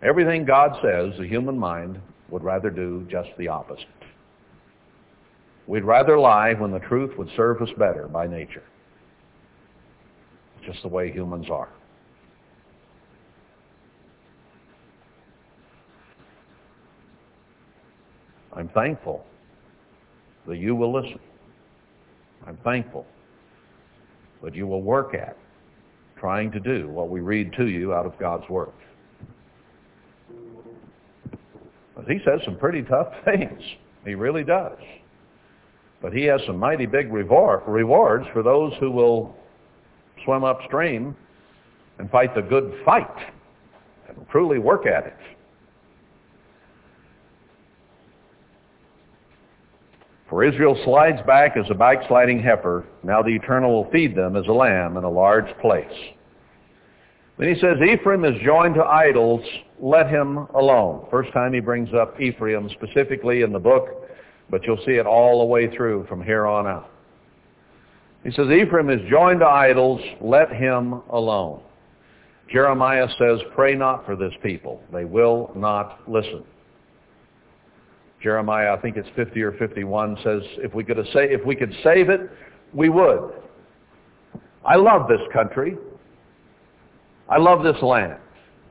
Everything 0.03 0.45
God 0.45 0.79
says, 0.83 1.13
the 1.19 1.27
human 1.27 1.59
mind 1.59 2.01
would 2.31 2.43
rather 2.43 2.71
do 2.71 3.07
just 3.11 3.29
the 3.39 3.49
opposite. 3.49 3.87
We'd 5.67 5.85
rather 5.85 6.19
lie 6.19 6.55
when 6.55 6.71
the 6.71 6.79
truth 6.79 7.17
would 7.19 7.29
serve 7.37 7.61
us 7.61 7.69
better 7.79 8.09
by 8.09 8.27
nature. 8.27 8.63
Just 10.65 10.83
the 10.83 10.89
way 10.89 11.13
humans 11.13 11.47
are. 11.51 11.69
I'm 18.53 18.69
thankful 18.71 19.25
that 20.47 20.57
you 20.57 20.75
will 20.75 20.93
listen. 20.93 21.21
I'm 22.47 22.59
thankful 22.65 23.07
that 24.43 24.55
you 24.55 24.67
will 24.67 24.83
work 24.83 25.15
at 25.15 25.37
trying 26.19 26.51
to 26.53 26.61
do 26.61 26.89
what 26.89 27.09
we 27.11 27.21
read 27.21 27.53
to 27.55 27.67
you 27.67 27.95
out 27.95 28.07
of 28.07 28.19
God's 28.19 28.49
Word. 28.49 28.73
He 32.07 32.19
says 32.25 32.41
some 32.45 32.57
pretty 32.57 32.83
tough 32.83 33.09
things. 33.25 33.61
He 34.05 34.15
really 34.15 34.45
does. 34.45 34.79
But 36.03 36.13
he 36.13 36.25
has 36.25 36.41
some 36.47 36.57
mighty 36.57 36.87
big 36.87 37.13
reward, 37.13 37.63
rewards 37.67 38.27
for 38.33 38.43
those 38.43 38.73
who 38.81 38.91
will 38.91 39.37
swim 40.25 40.45
upstream 40.45 41.15
and 41.99 42.11
fight 42.11 42.35
the 42.35 42.43
good 42.43 42.73
fight 42.85 43.07
and 44.09 44.27
truly 44.31 44.59
work 44.59 44.87
at 44.87 45.07
it. 45.07 45.17
For 50.31 50.45
Israel 50.45 50.81
slides 50.85 51.19
back 51.27 51.57
as 51.57 51.67
a 51.71 51.75
backsliding 51.75 52.41
heifer. 52.41 52.87
Now 53.03 53.21
the 53.21 53.31
Eternal 53.31 53.73
will 53.73 53.91
feed 53.91 54.15
them 54.15 54.37
as 54.37 54.47
a 54.47 54.53
lamb 54.53 54.97
in 54.97 55.03
a 55.03 55.11
large 55.11 55.53
place. 55.61 55.85
Then 57.41 57.55
he 57.55 57.59
says, 57.59 57.79
Ephraim 57.81 58.27
is 58.27 58.39
joined 58.45 58.75
to 58.75 58.85
idols. 58.85 59.41
Let 59.81 60.11
him 60.11 60.37
alone. 60.55 61.07
First 61.11 61.33
time 61.33 61.55
he 61.55 61.61
brings 61.61 61.89
up 61.95 62.21
Ephraim 62.21 62.69
specifically 62.75 63.41
in 63.41 63.51
the 63.51 63.59
book, 63.59 64.11
but 64.51 64.63
you'll 64.65 64.85
see 64.85 64.93
it 64.93 65.07
all 65.07 65.39
the 65.39 65.47
way 65.47 65.75
through 65.75 66.05
from 66.07 66.23
here 66.23 66.47
on 66.47 66.67
out. 66.67 66.91
He 68.25 68.31
says, 68.33 68.49
Ephraim 68.51 68.91
is 68.91 69.01
joined 69.09 69.41
to 69.41 69.47
idols. 69.47 70.03
Let 70.21 70.53
him 70.53 71.01
alone. 71.11 71.63
Jeremiah 72.53 73.09
says, 73.19 73.41
pray 73.55 73.75
not 73.75 74.05
for 74.05 74.17
this 74.17 74.35
people. 74.43 74.83
They 74.93 75.07
will 75.07 75.51
not 75.57 76.07
listen. 76.07 76.45
Jeremiah, 78.23 78.75
I 78.75 78.81
think 78.83 78.99
it's 78.99 79.09
50 79.17 79.41
or 79.41 79.53
51, 79.53 80.19
says 80.23 80.43
if 80.59 80.75
we 80.75 80.85
could 80.85 80.99
if 80.99 81.47
we 81.47 81.57
could 81.57 81.73
save 81.83 82.11
it, 82.11 82.21
we 82.75 82.91
would. 82.91 83.33
I 84.63 84.77
love 84.77 85.09
this 85.09 85.23
country. 85.33 85.79
I 87.31 87.39
love 87.39 87.63
this 87.63 87.81
land. 87.83 88.19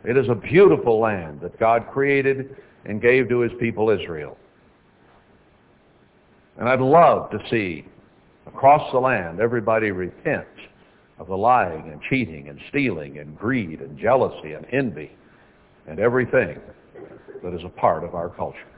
It 0.03 0.17
is 0.17 0.27
a 0.29 0.35
beautiful 0.35 0.99
land 0.99 1.41
that 1.41 1.59
God 1.59 1.87
created 1.91 2.55
and 2.85 3.01
gave 3.01 3.29
to 3.29 3.39
his 3.39 3.51
people 3.59 3.89
Israel. 3.89 4.37
And 6.57 6.67
I'd 6.67 6.81
love 6.81 7.31
to 7.31 7.39
see 7.49 7.85
across 8.45 8.91
the 8.91 8.99
land 8.99 9.39
everybody 9.39 9.91
repent 9.91 10.47
of 11.19 11.27
the 11.27 11.37
lying 11.37 11.91
and 11.91 12.01
cheating 12.09 12.49
and 12.49 12.59
stealing 12.69 13.17
and 13.17 13.37
greed 13.37 13.81
and 13.81 13.97
jealousy 13.97 14.53
and 14.53 14.65
envy 14.71 15.11
and 15.87 15.99
everything 15.99 16.59
that 17.43 17.53
is 17.53 17.63
a 17.63 17.69
part 17.69 18.03
of 18.03 18.13
our 18.13 18.29
culture. 18.29 18.69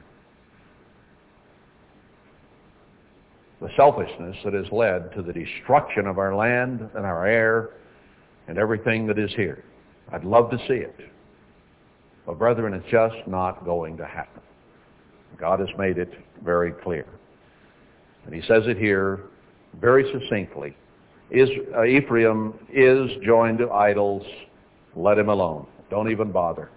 the 3.62 3.68
selfishness 3.76 4.36
that 4.44 4.52
has 4.52 4.66
led 4.72 5.12
to 5.14 5.22
the 5.22 5.32
destruction 5.32 6.06
of 6.06 6.18
our 6.18 6.34
land 6.34 6.80
and 6.94 7.06
our 7.06 7.26
air 7.26 7.70
and 8.48 8.58
everything 8.58 9.06
that 9.06 9.18
is 9.18 9.30
here. 9.34 9.64
I'd 10.10 10.24
love 10.24 10.50
to 10.50 10.58
see 10.68 10.74
it. 10.74 10.96
But 12.26 12.38
brethren, 12.38 12.74
it's 12.74 12.88
just 12.90 13.26
not 13.26 13.64
going 13.64 13.96
to 13.96 14.06
happen. 14.06 14.42
God 15.38 15.60
has 15.60 15.68
made 15.78 15.98
it 15.98 16.12
very 16.44 16.72
clear. 16.72 17.06
And 18.24 18.34
he 18.34 18.40
says 18.42 18.62
it 18.66 18.78
here 18.78 19.20
very 19.80 20.10
succinctly. 20.12 20.76
Is, 21.30 21.48
uh, 21.74 21.84
Ephraim 21.84 22.54
is 22.72 23.10
joined 23.24 23.58
to 23.58 23.70
idols. 23.70 24.22
Let 24.94 25.18
him 25.18 25.30
alone. 25.30 25.66
Don't 25.90 26.10
even 26.10 26.30
bother. 26.30 26.70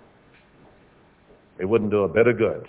It 1.60 1.66
wouldn't 1.66 1.92
do 1.92 2.04
a 2.04 2.08
bit 2.08 2.28
of 2.28 2.38
good 2.38 2.68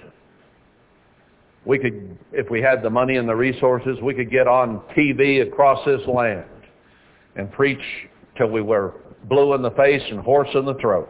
we 1.66 1.78
could, 1.78 2.16
if 2.32 2.48
we 2.48 2.62
had 2.62 2.82
the 2.82 2.88
money 2.88 3.16
and 3.16 3.28
the 3.28 3.34
resources, 3.34 3.98
we 4.00 4.14
could 4.14 4.30
get 4.30 4.46
on 4.46 4.80
TV 4.96 5.42
across 5.46 5.84
this 5.84 6.00
land 6.06 6.44
and 7.34 7.50
preach 7.52 7.82
till 8.38 8.46
we 8.48 8.62
were 8.62 8.94
blue 9.24 9.54
in 9.54 9.62
the 9.62 9.70
face 9.72 10.02
and 10.10 10.20
hoarse 10.20 10.48
in 10.54 10.64
the 10.64 10.74
throat. 10.74 11.08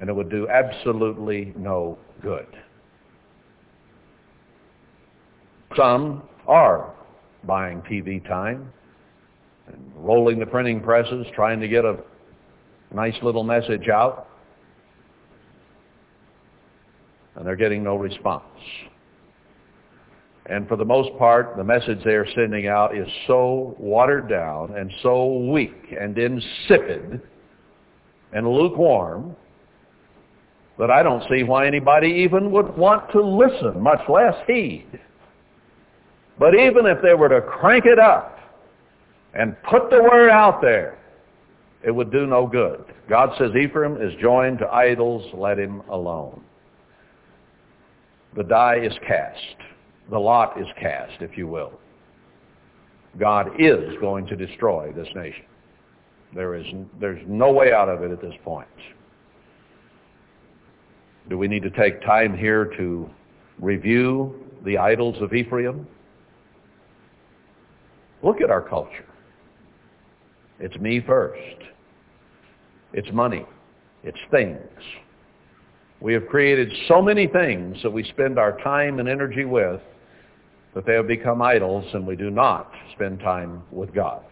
And 0.00 0.08
it 0.08 0.12
would 0.12 0.30
do 0.30 0.48
absolutely 0.48 1.52
no 1.56 1.98
good. 2.22 2.46
Some 5.76 6.22
are 6.46 6.92
buying 7.44 7.82
TV 7.82 8.26
time 8.26 8.72
and 9.68 9.92
rolling 9.96 10.38
the 10.38 10.46
printing 10.46 10.80
presses, 10.80 11.26
trying 11.34 11.60
to 11.60 11.68
get 11.68 11.84
a 11.84 11.98
nice 12.92 13.14
little 13.22 13.44
message 13.44 13.88
out. 13.88 14.28
And 17.36 17.46
they're 17.46 17.56
getting 17.56 17.82
no 17.82 17.96
response. 17.96 18.42
And 20.46 20.66
for 20.66 20.76
the 20.76 20.84
most 20.84 21.16
part, 21.18 21.56
the 21.56 21.64
message 21.64 22.02
they 22.04 22.14
are 22.14 22.26
sending 22.34 22.66
out 22.66 22.96
is 22.96 23.06
so 23.26 23.76
watered 23.78 24.28
down 24.28 24.76
and 24.76 24.90
so 25.02 25.36
weak 25.50 25.94
and 25.98 26.18
insipid 26.18 27.20
and 28.32 28.48
lukewarm 28.48 29.36
that 30.78 30.90
I 30.90 31.02
don't 31.02 31.22
see 31.30 31.44
why 31.44 31.66
anybody 31.66 32.08
even 32.08 32.50
would 32.50 32.76
want 32.76 33.10
to 33.12 33.22
listen, 33.22 33.80
much 33.80 34.00
less 34.08 34.34
heed. 34.48 34.86
But 36.38 36.54
even 36.54 36.86
if 36.86 37.00
they 37.02 37.14
were 37.14 37.28
to 37.28 37.40
crank 37.40 37.84
it 37.86 38.00
up 38.00 38.38
and 39.34 39.54
put 39.62 39.90
the 39.90 40.02
word 40.02 40.30
out 40.30 40.60
there, 40.60 40.98
it 41.84 41.90
would 41.92 42.10
do 42.10 42.26
no 42.26 42.46
good. 42.46 42.84
God 43.08 43.30
says 43.38 43.50
Ephraim 43.54 44.00
is 44.00 44.12
joined 44.20 44.58
to 44.58 44.68
idols, 44.68 45.24
let 45.34 45.58
him 45.58 45.82
alone. 45.88 46.42
The 48.34 48.44
die 48.44 48.80
is 48.82 48.92
cast 49.06 49.56
the 50.10 50.18
lot 50.18 50.60
is 50.60 50.66
cast, 50.80 51.20
if 51.20 51.36
you 51.36 51.46
will. 51.46 51.72
God 53.18 53.50
is 53.58 53.94
going 54.00 54.26
to 54.26 54.36
destroy 54.36 54.92
this 54.92 55.08
nation. 55.14 55.44
There 56.34 56.54
is, 56.54 56.66
there's 56.98 57.22
no 57.26 57.52
way 57.52 57.72
out 57.72 57.88
of 57.88 58.02
it 58.02 58.10
at 58.10 58.20
this 58.20 58.34
point. 58.44 58.68
Do 61.28 61.38
we 61.38 61.46
need 61.46 61.62
to 61.62 61.70
take 61.70 62.00
time 62.02 62.36
here 62.36 62.64
to 62.76 63.08
review 63.60 64.34
the 64.64 64.78
idols 64.78 65.16
of 65.20 65.34
Ephraim? 65.34 65.86
Look 68.22 68.40
at 68.40 68.50
our 68.50 68.62
culture. 68.62 69.04
It's 70.58 70.76
me 70.76 71.00
first. 71.00 71.62
It's 72.92 73.08
money. 73.12 73.44
It's 74.04 74.18
things. 74.30 74.58
We 76.00 76.14
have 76.14 76.26
created 76.26 76.72
so 76.88 77.00
many 77.00 77.26
things 77.26 77.76
that 77.82 77.90
we 77.90 78.04
spend 78.04 78.38
our 78.38 78.58
time 78.62 78.98
and 78.98 79.08
energy 79.08 79.44
with 79.44 79.80
that 80.74 80.86
they 80.86 80.94
have 80.94 81.06
become 81.06 81.42
idols 81.42 81.84
and 81.92 82.06
we 82.06 82.16
do 82.16 82.30
not 82.30 82.72
spend 82.94 83.20
time 83.20 83.62
with 83.70 83.94
God. 83.94 84.22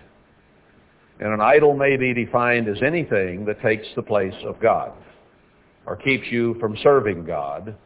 And 1.20 1.32
an 1.32 1.40
idol 1.40 1.74
may 1.74 1.96
be 1.96 2.14
defined 2.14 2.66
as 2.68 2.82
anything 2.82 3.44
that 3.44 3.60
takes 3.60 3.86
the 3.94 4.02
place 4.02 4.34
of 4.44 4.58
God 4.60 4.92
or 5.86 5.96
keeps 5.96 6.26
you 6.30 6.54
from 6.60 6.76
serving 6.82 7.24
God, 7.24 7.76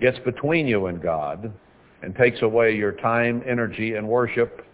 gets 0.00 0.18
between 0.20 0.66
you 0.68 0.86
and 0.86 1.02
God, 1.02 1.52
and 2.02 2.14
takes 2.14 2.42
away 2.42 2.76
your 2.76 2.92
time, 2.92 3.42
energy, 3.46 3.94
and 3.94 4.06
worship 4.06 4.64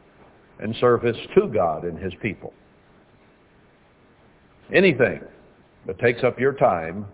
and 0.59 0.75
service 0.77 1.17
to 1.35 1.49
God 1.49 1.85
and 1.85 1.99
his 1.99 2.13
people. 2.21 2.53
Anything 4.75 5.21
that 5.87 5.99
takes 5.99 6.23
up 6.23 6.39
your 6.39 6.53
time 6.53 7.07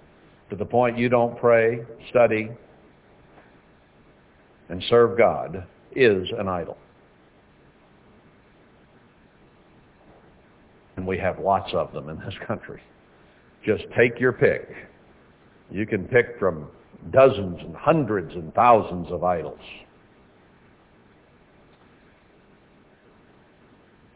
to 0.50 0.56
the 0.56 0.64
point 0.64 0.98
you 0.98 1.08
don't 1.08 1.38
pray, 1.38 1.80
study, 2.10 2.50
and 4.68 4.82
serve 4.88 5.16
God 5.16 5.64
is 5.94 6.28
an 6.38 6.48
idol. 6.48 6.76
And 10.96 11.06
we 11.06 11.18
have 11.18 11.38
lots 11.38 11.72
of 11.74 11.92
them 11.92 12.08
in 12.08 12.18
this 12.18 12.34
country. 12.46 12.82
Just 13.64 13.84
take 13.96 14.18
your 14.18 14.32
pick. 14.32 14.68
You 15.70 15.86
can 15.86 16.04
pick 16.08 16.36
from 16.38 16.68
dozens 17.12 17.60
and 17.60 17.76
hundreds 17.76 18.32
and 18.34 18.52
thousands 18.54 19.10
of 19.10 19.22
idols. 19.22 19.60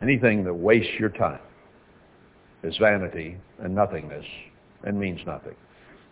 Anything 0.02 0.42
that 0.44 0.54
wastes 0.54 0.90
your 0.98 1.10
time 1.10 1.38
is 2.64 2.76
vanity 2.78 3.36
and 3.60 3.74
nothingness 3.74 4.24
and 4.84 4.98
means 4.98 5.20
nothing. 5.26 5.54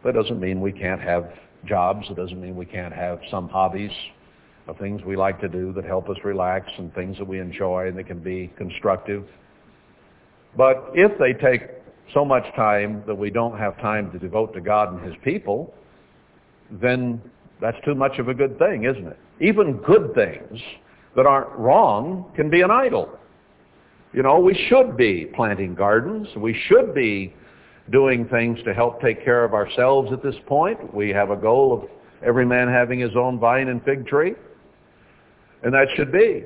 That 0.05 0.15
doesn't 0.15 0.39
mean 0.39 0.61
we 0.61 0.73
can't 0.73 1.01
have 1.01 1.33
jobs. 1.67 2.07
It 2.09 2.17
doesn't 2.17 2.41
mean 2.41 2.55
we 2.57 2.67
can't 2.67 2.95
have 2.95 3.19
some 3.31 3.49
hobbies 3.49 3.91
of 4.71 4.79
things 4.79 5.03
we 5.05 5.17
like 5.17 5.41
to 5.41 5.49
do 5.49 5.73
that 5.73 5.85
help 5.85 6.09
us 6.09 6.17
relax 6.25 6.71
and 6.79 6.95
things 6.95 7.19
that 7.19 7.27
we 7.27 7.41
enjoy 7.41 7.89
and 7.89 7.99
that 7.99 8.07
can 8.07 8.21
be 8.21 8.53
constructive. 8.57 9.27
But 10.57 10.91
if 10.95 11.19
they 11.19 11.33
take 11.33 11.63
so 12.15 12.25
much 12.25 12.45
time 12.55 13.03
that 13.07 13.15
we 13.15 13.31
don't 13.31 13.59
have 13.59 13.77
time 13.81 14.13
to 14.13 14.19
devote 14.19 14.55
to 14.55 14.61
God 14.61 14.93
and 14.93 15.05
his 15.05 15.15
people, 15.25 15.75
then 16.71 17.21
that's 17.61 17.77
too 17.85 17.97
much 17.97 18.19
of 18.19 18.29
a 18.29 18.35
good 18.35 18.59
thing, 18.59 18.85
isn't 18.85 19.07
it? 19.07 19.19
Even 19.41 19.79
good 19.79 20.15
things 20.15 20.61
that 21.17 21.27
aren't 21.27 21.51
wrong 21.59 22.33
can 22.37 22.49
be 22.49 22.63
an 22.63 22.71
idol. 22.71 23.09
You 24.13 24.23
know, 24.23 24.39
we 24.39 24.55
should 24.69 24.97
be 24.97 25.27
planting 25.35 25.75
gardens. 25.75 26.29
We 26.37 26.57
should 26.69 26.95
be 26.95 27.35
doing 27.91 28.29
things 28.29 28.59
to 28.65 28.73
help 28.73 29.01
take 29.01 29.25
care 29.25 29.45
of 29.45 29.53
ourselves 29.53 30.13
at 30.13 30.23
this 30.23 30.37
point. 30.47 30.95
We 30.95 31.11
have 31.11 31.31
a 31.31 31.37
goal 31.37 31.73
of 31.73 31.89
every 32.25 32.47
man 32.47 32.69
having 32.69 33.01
his 33.01 33.17
own 33.17 33.41
vine 33.41 33.69
and 33.69 33.83
fig 33.85 34.07
tree. 34.07 34.35
And 35.63 35.73
that 35.75 35.89
should 35.97 36.13
be. 36.13 36.45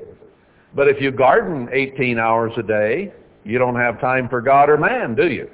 But 0.73 0.87
if 0.87 1.01
you 1.01 1.11
garden 1.11 1.69
18 1.71 2.19
hours 2.19 2.51
a 2.57 2.63
day, 2.63 3.13
you 3.43 3.57
don't 3.57 3.75
have 3.75 4.01
time 4.01 4.27
for 4.27 4.41
God 4.41 4.69
or 4.69 4.77
man, 4.77 5.15
do 5.15 5.27
you? 5.27 5.49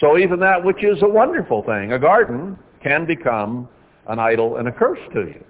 So 0.00 0.18
even 0.18 0.38
that 0.40 0.62
which 0.62 0.84
is 0.84 0.98
a 1.02 1.08
wonderful 1.08 1.62
thing, 1.62 1.92
a 1.92 1.98
garden, 1.98 2.58
can 2.82 3.06
become 3.06 3.68
an 4.06 4.18
idol 4.18 4.56
and 4.56 4.68
a 4.68 4.72
curse 4.72 5.00
to 5.14 5.20
you. 5.20 5.44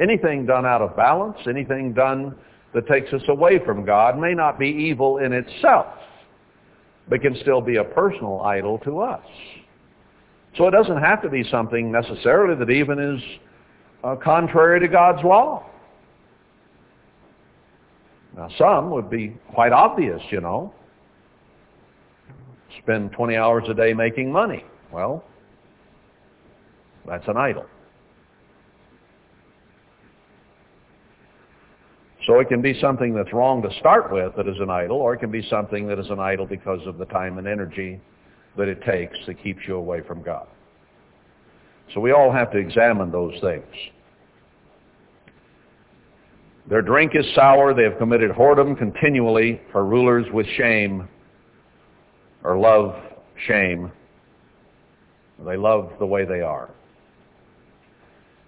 Anything 0.00 0.46
done 0.46 0.64
out 0.64 0.80
of 0.80 0.96
balance, 0.96 1.36
anything 1.48 1.92
done 1.92 2.34
that 2.72 2.86
takes 2.86 3.12
us 3.12 3.22
away 3.28 3.58
from 3.64 3.84
God 3.84 4.18
may 4.18 4.32
not 4.32 4.58
be 4.58 4.68
evil 4.68 5.18
in 5.18 5.32
itself, 5.32 5.86
but 7.08 7.20
can 7.20 7.36
still 7.42 7.60
be 7.60 7.76
a 7.76 7.84
personal 7.84 8.40
idol 8.40 8.78
to 8.78 9.00
us. 9.00 9.24
So 10.56 10.66
it 10.66 10.70
doesn't 10.70 10.98
have 10.98 11.22
to 11.22 11.28
be 11.28 11.44
something 11.50 11.90
necessarily 11.90 12.54
that 12.56 12.70
even 12.70 12.98
is 12.98 13.22
uh, 14.04 14.16
contrary 14.16 14.80
to 14.80 14.88
God's 14.88 15.22
law. 15.24 15.66
Now 18.36 18.48
some 18.58 18.90
would 18.90 19.10
be 19.10 19.36
quite 19.52 19.72
obvious, 19.72 20.20
you 20.30 20.40
know. 20.40 20.72
Spend 22.82 23.12
20 23.12 23.36
hours 23.36 23.64
a 23.68 23.74
day 23.74 23.92
making 23.92 24.32
money. 24.32 24.64
Well, 24.90 25.24
that's 27.06 27.26
an 27.28 27.36
idol. 27.36 27.66
So 32.26 32.38
it 32.38 32.48
can 32.48 32.62
be 32.62 32.78
something 32.80 33.14
that's 33.14 33.32
wrong 33.32 33.62
to 33.62 33.78
start 33.80 34.12
with 34.12 34.36
that 34.36 34.46
is 34.46 34.56
an 34.60 34.70
idol, 34.70 34.98
or 34.98 35.14
it 35.14 35.18
can 35.18 35.30
be 35.30 35.46
something 35.50 35.88
that 35.88 35.98
is 35.98 36.08
an 36.08 36.20
idol 36.20 36.46
because 36.46 36.80
of 36.86 36.98
the 36.98 37.06
time 37.06 37.38
and 37.38 37.48
energy 37.48 38.00
that 38.56 38.68
it 38.68 38.82
takes 38.84 39.18
that 39.26 39.42
keeps 39.42 39.60
you 39.66 39.76
away 39.76 40.02
from 40.06 40.22
God. 40.22 40.46
So 41.92 42.00
we 42.00 42.12
all 42.12 42.30
have 42.30 42.52
to 42.52 42.58
examine 42.58 43.10
those 43.10 43.34
things. 43.40 43.64
Their 46.68 46.82
drink 46.82 47.12
is 47.14 47.26
sour. 47.34 47.74
They 47.74 47.82
have 47.82 47.98
committed 47.98 48.30
whoredom 48.30 48.78
continually 48.78 49.60
for 49.72 49.84
rulers 49.84 50.26
with 50.32 50.46
shame 50.56 51.08
or 52.44 52.58
love 52.58 52.94
shame. 53.46 53.90
They 55.44 55.56
love 55.56 55.92
the 55.98 56.06
way 56.06 56.24
they 56.24 56.40
are. 56.40 56.70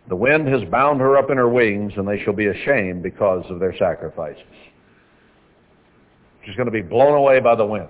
The 0.09 0.17
wind 0.17 0.49
has 0.49 0.62
bound 0.71 1.01
her 1.01 1.17
up 1.17 1.31
in 1.31 1.39
her 1.39 1.49
wings, 1.49 1.93
and 1.97 2.07
they 2.07 2.23
shall 2.23 2.35
be 2.35 2.47
ashamed 2.47 3.03
because 3.03 3.45
of 3.51 3.59
their 3.59 3.77
sacrifices. 3.79 4.43
She's 6.45 6.55
going 6.57 6.67
to 6.67 6.73
be 6.73 6.83
blown 6.83 7.15
away 7.15 7.41
by 7.41 7.55
the 7.55 7.65
wind. 7.65 7.89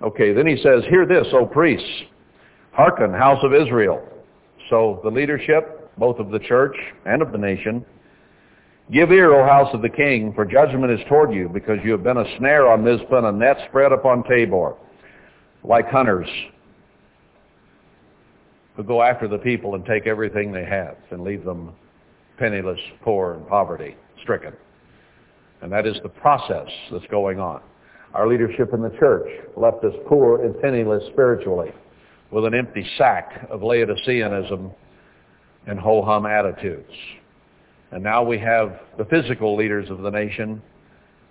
Okay, 0.00 0.32
then 0.32 0.46
he 0.46 0.56
says, 0.62 0.84
Hear 0.88 1.06
this, 1.06 1.26
O 1.32 1.44
priests. 1.44 2.02
Hearken, 2.72 3.12
house 3.12 3.42
of 3.42 3.52
Israel. 3.52 4.02
So 4.70 5.00
the 5.02 5.10
leadership, 5.10 5.81
both 5.98 6.18
of 6.18 6.30
the 6.30 6.38
church 6.38 6.76
and 7.04 7.22
of 7.22 7.32
the 7.32 7.38
nation, 7.38 7.84
Give 8.90 9.10
ear, 9.10 9.32
O 9.32 9.46
house 9.46 9.72
of 9.72 9.80
the 9.80 9.88
king, 9.88 10.34
for 10.34 10.44
judgment 10.44 10.92
is 10.92 11.00
toward 11.08 11.32
you, 11.32 11.48
because 11.48 11.78
you 11.84 11.92
have 11.92 12.02
been 12.02 12.18
a 12.18 12.36
snare 12.38 12.70
on 12.70 12.84
Mizpah 12.84 13.18
and 13.18 13.26
a 13.26 13.32
net 13.32 13.56
spread 13.68 13.92
upon 13.92 14.24
Tabor, 14.24 14.74
like 15.64 15.88
hunters 15.88 16.28
who 18.76 18.82
go 18.82 19.02
after 19.02 19.28
the 19.28 19.38
people 19.38 19.76
and 19.76 19.86
take 19.86 20.06
everything 20.06 20.52
they 20.52 20.64
have 20.64 20.96
and 21.10 21.22
leave 21.22 21.44
them 21.44 21.72
penniless, 22.38 22.80
poor, 23.02 23.34
and 23.34 23.46
poverty-stricken. 23.46 24.52
And 25.60 25.70
that 25.70 25.86
is 25.86 25.96
the 26.02 26.08
process 26.08 26.68
that's 26.90 27.06
going 27.06 27.38
on. 27.38 27.62
Our 28.14 28.26
leadership 28.26 28.74
in 28.74 28.82
the 28.82 28.94
church 28.98 29.28
left 29.56 29.84
us 29.84 29.94
poor 30.06 30.44
and 30.44 30.60
penniless 30.60 31.04
spiritually 31.12 31.70
with 32.30 32.44
an 32.44 32.54
empty 32.54 32.86
sack 32.98 33.46
of 33.48 33.60
Laodiceanism 33.60 34.74
and 35.66 35.78
ho-hum 35.78 36.26
attitudes. 36.26 36.92
And 37.90 38.02
now 38.02 38.22
we 38.22 38.38
have 38.38 38.80
the 38.98 39.04
physical 39.04 39.56
leaders 39.56 39.90
of 39.90 39.98
the 39.98 40.10
nation 40.10 40.62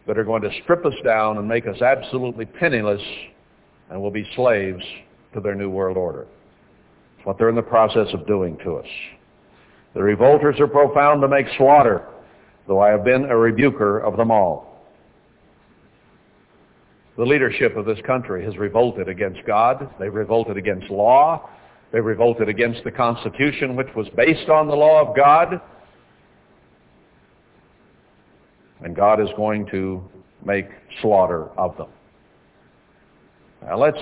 that 0.07 0.17
are 0.17 0.23
going 0.23 0.41
to 0.41 0.51
strip 0.63 0.86
us 0.86 0.93
down 1.03 1.38
and 1.38 1.47
make 1.47 1.67
us 1.67 1.82
absolutely 1.82 2.45
penniless 2.45 3.01
and 3.89 4.01
will 4.01 4.11
be 4.11 4.27
slaves 4.36 4.84
to 5.34 5.41
their 5.41 5.55
new 5.55 5.69
world 5.69 5.97
order. 5.97 6.27
It's 7.17 7.25
what 7.25 7.38
they're 7.38 7.49
in 7.49 7.55
the 7.55 7.61
process 7.61 8.07
of 8.13 8.25
doing 8.27 8.57
to 8.63 8.75
us. 8.77 8.88
The 9.93 10.01
revolters 10.01 10.59
are 10.59 10.67
profound 10.67 11.21
to 11.21 11.27
make 11.27 11.47
slaughter, 11.57 12.07
though 12.67 12.79
I 12.79 12.89
have 12.89 13.03
been 13.03 13.25
a 13.25 13.38
rebuker 13.38 13.99
of 13.99 14.17
them 14.17 14.32
all. 14.32 14.71
The 17.17 17.25
leadership 17.25 17.75
of 17.75 17.86
this 17.86 17.99
country 18.07 18.43
has 18.45 18.57
revolted 18.57 19.09
against 19.09 19.45
God. 19.45 19.93
They've 19.99 20.13
revolted 20.13 20.57
against 20.57 20.89
law. 20.89 21.49
They've 21.92 22.04
revolted 22.04 22.48
against 22.48 22.84
the 22.84 22.92
Constitution, 22.92 23.76
which 23.76 23.94
was 23.96 24.08
based 24.16 24.50
on 24.50 24.68
the 24.68 24.76
law 24.76 25.02
of 25.08 25.16
God. 25.16 25.60
And 28.84 28.96
God 28.96 29.20
is 29.20 29.30
going 29.36 29.68
to 29.68 30.04
make 30.44 30.68
slaughter 31.02 31.50
of 31.58 31.78
them. 31.78 31.89
Now 33.64 33.78
let's 33.78 34.00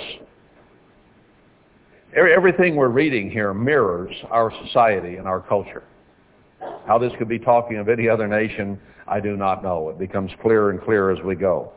Everything 2.15 2.75
we're 2.75 2.87
reading 2.87 3.29
here 3.29 3.53
mirrors 3.53 4.15
our 4.31 4.51
society 4.65 5.17
and 5.17 5.27
our 5.27 5.41
culture. 5.41 5.83
How 6.87 6.97
this 6.97 7.13
could 7.19 7.29
be 7.29 7.37
talking 7.37 7.77
of 7.77 7.87
any 7.87 8.09
other 8.09 8.27
nation, 8.27 8.79
I 9.07 9.19
do 9.19 9.37
not 9.37 9.61
know. 9.61 9.89
It 9.89 9.99
becomes 9.99 10.31
clearer 10.41 10.71
and 10.71 10.81
clearer 10.81 11.11
as 11.11 11.23
we 11.23 11.35
go. 11.35 11.71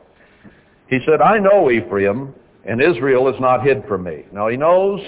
He 0.87 0.99
said, 1.05 1.21
I 1.21 1.37
know 1.37 1.69
Ephraim, 1.69 2.33
and 2.65 2.81
Israel 2.81 3.27
is 3.29 3.39
not 3.39 3.63
hid 3.63 3.83
from 3.87 4.03
me. 4.03 4.25
Now 4.31 4.47
he 4.47 4.57
knows 4.57 5.01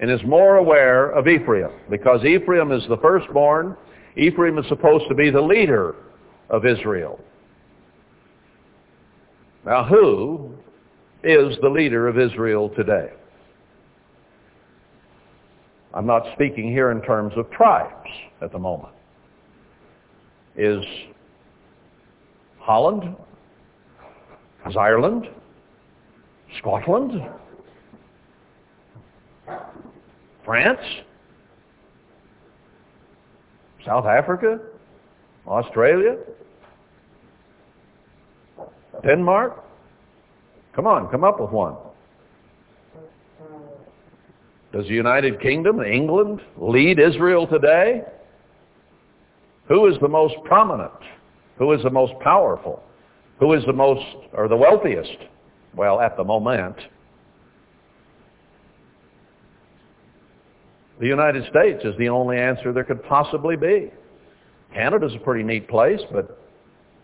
and 0.00 0.10
is 0.10 0.20
more 0.24 0.56
aware 0.56 1.10
of 1.10 1.26
Ephraim, 1.26 1.70
because 1.90 2.24
Ephraim 2.24 2.72
is 2.72 2.82
the 2.88 2.98
firstborn. 2.98 3.76
Ephraim 4.16 4.58
is 4.58 4.66
supposed 4.68 5.08
to 5.08 5.14
be 5.14 5.30
the 5.30 5.40
leader 5.40 5.94
of 6.50 6.66
Israel. 6.66 7.18
Now 9.64 9.84
who 9.84 10.52
is 11.24 11.56
the 11.60 11.68
leader 11.68 12.08
of 12.08 12.18
Israel 12.18 12.68
today? 12.76 13.10
I'm 15.94 16.06
not 16.06 16.24
speaking 16.34 16.70
here 16.70 16.90
in 16.90 17.00
terms 17.02 17.32
of 17.36 17.50
tribes 17.50 18.10
at 18.42 18.52
the 18.52 18.58
moment. 18.58 18.92
Is 20.56 20.84
Holland? 22.58 23.16
Is 24.68 24.76
Ireland? 24.76 25.26
Scotland? 26.58 27.22
France? 30.46 30.80
South 33.84 34.06
Africa? 34.06 34.60
Australia? 35.46 36.16
Denmark? 39.04 39.62
Come 40.74 40.86
on, 40.86 41.10
come 41.10 41.24
up 41.24 41.40
with 41.40 41.50
one. 41.50 41.76
Does 44.72 44.84
the 44.84 44.94
United 44.94 45.40
Kingdom, 45.40 45.82
England, 45.82 46.40
lead 46.56 46.98
Israel 46.98 47.46
today? 47.46 48.02
Who 49.68 49.86
is 49.86 49.96
the 50.00 50.08
most 50.08 50.34
prominent? 50.44 50.92
Who 51.58 51.72
is 51.72 51.82
the 51.82 51.90
most 51.90 52.12
powerful? 52.20 52.82
Who 53.40 53.52
is 53.54 53.64
the 53.66 53.72
most, 53.72 54.04
or 54.32 54.48
the 54.48 54.56
wealthiest? 54.56 55.16
Well, 55.74 56.00
at 56.00 56.16
the 56.16 56.24
moment, 56.24 56.76
the 61.00 61.06
United 61.06 61.44
States 61.50 61.84
is 61.84 61.96
the 61.98 62.08
only 62.08 62.38
answer 62.38 62.72
there 62.72 62.84
could 62.84 63.02
possibly 63.04 63.56
be. 63.56 63.90
Canada's 64.72 65.14
a 65.14 65.18
pretty 65.18 65.44
neat 65.44 65.68
place, 65.68 66.00
but 66.12 66.40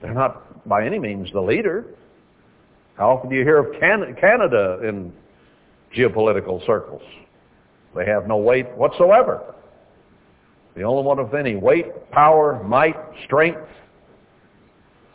they're 0.01 0.15
not 0.15 0.67
by 0.69 0.85
any 0.85 0.99
means 0.99 1.31
the 1.33 1.41
leader. 1.41 1.85
How 2.97 3.11
often 3.11 3.31
do 3.31 3.37
you 3.37 3.43
hear 3.43 3.59
of 3.59 3.79
Canada 3.81 4.81
in 4.87 5.13
geopolitical 5.97 6.65
circles? 6.67 7.03
They 7.95 8.07
have 8.07 8.27
no 8.27 8.39
weight 8.39 8.71
whatsoever. 8.77 9.55
The 10.75 10.83
only 10.83 11.03
one 11.03 11.19
of 11.19 11.35
any 11.35 11.57
weight, 11.57 12.11
power, 12.11 12.63
might, 12.65 12.97
strength 13.25 13.69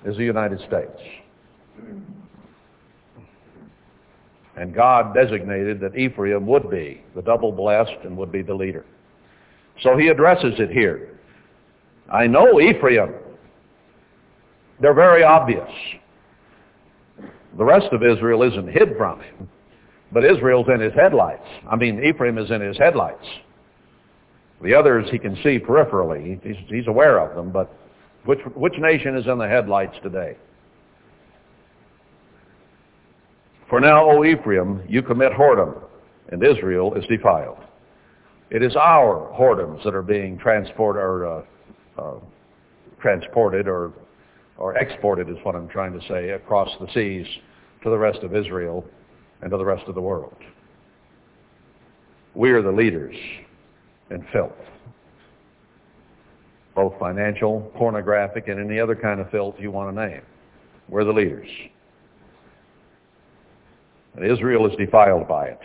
is 0.05 0.15
the 0.17 0.23
United 0.23 0.59
States. 0.59 0.99
And 4.58 4.74
God 4.74 5.14
designated 5.14 5.80
that 5.82 5.95
Ephraim 5.95 6.47
would 6.47 6.70
be 6.70 7.03
the 7.16 7.22
double 7.22 7.51
blessed 7.51 8.03
and 8.03 8.18
would 8.18 8.32
be 8.32 8.41
the 8.41 8.55
leader. 8.55 8.86
So 9.84 9.95
he 9.95 10.08
addresses 10.08 10.55
it 10.58 10.72
here. 10.72 11.20
I 12.12 12.26
know 12.26 12.60
Ephraim. 12.60 13.14
They're 14.82 14.95
very 14.95 15.24
obvious. 15.24 15.70
The 17.58 17.64
rest 17.64 17.88
of 17.91 18.03
Israel 18.03 18.43
isn't 18.43 18.70
hid 18.70 18.97
from 18.97 19.20
him, 19.22 19.49
but 20.12 20.26
Israel's 20.26 20.68
in 20.74 20.80
his 20.80 20.93
headlights. 20.93 21.47
I 21.70 21.76
mean, 21.76 22.03
Ephraim 22.03 22.38
is 22.38 22.49
in 22.49 22.62
his 22.62 22.78
headlights. 22.78 23.26
The 24.64 24.74
others 24.74 25.08
he 25.12 25.20
can 25.20 25.36
see 25.38 25.60
peripherally. 25.60 26.41
He's, 26.43 26.55
he's 26.68 26.88
aware 26.88 27.20
of 27.20 27.36
them, 27.36 27.51
but 27.51 27.72
which, 28.26 28.39
which 28.55 28.74
nation 28.80 29.16
is 29.16 29.28
in 29.28 29.38
the 29.38 29.47
headlights 29.47 29.95
today? 30.01 30.36
For 33.70 33.80
now, 33.82 34.09
O 34.09 34.24
Ephraim, 34.24 34.82
you 34.88 35.01
commit 35.01 35.32
whoredom, 35.34 35.82
and 36.30 36.43
Israel 36.43 36.93
is 36.93 37.05
defiled. 37.07 37.57
It 38.49 38.63
is 38.63 38.76
our 38.78 39.30
whoredoms 39.38 39.84
that 39.84 39.93
are 39.93 40.01
being 40.01 40.38
transported 40.38 41.01
or 41.01 41.26
uh, 41.26 42.01
uh, 42.01 42.20
transported 43.01 43.68
or 43.68 43.91
or 44.57 44.76
exported 44.78 45.30
is 45.30 45.36
what 45.43 45.55
I'm 45.55 45.68
trying 45.68 45.93
to 45.99 46.07
say 46.07 46.30
across 46.32 46.70
the 46.80 46.88
seas 46.93 47.28
to 47.84 47.89
the 47.89 47.97
rest 47.97 48.20
of 48.24 48.36
Israel 48.36 48.84
and 49.41 49.51
to 49.51 49.57
the 49.57 49.65
rest 49.65 49.84
of 49.88 49.95
the 49.95 50.01
world. 50.01 50.36
We 52.34 52.49
are 52.51 52.61
the 52.61 52.72
leaders 52.72 53.15
in 54.09 54.26
filth, 54.32 54.51
both 56.76 56.93
financial, 56.99 57.72
pornographic, 57.76 58.47
and 58.47 58.59
any 58.59 58.80
other 58.80 58.95
kind 58.95 59.20
of 59.20 59.30
filth 59.30 59.55
you 59.59 59.70
want 59.72 59.95
to 59.95 60.07
name. 60.07 60.22
We're 60.89 61.03
the 61.03 61.13
leaders. 61.13 61.47
And 64.18 64.30
Israel 64.30 64.70
is 64.70 64.76
defiled 64.78 65.28
by 65.28 65.45
it. 65.45 65.59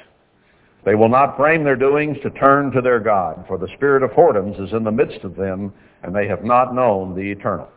They 0.85 0.95
will 0.95 1.09
not 1.09 1.37
frame 1.37 1.65
their 1.65 1.77
doings 1.77 2.19
to 2.23 2.31
turn 2.31 2.71
to 2.73 2.81
their 2.81 3.01
God, 3.01 3.45
for 3.49 3.57
the 3.57 3.69
spirit 3.77 4.03
of 4.03 4.11
whoredoms 4.11 4.63
is 4.63 4.73
in 4.73 4.85
the 4.85 4.91
midst 4.91 5.25
of 5.25 5.37
them, 5.37 5.73
and 6.03 6.15
they 6.15 6.29
have 6.29 6.45
not 6.45 6.75
known 6.75 7.15
the 7.15 7.31
eternal. 7.31 7.69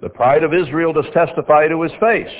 The 0.00 0.08
pride 0.08 0.42
of 0.42 0.54
Israel 0.54 0.92
does 0.92 1.04
testify 1.12 1.68
to 1.68 1.82
his 1.82 1.92
face. 2.00 2.34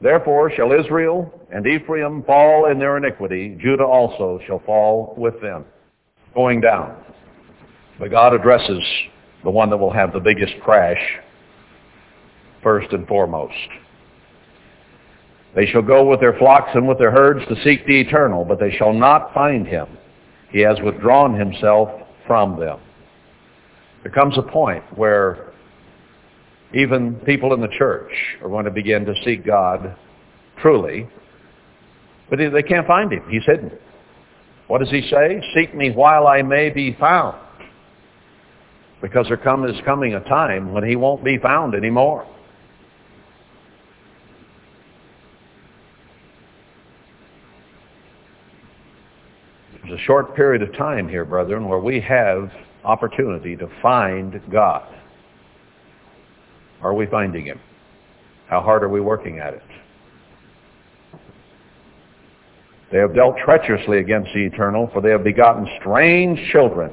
Therefore 0.00 0.50
shall 0.50 0.72
Israel 0.72 1.32
and 1.52 1.66
Ephraim 1.66 2.24
fall 2.24 2.66
in 2.70 2.78
their 2.78 2.96
iniquity. 2.96 3.56
Judah 3.60 3.84
also 3.84 4.40
shall 4.46 4.60
fall 4.66 5.14
with 5.16 5.40
them. 5.40 5.64
Going 6.34 6.60
down. 6.60 6.96
But 8.00 8.10
God 8.10 8.34
addresses 8.34 8.82
the 9.44 9.50
one 9.50 9.70
that 9.70 9.76
will 9.76 9.92
have 9.92 10.12
the 10.12 10.18
biggest 10.18 10.54
crash 10.64 10.98
first 12.62 12.92
and 12.92 13.06
foremost. 13.06 13.54
They 15.54 15.66
shall 15.66 15.82
go 15.82 16.04
with 16.04 16.20
their 16.20 16.36
flocks 16.38 16.70
and 16.74 16.88
with 16.88 16.98
their 16.98 17.12
herds 17.12 17.46
to 17.48 17.54
seek 17.62 17.86
the 17.86 18.00
eternal, 18.00 18.44
but 18.44 18.58
they 18.58 18.72
shall 18.72 18.92
not 18.92 19.32
find 19.32 19.66
him. 19.66 19.86
He 20.50 20.60
has 20.60 20.78
withdrawn 20.84 21.38
himself 21.38 21.88
from 22.26 22.58
them. 22.58 22.80
There 24.02 24.12
comes 24.12 24.36
a 24.36 24.42
point 24.42 24.82
where 24.96 25.52
even 26.74 27.14
people 27.24 27.54
in 27.54 27.60
the 27.60 27.68
church 27.78 28.10
are 28.42 28.48
going 28.48 28.64
to 28.64 28.70
begin 28.70 29.04
to 29.04 29.14
seek 29.24 29.46
God 29.46 29.96
truly, 30.60 31.08
but 32.28 32.38
they 32.38 32.62
can't 32.62 32.86
find 32.86 33.12
him. 33.12 33.22
He's 33.30 33.44
hidden. 33.44 33.70
What 34.66 34.78
does 34.78 34.90
he 34.90 35.02
say? 35.10 35.42
Seek 35.54 35.74
me 35.74 35.90
while 35.90 36.26
I 36.26 36.42
may 36.42 36.70
be 36.70 36.96
found. 36.98 37.38
Because 39.00 39.26
there 39.28 39.36
come, 39.36 39.64
is 39.66 39.76
coming 39.84 40.14
a 40.14 40.20
time 40.20 40.72
when 40.72 40.82
he 40.82 40.96
won't 40.96 41.22
be 41.22 41.38
found 41.38 41.74
anymore. 41.74 42.26
There's 49.86 50.00
a 50.00 50.04
short 50.04 50.34
period 50.34 50.62
of 50.62 50.74
time 50.76 51.10
here, 51.10 51.26
brethren, 51.26 51.68
where 51.68 51.78
we 51.78 52.00
have 52.00 52.50
opportunity 52.84 53.54
to 53.56 53.68
find 53.82 54.40
God. 54.50 54.88
Are 56.80 56.94
we 56.94 57.04
finding 57.06 57.44
him? 57.44 57.60
How 58.48 58.62
hard 58.62 58.82
are 58.82 58.88
we 58.88 59.02
working 59.02 59.40
at 59.40 59.52
it? 59.52 59.62
They 62.90 62.98
have 62.98 63.14
dealt 63.14 63.36
treacherously 63.44 63.98
against 63.98 64.32
the 64.32 64.44
eternal, 64.46 64.88
for 64.92 65.02
they 65.02 65.10
have 65.10 65.22
begotten 65.22 65.68
strange 65.80 66.38
children. 66.50 66.90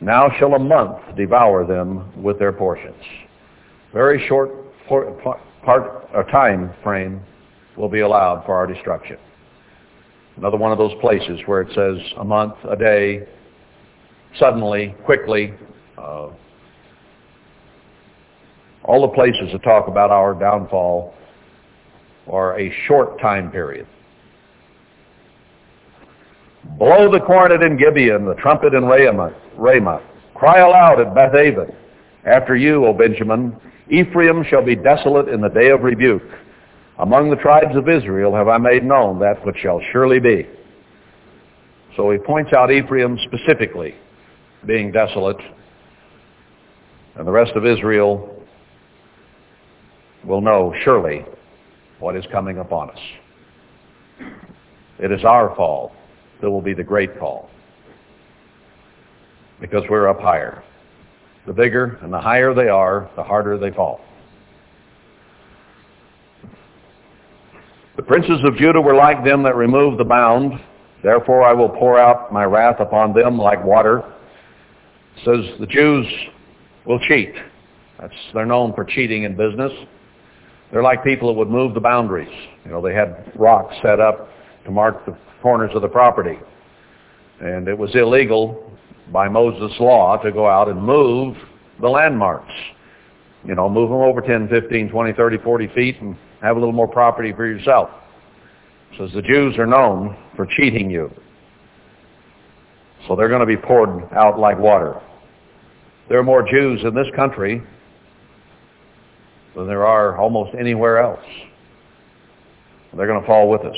Now 0.00 0.30
shall 0.38 0.54
a 0.54 0.58
month 0.60 0.98
devour 1.16 1.66
them 1.66 2.22
with 2.22 2.38
their 2.38 2.52
portions. 2.52 3.02
Very 3.92 4.24
short 4.28 4.50
part 4.86 6.08
or 6.14 6.24
time 6.30 6.72
frame 6.84 7.20
will 7.76 7.88
be 7.88 8.00
allowed 8.00 8.44
for 8.46 8.54
our 8.54 8.66
destruction. 8.66 9.16
Another 10.36 10.56
one 10.56 10.72
of 10.72 10.78
those 10.78 10.94
places 11.00 11.40
where 11.46 11.60
it 11.60 11.68
says 11.74 12.12
a 12.18 12.24
month, 12.24 12.54
a 12.68 12.76
day, 12.76 13.26
suddenly, 14.38 14.94
quickly, 15.04 15.54
uh, 15.98 16.30
all 18.84 19.02
the 19.02 19.08
places 19.14 19.50
that 19.52 19.62
talk 19.62 19.88
about 19.88 20.10
our 20.10 20.34
downfall 20.34 21.14
are 22.30 22.58
a 22.58 22.72
short 22.86 23.20
time 23.20 23.50
period. 23.50 23.86
Blow 26.78 27.10
the 27.10 27.20
cornet 27.20 27.62
in 27.62 27.76
Gibeon, 27.76 28.24
the 28.24 28.34
trumpet 28.34 28.74
in 28.74 28.84
Ramah. 28.84 29.34
Ramah. 29.56 30.02
Cry 30.34 30.60
aloud 30.60 31.00
at 31.00 31.14
Bethaven. 31.14 31.74
After 32.24 32.56
you, 32.56 32.86
O 32.86 32.92
Benjamin, 32.92 33.56
Ephraim 33.90 34.44
shall 34.48 34.64
be 34.64 34.76
desolate 34.76 35.28
in 35.28 35.40
the 35.40 35.48
day 35.48 35.70
of 35.70 35.82
rebuke. 35.82 36.22
Among 37.02 37.30
the 37.30 37.36
tribes 37.36 37.74
of 37.74 37.88
Israel 37.88 38.32
have 38.36 38.46
I 38.46 38.58
made 38.58 38.84
known 38.84 39.18
that 39.18 39.44
which 39.44 39.56
shall 39.60 39.80
surely 39.90 40.20
be. 40.20 40.46
So 41.96 42.12
he 42.12 42.18
points 42.18 42.52
out 42.52 42.70
Ephraim 42.70 43.18
specifically 43.26 43.96
being 44.64 44.92
desolate, 44.92 45.40
and 47.16 47.26
the 47.26 47.32
rest 47.32 47.54
of 47.56 47.66
Israel 47.66 48.40
will 50.24 50.40
know 50.40 50.72
surely 50.84 51.24
what 51.98 52.14
is 52.14 52.24
coming 52.30 52.58
upon 52.58 52.90
us. 52.90 53.00
It 55.00 55.10
is 55.10 55.24
our 55.24 55.56
fall 55.56 55.90
that 56.40 56.48
will 56.48 56.62
be 56.62 56.72
the 56.72 56.84
great 56.84 57.18
fall 57.18 57.50
because 59.60 59.82
we're 59.90 60.06
up 60.06 60.20
higher. 60.20 60.62
The 61.48 61.52
bigger 61.52 61.98
and 62.02 62.12
the 62.12 62.20
higher 62.20 62.54
they 62.54 62.68
are, 62.68 63.10
the 63.16 63.24
harder 63.24 63.58
they 63.58 63.72
fall. 63.72 64.00
The 67.96 68.02
princes 68.02 68.40
of 68.44 68.56
Judah 68.56 68.80
were 68.80 68.94
like 68.94 69.22
them 69.22 69.42
that 69.42 69.54
remove 69.54 69.98
the 69.98 70.04
bound. 70.04 70.58
Therefore 71.02 71.42
I 71.42 71.52
will 71.52 71.68
pour 71.68 71.98
out 71.98 72.32
my 72.32 72.44
wrath 72.44 72.80
upon 72.80 73.12
them 73.12 73.38
like 73.38 73.62
water. 73.62 73.98
It 75.16 75.24
says 75.24 75.60
the 75.60 75.66
Jews 75.66 76.06
will 76.86 77.00
cheat. 77.00 77.34
That's, 78.00 78.14
they're 78.32 78.46
known 78.46 78.72
for 78.74 78.84
cheating 78.84 79.24
in 79.24 79.36
business. 79.36 79.72
They're 80.70 80.82
like 80.82 81.04
people 81.04 81.28
that 81.28 81.38
would 81.38 81.50
move 81.50 81.74
the 81.74 81.80
boundaries. 81.80 82.32
You 82.64 82.70
know, 82.70 82.80
they 82.80 82.94
had 82.94 83.30
rocks 83.36 83.74
set 83.82 84.00
up 84.00 84.28
to 84.64 84.70
mark 84.70 85.04
the 85.04 85.14
corners 85.42 85.70
of 85.74 85.82
the 85.82 85.88
property. 85.88 86.38
And 87.40 87.68
it 87.68 87.76
was 87.76 87.94
illegal 87.94 88.72
by 89.12 89.28
Moses' 89.28 89.78
law 89.78 90.16
to 90.22 90.32
go 90.32 90.48
out 90.48 90.68
and 90.68 90.82
move 90.82 91.36
the 91.80 91.88
landmarks. 91.88 92.52
You 93.44 93.54
know, 93.54 93.68
move 93.68 93.90
them 93.90 93.98
over 93.98 94.22
10, 94.22 94.48
15, 94.48 94.88
20, 94.88 95.12
30, 95.12 95.38
40 95.38 95.68
feet 95.74 96.00
and 96.00 96.16
have 96.42 96.56
a 96.56 96.58
little 96.58 96.74
more 96.74 96.88
property 96.88 97.32
for 97.32 97.46
yourself. 97.46 97.88
Says 98.98 99.10
the 99.14 99.22
Jews 99.22 99.56
are 99.58 99.66
known 99.66 100.16
for 100.36 100.46
cheating 100.46 100.90
you. 100.90 101.10
So 103.08 103.16
they're 103.16 103.28
going 103.28 103.40
to 103.40 103.46
be 103.46 103.56
poured 103.56 104.12
out 104.12 104.38
like 104.38 104.58
water. 104.58 105.00
There 106.08 106.18
are 106.18 106.24
more 106.24 106.42
Jews 106.48 106.80
in 106.84 106.94
this 106.94 107.06
country 107.16 107.62
than 109.56 109.66
there 109.66 109.86
are 109.86 110.16
almost 110.18 110.54
anywhere 110.58 110.98
else. 110.98 111.24
They're 112.94 113.06
going 113.06 113.20
to 113.20 113.26
fall 113.26 113.48
with 113.48 113.62
us. 113.62 113.76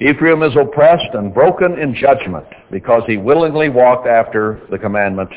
Ephraim 0.00 0.42
is 0.42 0.54
oppressed 0.56 1.14
and 1.14 1.32
broken 1.32 1.78
in 1.78 1.94
judgment 1.94 2.46
because 2.70 3.02
he 3.06 3.16
willingly 3.16 3.68
walked 3.68 4.06
after 4.06 4.60
the 4.70 4.78
commandment, 4.78 5.30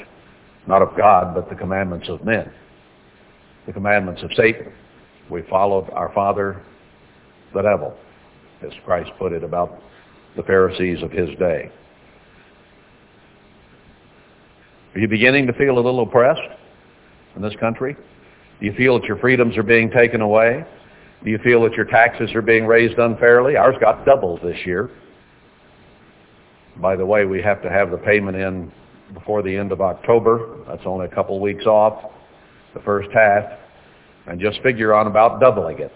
not 0.68 0.82
of 0.82 0.96
God, 0.98 1.34
but 1.34 1.50
the 1.50 1.56
commandments 1.56 2.10
of 2.10 2.24
men, 2.26 2.52
the 3.70 3.74
commandments 3.74 4.24
of 4.24 4.32
Satan. 4.36 4.74
We 5.30 5.44
followed 5.44 5.92
our 5.92 6.12
father, 6.16 6.64
the 7.54 7.62
devil, 7.62 7.96
as 8.66 8.72
Christ 8.84 9.12
put 9.20 9.32
it 9.32 9.44
about 9.44 9.80
the 10.36 10.42
Pharisees 10.42 11.04
of 11.04 11.12
his 11.12 11.30
day. 11.38 11.72
Are 14.96 15.00
you 15.00 15.08
beginning 15.08 15.46
to 15.46 15.54
feel 15.54 15.76
a 15.76 15.82
little 15.82 16.02
oppressed? 16.02 16.42
in 17.36 17.44
this 17.44 17.54
country? 17.60 17.96
Do 18.60 18.66
you 18.66 18.74
feel 18.74 19.00
that 19.00 19.08
your 19.08 19.18
freedoms 19.20 19.56
are 19.56 19.62
being 19.62 19.92
taken 19.92 20.22
away? 20.22 20.66
Do 21.24 21.30
you 21.30 21.38
feel 21.44 21.62
that 21.62 21.74
your 21.74 21.86
taxes 21.86 22.34
are 22.34 22.42
being 22.42 22.66
raised 22.66 22.98
unfairly? 22.98 23.56
Ours 23.56 23.76
got 23.80 24.04
doubled 24.04 24.42
this 24.42 24.58
year. 24.66 24.90
By 26.78 26.96
the 26.96 27.06
way, 27.06 27.26
we 27.26 27.40
have 27.44 27.62
to 27.62 27.70
have 27.70 27.92
the 27.92 27.98
payment 27.98 28.36
in 28.36 28.72
before 29.14 29.44
the 29.44 29.56
end 29.56 29.72
of 29.72 29.80
October. 29.80 30.58
That's 30.68 30.82
only 30.86 31.06
a 31.06 31.10
couple 31.10 31.40
weeks 31.40 31.68
off, 31.68 32.12
the 32.74 32.82
first 32.82 33.10
half. 33.14 33.44
And 34.28 34.40
just 34.40 34.62
figure 34.62 34.94
on 34.94 35.08
about 35.08 35.40
doubling 35.40 35.80
it. 35.80 35.92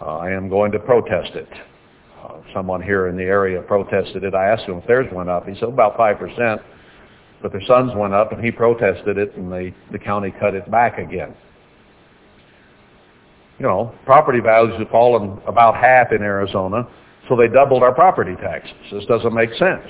Uh, 0.00 0.18
I 0.18 0.30
am 0.30 0.48
going 0.48 0.72
to 0.72 0.78
protest 0.78 1.34
it. 1.34 1.48
Uh, 2.22 2.40
someone 2.54 2.82
here 2.82 3.08
in 3.08 3.16
the 3.16 3.22
area 3.22 3.62
protested 3.62 4.24
it. 4.24 4.34
I 4.34 4.48
asked 4.50 4.64
him 4.64 4.76
if 4.78 4.86
theirs 4.86 5.06
went 5.12 5.28
up. 5.28 5.46
He 5.48 5.54
said 5.54 5.68
about 5.70 5.96
5%. 5.96 6.62
But 7.42 7.52
their 7.52 7.62
sons 7.66 7.92
went 7.96 8.12
up 8.12 8.32
and 8.32 8.44
he 8.44 8.50
protested 8.50 9.16
it 9.18 9.34
and 9.36 9.50
they, 9.50 9.74
the 9.92 9.98
county 9.98 10.32
cut 10.38 10.54
it 10.54 10.70
back 10.70 10.98
again. 10.98 11.34
you 13.60 13.66
know, 13.66 13.94
property 14.06 14.40
values 14.40 14.74
have 14.78 14.88
fallen 14.88 15.38
about 15.46 15.74
half 15.74 16.12
in 16.12 16.22
Arizona, 16.22 16.88
so 17.28 17.36
they 17.36 17.46
doubled 17.46 17.82
our 17.82 17.94
property 17.94 18.34
taxes. 18.36 18.74
This 18.90 19.04
doesn't 19.06 19.34
make 19.34 19.50
sense. 19.54 19.86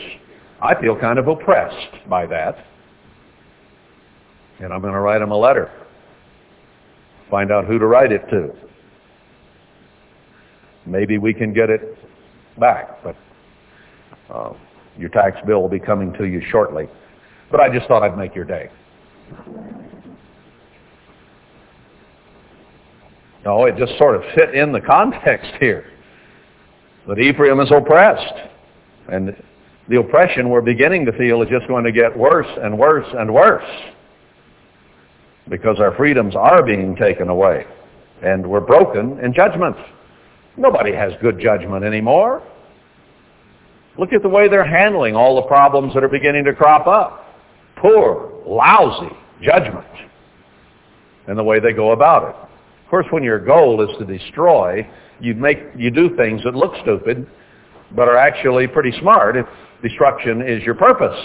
I 0.61 0.81
feel 0.81 0.97
kind 0.99 1.19
of 1.19 1.29
oppressed 1.29 2.09
by 2.09 2.27
that. 2.27 2.57
And 4.61 4.73
I'm 4.73 4.81
going 4.81 4.93
to 4.93 5.01
write 5.01 5.23
him 5.23 5.31
a 5.31 5.37
letter. 5.37 5.71
Find 7.31 7.51
out 7.51 7.65
who 7.65 7.79
to 7.79 7.87
write 7.87 8.13
it 8.13 8.29
to. 8.31 8.53
Maybe 10.87 11.19
we 11.19 11.33
can 11.33 11.53
get 11.53 11.71
it 11.71 11.97
back, 12.59 13.03
but 13.03 13.17
uh, 14.31 14.53
your 14.99 15.09
tax 15.11 15.37
bill 15.47 15.63
will 15.63 15.69
be 15.69 15.79
coming 15.79 16.13
to 16.15 16.25
you 16.25 16.43
shortly. 16.51 16.89
But 17.51 17.61
I 17.61 17.73
just 17.73 17.87
thought 17.89 18.03
I'd 18.03 18.19
make 18.19 18.35
your 18.35 18.45
day. 18.45 18.71
No, 23.45 23.65
it 23.65 23.77
just 23.77 23.97
sort 23.97 24.17
of 24.17 24.23
fit 24.35 24.55
in 24.55 24.73
the 24.73 24.81
context 24.87 25.53
here. 25.61 25.87
That 27.09 27.19
Ephraim 27.19 27.61
is 27.61 27.71
oppressed. 27.71 28.35
And 29.11 29.35
the 29.89 29.99
oppression 29.99 30.51
we're 30.51 30.61
beginning 30.61 31.07
to 31.07 31.13
feel 31.13 31.43
is 31.43 31.49
just 31.49 31.67
going 31.67 31.85
to 31.85 31.93
get 31.93 32.17
worse 32.17 32.47
and 32.63 32.79
worse 32.79 33.07
and 33.15 33.33
worse. 33.33 33.65
Because 35.49 35.81
our 35.81 35.95
freedoms 35.97 36.37
are 36.37 36.63
being 36.63 36.95
taken 36.97 37.29
away. 37.29 37.67
And 38.23 38.47
we're 38.47 38.61
broken 38.61 39.19
in 39.21 39.33
judgment. 39.33 39.77
Nobody 40.57 40.93
has 40.93 41.13
good 41.21 41.41
judgment 41.41 41.85
anymore. 41.85 42.43
Look 43.99 44.13
at 44.13 44.23
the 44.23 44.29
way 44.29 44.49
they're 44.49 44.65
handling 44.65 45.17
all 45.17 45.37
the 45.37 45.49
problems 45.49 45.95
that 45.95 46.05
are 46.05 46.09
beginning 46.09 46.45
to 46.45 46.55
crop 46.55 46.87
up. 46.87 47.25
Poor, 47.77 48.33
lousy 48.47 49.15
judgment. 49.43 49.87
And 51.27 51.39
the 51.39 51.43
way 51.43 51.61
they 51.61 51.73
go 51.73 51.93
about 51.93 52.23
it. 52.29 52.37
Of 52.85 52.91
course, 52.91 53.07
when 53.11 53.23
your 53.23 53.39
goal 53.39 53.83
is 53.89 53.97
to 53.99 54.05
destroy, 54.05 54.87
you 55.21 55.35
make 55.35 55.59
you 55.77 55.91
do 55.91 56.17
things 56.17 56.43
that 56.45 56.55
look 56.55 56.73
stupid, 56.83 57.27
but 57.95 58.09
are 58.09 58.17
actually 58.17 58.67
pretty 58.67 58.93
smart 59.01 59.37
if 59.37 59.47
destruction 59.83 60.43
is 60.43 60.63
your 60.63 60.75
purpose. 60.75 61.19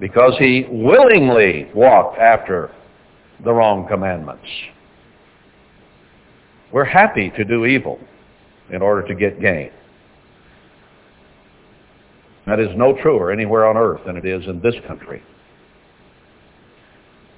Because 0.00 0.34
he 0.38 0.66
willingly 0.70 1.70
walked 1.74 2.18
after 2.18 2.70
the 3.44 3.52
wrong 3.52 3.86
commandments. 3.88 4.46
We're 6.72 6.84
happy 6.84 7.30
to 7.30 7.44
do 7.44 7.64
evil 7.64 7.98
in 8.70 8.82
order 8.82 9.06
to 9.08 9.14
get 9.14 9.40
gain. 9.40 9.70
That 12.46 12.60
is 12.60 12.68
no 12.76 12.96
truer 13.02 13.30
anywhere 13.30 13.66
on 13.66 13.76
earth 13.76 14.00
than 14.06 14.16
it 14.16 14.24
is 14.24 14.46
in 14.46 14.60
this 14.60 14.74
country. 14.86 15.22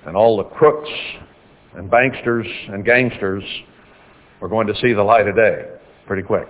And 0.07 0.17
all 0.17 0.37
the 0.37 0.45
crooks 0.45 0.91
and 1.75 1.91
banksters 1.91 2.47
and 2.73 2.85
gangsters 2.85 3.45
are 4.41 4.49
going 4.49 4.67
to 4.67 4.75
see 4.81 4.93
the 4.93 5.03
light 5.03 5.29
of 5.29 5.37
day 5.37 5.67
pretty 6.07 6.23
quick. 6.23 6.49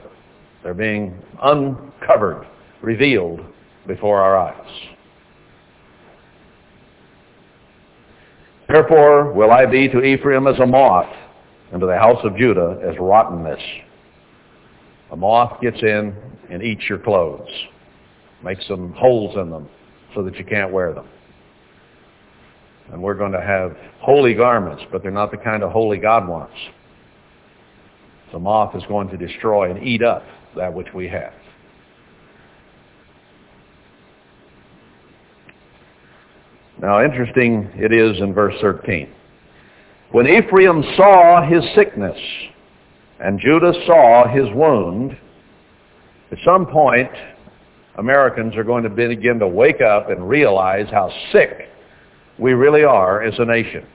They're 0.63 0.75
being 0.75 1.19
uncovered, 1.43 2.47
revealed 2.83 3.41
before 3.87 4.21
our 4.21 4.37
eyes. 4.37 4.71
Therefore 8.71 9.33
will 9.33 9.51
I 9.51 9.67
be 9.67 9.89
to 9.89 10.03
Ephraim 10.03 10.47
as 10.47 10.59
a 10.61 10.67
moth, 10.67 11.13
and 11.73 11.81
to 11.81 11.87
the 11.87 11.97
house 11.97 12.21
of 12.25 12.37
Judah 12.37 12.81
as 12.83 12.97
rottenness. 12.99 13.61
A 15.13 15.17
moth 15.17 15.61
gets 15.61 15.81
in 15.83 16.15
and 16.51 16.63
eats 16.63 16.83
your 16.89 16.99
clothes 16.99 17.49
makes 18.43 18.67
some 18.67 18.93
holes 18.93 19.37
in 19.37 19.51
them 19.51 19.69
so 20.15 20.23
that 20.23 20.37
you 20.37 20.45
can't 20.45 20.73
wear 20.73 20.93
them. 20.93 21.07
And 22.93 23.03
we're 23.03 23.15
going 23.15 23.33
to 23.33 23.41
have 23.41 23.77
holy 24.01 24.35
garments, 24.35 24.83
but 24.91 25.03
they're 25.03 25.11
not 25.11 25.31
the 25.31 25.37
kind 25.37 25.63
of 25.63 25.71
holy 25.71 25.99
God 25.99 26.27
wants. 26.27 26.55
The 28.33 28.39
moth 28.39 28.75
is 28.75 28.83
going 28.89 29.09
to 29.09 29.17
destroy 29.17 29.71
and 29.71 29.83
eat 29.87 30.03
up 30.03 30.25
that 30.57 30.73
which 30.73 30.89
we 30.95 31.09
have. 31.09 31.35
Now, 36.81 37.05
interesting 37.05 37.71
it 37.75 37.93
is 37.93 38.19
in 38.21 38.33
verse 38.33 38.55
13. 38.63 39.13
When 40.13 40.27
Ephraim 40.27 40.83
saw 40.97 41.47
his 41.47 41.63
sickness 41.75 42.19
and 43.19 43.39
Judah 43.39 43.73
saw 43.87 44.27
his 44.27 44.47
wound, 44.55 45.17
at 46.33 46.39
some 46.43 46.67
point 46.67 47.11
Americans 47.97 48.57
are 48.57 48.65
going 48.65 48.83
to 48.83 48.89
begin 48.89 49.39
to 49.41 49.47
wake 49.47 49.83
up 49.83 50.09
and 50.09 50.27
realize 50.27 50.87
how 50.91 51.13
sick 51.33 51.69
we 52.39 52.55
really 52.55 52.83
are 52.83 53.23
as 53.23 53.35
a 53.39 53.45
nation 53.45 53.87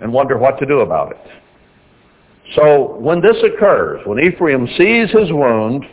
and 0.00 0.12
wonder 0.12 0.36
what 0.36 0.58
to 0.58 0.66
do 0.66 0.80
about 0.80 1.12
it. 1.12 1.30
So 2.56 2.98
when 2.98 3.22
this 3.22 3.36
occurs, 3.42 4.00
when 4.06 4.22
Ephraim 4.22 4.66
sees 4.76 5.10
his 5.10 5.32
wound, 5.32 5.84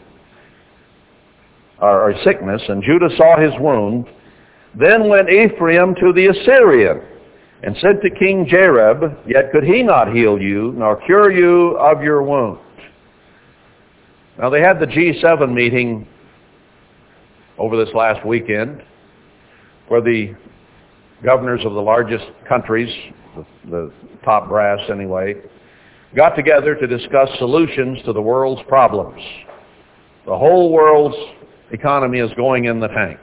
or, 1.80 2.10
or 2.10 2.14
sickness, 2.26 2.62
and 2.68 2.84
Judah 2.84 3.10
saw 3.16 3.40
his 3.40 3.54
wound, 3.60 4.08
then 4.80 5.08
went 5.08 5.30
Ephraim 5.30 5.96
to 5.96 6.12
the 6.14 6.28
Assyrian 6.28 7.02
and 7.64 7.76
said 7.78 8.02
to 8.02 8.10
King 8.10 8.46
Jareb, 8.46 9.28
Yet 9.28 9.52
could 9.52 9.64
he 9.64 9.82
not 9.82 10.14
heal 10.14 10.40
you, 10.40 10.74
nor 10.76 10.98
cure 11.06 11.32
you 11.32 11.78
of 11.78 12.04
your 12.04 12.22
wound. 12.22 12.60
Now 14.38 14.50
they 14.50 14.62
had 14.62 14.80
the 14.80 14.86
G7 14.86 15.54
meeting 15.54 16.08
over 17.58 17.78
this 17.84 17.94
last 17.94 18.26
weekend 18.26 18.84
where 19.88 20.02
the 20.02 20.36
governors 21.24 21.62
of 21.66 21.74
the 21.74 21.82
largest 21.82 22.26
countries, 22.48 22.94
the, 23.36 23.46
the 23.70 23.94
top 24.26 24.50
brass 24.50 24.80
anyway, 24.92 25.36
got 26.16 26.36
together 26.36 26.76
to 26.76 26.88
discuss 26.88 27.30
solutions 27.38 28.00
to 28.06 28.12
the 28.12 28.22
world's 28.22 28.62
problems. 28.68 29.22
The 30.26 30.38
whole 30.38 30.72
world's 30.72 31.16
economy 31.72 32.20
is 32.20 32.32
going 32.36 32.66
in 32.66 32.80
the 32.80 32.88
tank. 32.88 33.20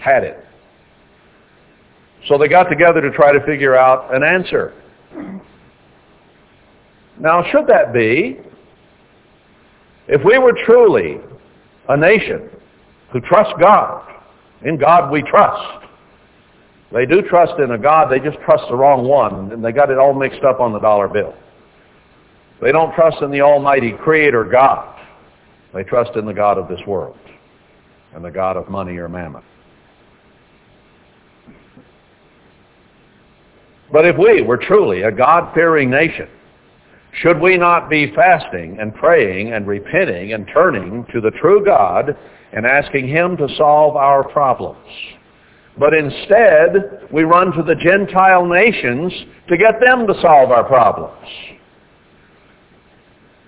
Had 0.00 0.24
it. 0.24 0.44
So 2.28 2.36
they 2.38 2.48
got 2.48 2.64
together 2.64 3.00
to 3.00 3.10
try 3.10 3.32
to 3.32 3.44
figure 3.46 3.76
out 3.76 4.14
an 4.14 4.22
answer. 4.22 4.74
Now, 7.20 7.44
should 7.50 7.66
that 7.66 7.92
be 7.92 8.38
if 10.08 10.22
we 10.24 10.38
were 10.38 10.52
truly 10.64 11.18
a 11.88 11.96
nation 11.96 12.48
who 13.12 13.20
trusts 13.20 13.54
God, 13.60 14.02
in 14.64 14.76
God 14.76 15.10
we 15.10 15.22
trust. 15.22 15.86
They 16.92 17.06
do 17.06 17.22
trust 17.22 17.58
in 17.60 17.70
a 17.70 17.78
God, 17.78 18.10
they 18.10 18.18
just 18.18 18.38
trust 18.44 18.64
the 18.68 18.76
wrong 18.76 19.06
one, 19.06 19.52
and 19.52 19.64
they 19.64 19.72
got 19.72 19.90
it 19.90 19.98
all 19.98 20.14
mixed 20.14 20.42
up 20.42 20.60
on 20.60 20.72
the 20.72 20.78
dollar 20.78 21.08
bill. 21.08 21.34
They 22.60 22.72
don't 22.72 22.94
trust 22.94 23.22
in 23.22 23.30
the 23.30 23.42
almighty 23.42 23.92
creator 23.92 24.44
God. 24.44 24.94
They 25.74 25.84
trust 25.84 26.16
in 26.16 26.24
the 26.24 26.32
God 26.32 26.58
of 26.58 26.68
this 26.68 26.80
world 26.86 27.16
and 28.14 28.24
the 28.24 28.30
God 28.30 28.56
of 28.56 28.68
money 28.68 28.96
or 28.96 29.08
mammon. 29.08 29.42
But 33.92 34.04
if 34.04 34.16
we 34.18 34.42
were 34.42 34.58
truly 34.58 35.02
a 35.02 35.12
God-fearing 35.12 35.90
nation, 35.90 36.28
should 37.22 37.40
we 37.40 37.56
not 37.56 37.88
be 37.88 38.12
fasting 38.14 38.78
and 38.80 38.94
praying 38.94 39.52
and 39.52 39.66
repenting 39.66 40.34
and 40.34 40.46
turning 40.52 41.06
to 41.12 41.20
the 41.20 41.30
true 41.40 41.64
God 41.64 42.16
and 42.52 42.66
asking 42.66 43.08
him 43.08 43.36
to 43.38 43.48
solve 43.56 43.96
our 43.96 44.28
problems? 44.28 44.86
But 45.78 45.94
instead, 45.94 47.08
we 47.12 47.22
run 47.22 47.52
to 47.52 47.62
the 47.62 47.76
Gentile 47.76 48.44
nations 48.44 49.12
to 49.48 49.56
get 49.56 49.80
them 49.80 50.06
to 50.06 50.14
solve 50.20 50.50
our 50.50 50.64
problems. 50.64 51.26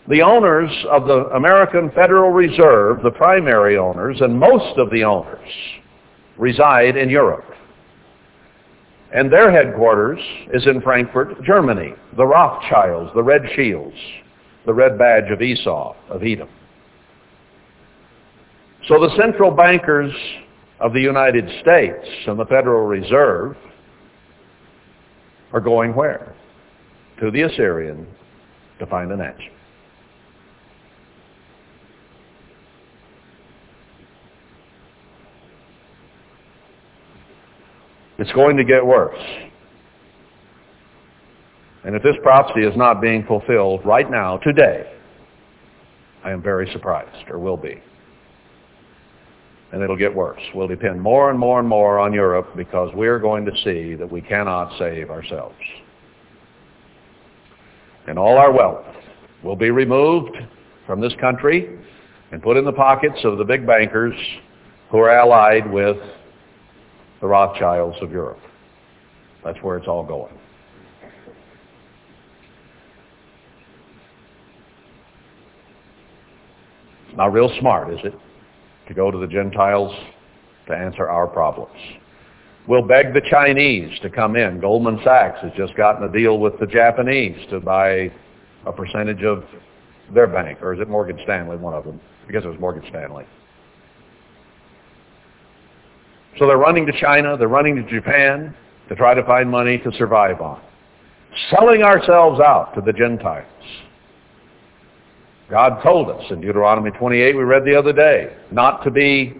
The 0.08 0.22
owners 0.22 0.70
of 0.90 1.06
the 1.06 1.26
American 1.36 1.90
Federal 1.90 2.30
Reserve, 2.30 3.02
the 3.02 3.10
primary 3.10 3.76
owners, 3.76 4.20
and 4.20 4.38
most 4.38 4.78
of 4.78 4.90
the 4.90 5.04
owners 5.04 5.50
reside 6.38 6.96
in 6.96 7.10
Europe. 7.10 7.44
And 9.12 9.32
their 9.32 9.50
headquarters 9.50 10.20
is 10.52 10.66
in 10.66 10.80
Frankfurt, 10.80 11.42
Germany. 11.42 11.94
The 12.16 12.26
Rothschilds, 12.26 13.10
the 13.14 13.22
Red 13.22 13.42
Shields, 13.56 13.96
the 14.66 14.74
red 14.74 14.98
badge 14.98 15.30
of 15.30 15.42
Esau, 15.42 15.94
of 16.08 16.22
Edom. 16.22 16.48
So 18.86 19.00
the 19.00 19.14
central 19.16 19.50
bankers 19.50 20.12
of 20.78 20.92
the 20.92 21.00
United 21.00 21.44
States 21.60 22.06
and 22.26 22.38
the 22.38 22.46
Federal 22.46 22.86
Reserve 22.86 23.56
are 25.52 25.60
going 25.60 25.94
where? 25.94 26.34
To 27.20 27.30
the 27.30 27.42
Assyrian 27.42 28.06
to 28.78 28.86
find 28.86 29.12
an 29.12 29.20
answer. 29.20 29.50
It's 38.20 38.32
going 38.32 38.58
to 38.58 38.64
get 38.64 38.84
worse. 38.84 39.18
And 41.84 41.96
if 41.96 42.02
this 42.02 42.16
prophecy 42.22 42.60
is 42.66 42.76
not 42.76 43.00
being 43.00 43.24
fulfilled 43.24 43.80
right 43.86 44.10
now, 44.10 44.36
today, 44.36 44.92
I 46.22 46.30
am 46.30 46.42
very 46.42 46.70
surprised, 46.70 47.30
or 47.30 47.38
will 47.38 47.56
be. 47.56 47.80
and 49.72 49.82
it'll 49.82 49.96
get 49.96 50.14
worse. 50.14 50.40
We'll 50.54 50.68
depend 50.68 51.00
more 51.00 51.30
and 51.30 51.38
more 51.38 51.60
and 51.60 51.68
more 51.68 51.98
on 51.98 52.12
Europe 52.12 52.56
because 52.56 52.92
we're 52.94 53.18
going 53.18 53.44
to 53.44 53.52
see 53.64 53.94
that 53.94 54.10
we 54.10 54.20
cannot 54.20 54.76
save 54.78 55.10
ourselves. 55.10 55.56
And 58.06 58.18
all 58.18 58.36
our 58.36 58.52
wealth 58.52 58.84
will 59.44 59.56
be 59.56 59.70
removed 59.70 60.36
from 60.86 61.00
this 61.00 61.12
country 61.20 61.78
and 62.32 62.42
put 62.42 62.56
in 62.56 62.64
the 62.64 62.72
pockets 62.72 63.20
of 63.24 63.38
the 63.38 63.44
big 63.44 63.66
bankers 63.66 64.14
who 64.90 64.98
are 64.98 65.10
allied 65.10 65.70
with 65.70 65.96
the 67.20 67.26
Rothschilds 67.26 67.96
of 68.02 68.10
Europe. 68.10 68.38
That's 69.44 69.58
where 69.62 69.76
it's 69.76 69.88
all 69.88 70.04
going. 70.04 70.34
Not 77.16 77.32
real 77.32 77.50
smart, 77.58 77.92
is 77.92 77.98
it, 78.04 78.14
to 78.88 78.94
go 78.94 79.10
to 79.10 79.18
the 79.18 79.26
Gentiles 79.26 79.94
to 80.68 80.74
answer 80.74 81.08
our 81.08 81.26
problems. 81.26 81.76
We'll 82.68 82.86
beg 82.86 83.14
the 83.14 83.22
Chinese 83.30 83.98
to 84.00 84.10
come 84.10 84.36
in. 84.36 84.60
Goldman 84.60 85.00
Sachs 85.02 85.40
has 85.42 85.50
just 85.56 85.74
gotten 85.76 86.08
a 86.08 86.12
deal 86.12 86.38
with 86.38 86.58
the 86.60 86.66
Japanese 86.66 87.36
to 87.50 87.58
buy 87.58 88.12
a 88.66 88.72
percentage 88.72 89.22
of 89.24 89.44
their 90.14 90.26
bank, 90.26 90.58
or 90.62 90.74
is 90.74 90.80
it 90.80 90.88
Morgan 90.88 91.18
Stanley, 91.24 91.56
one 91.56 91.74
of 91.74 91.84
them? 91.84 92.00
I 92.28 92.32
guess 92.32 92.44
it 92.44 92.48
was 92.48 92.60
Morgan 92.60 92.84
Stanley. 92.88 93.24
So 96.40 96.46
they're 96.46 96.56
running 96.56 96.86
to 96.86 96.92
China, 96.98 97.36
they're 97.36 97.48
running 97.48 97.76
to 97.76 97.82
Japan 97.82 98.56
to 98.88 98.96
try 98.96 99.12
to 99.12 99.22
find 99.24 99.50
money 99.50 99.76
to 99.76 99.92
survive 99.98 100.40
on. 100.40 100.58
Selling 101.50 101.82
ourselves 101.82 102.40
out 102.40 102.74
to 102.74 102.80
the 102.80 102.94
Gentiles. 102.94 103.46
God 105.50 105.82
told 105.82 106.08
us 106.08 106.24
in 106.30 106.40
Deuteronomy 106.40 106.92
28 106.92 107.36
we 107.36 107.42
read 107.42 107.64
the 107.66 107.78
other 107.78 107.92
day, 107.92 108.34
not 108.50 108.82
to 108.84 108.90
be 108.90 109.34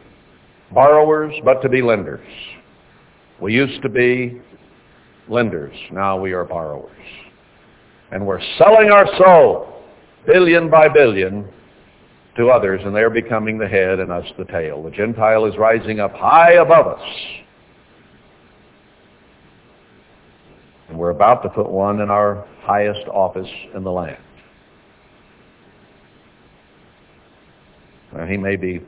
borrowers, 0.73 1.33
but 1.43 1.63
to 1.63 1.71
be 1.71 1.81
lenders. 1.81 2.27
We 3.41 3.55
used 3.55 3.81
to 3.81 3.89
be 3.89 4.43
lenders. 5.27 5.75
Now 5.91 6.21
we 6.21 6.33
are 6.33 6.45
borrowers. 6.45 6.91
And 8.13 8.27
we're 8.27 8.43
selling 8.59 8.91
our 8.91 9.07
soul, 9.17 9.85
billion 10.27 10.69
by 10.69 10.89
billion, 10.89 11.49
to 12.37 12.49
others, 12.49 12.81
and 12.85 12.95
they're 12.95 13.11
becoming 13.11 13.59
the 13.59 13.69
head 13.69 13.99
and 13.99 14.11
us 14.13 14.25
the 14.39 14.45
tail. 14.45 14.83
The 14.83 14.91
Gentile 14.91 15.47
is 15.47 15.57
rising 15.57 16.01
up 16.01 16.13
high 16.13 16.53
above 16.55 16.87
us. 16.87 17.09
And 20.89 20.99
we're 20.99 21.11
about 21.11 21.43
to 21.43 21.49
put 21.49 21.69
one 21.69 22.01
in 22.01 22.11
our 22.11 22.47
highest 22.63 23.07
office 23.09 23.49
in 23.75 23.85
the 23.85 23.91
land. 23.91 24.23
Now, 28.13 28.27
he 28.27 28.37
may 28.37 28.57
be 28.57 28.81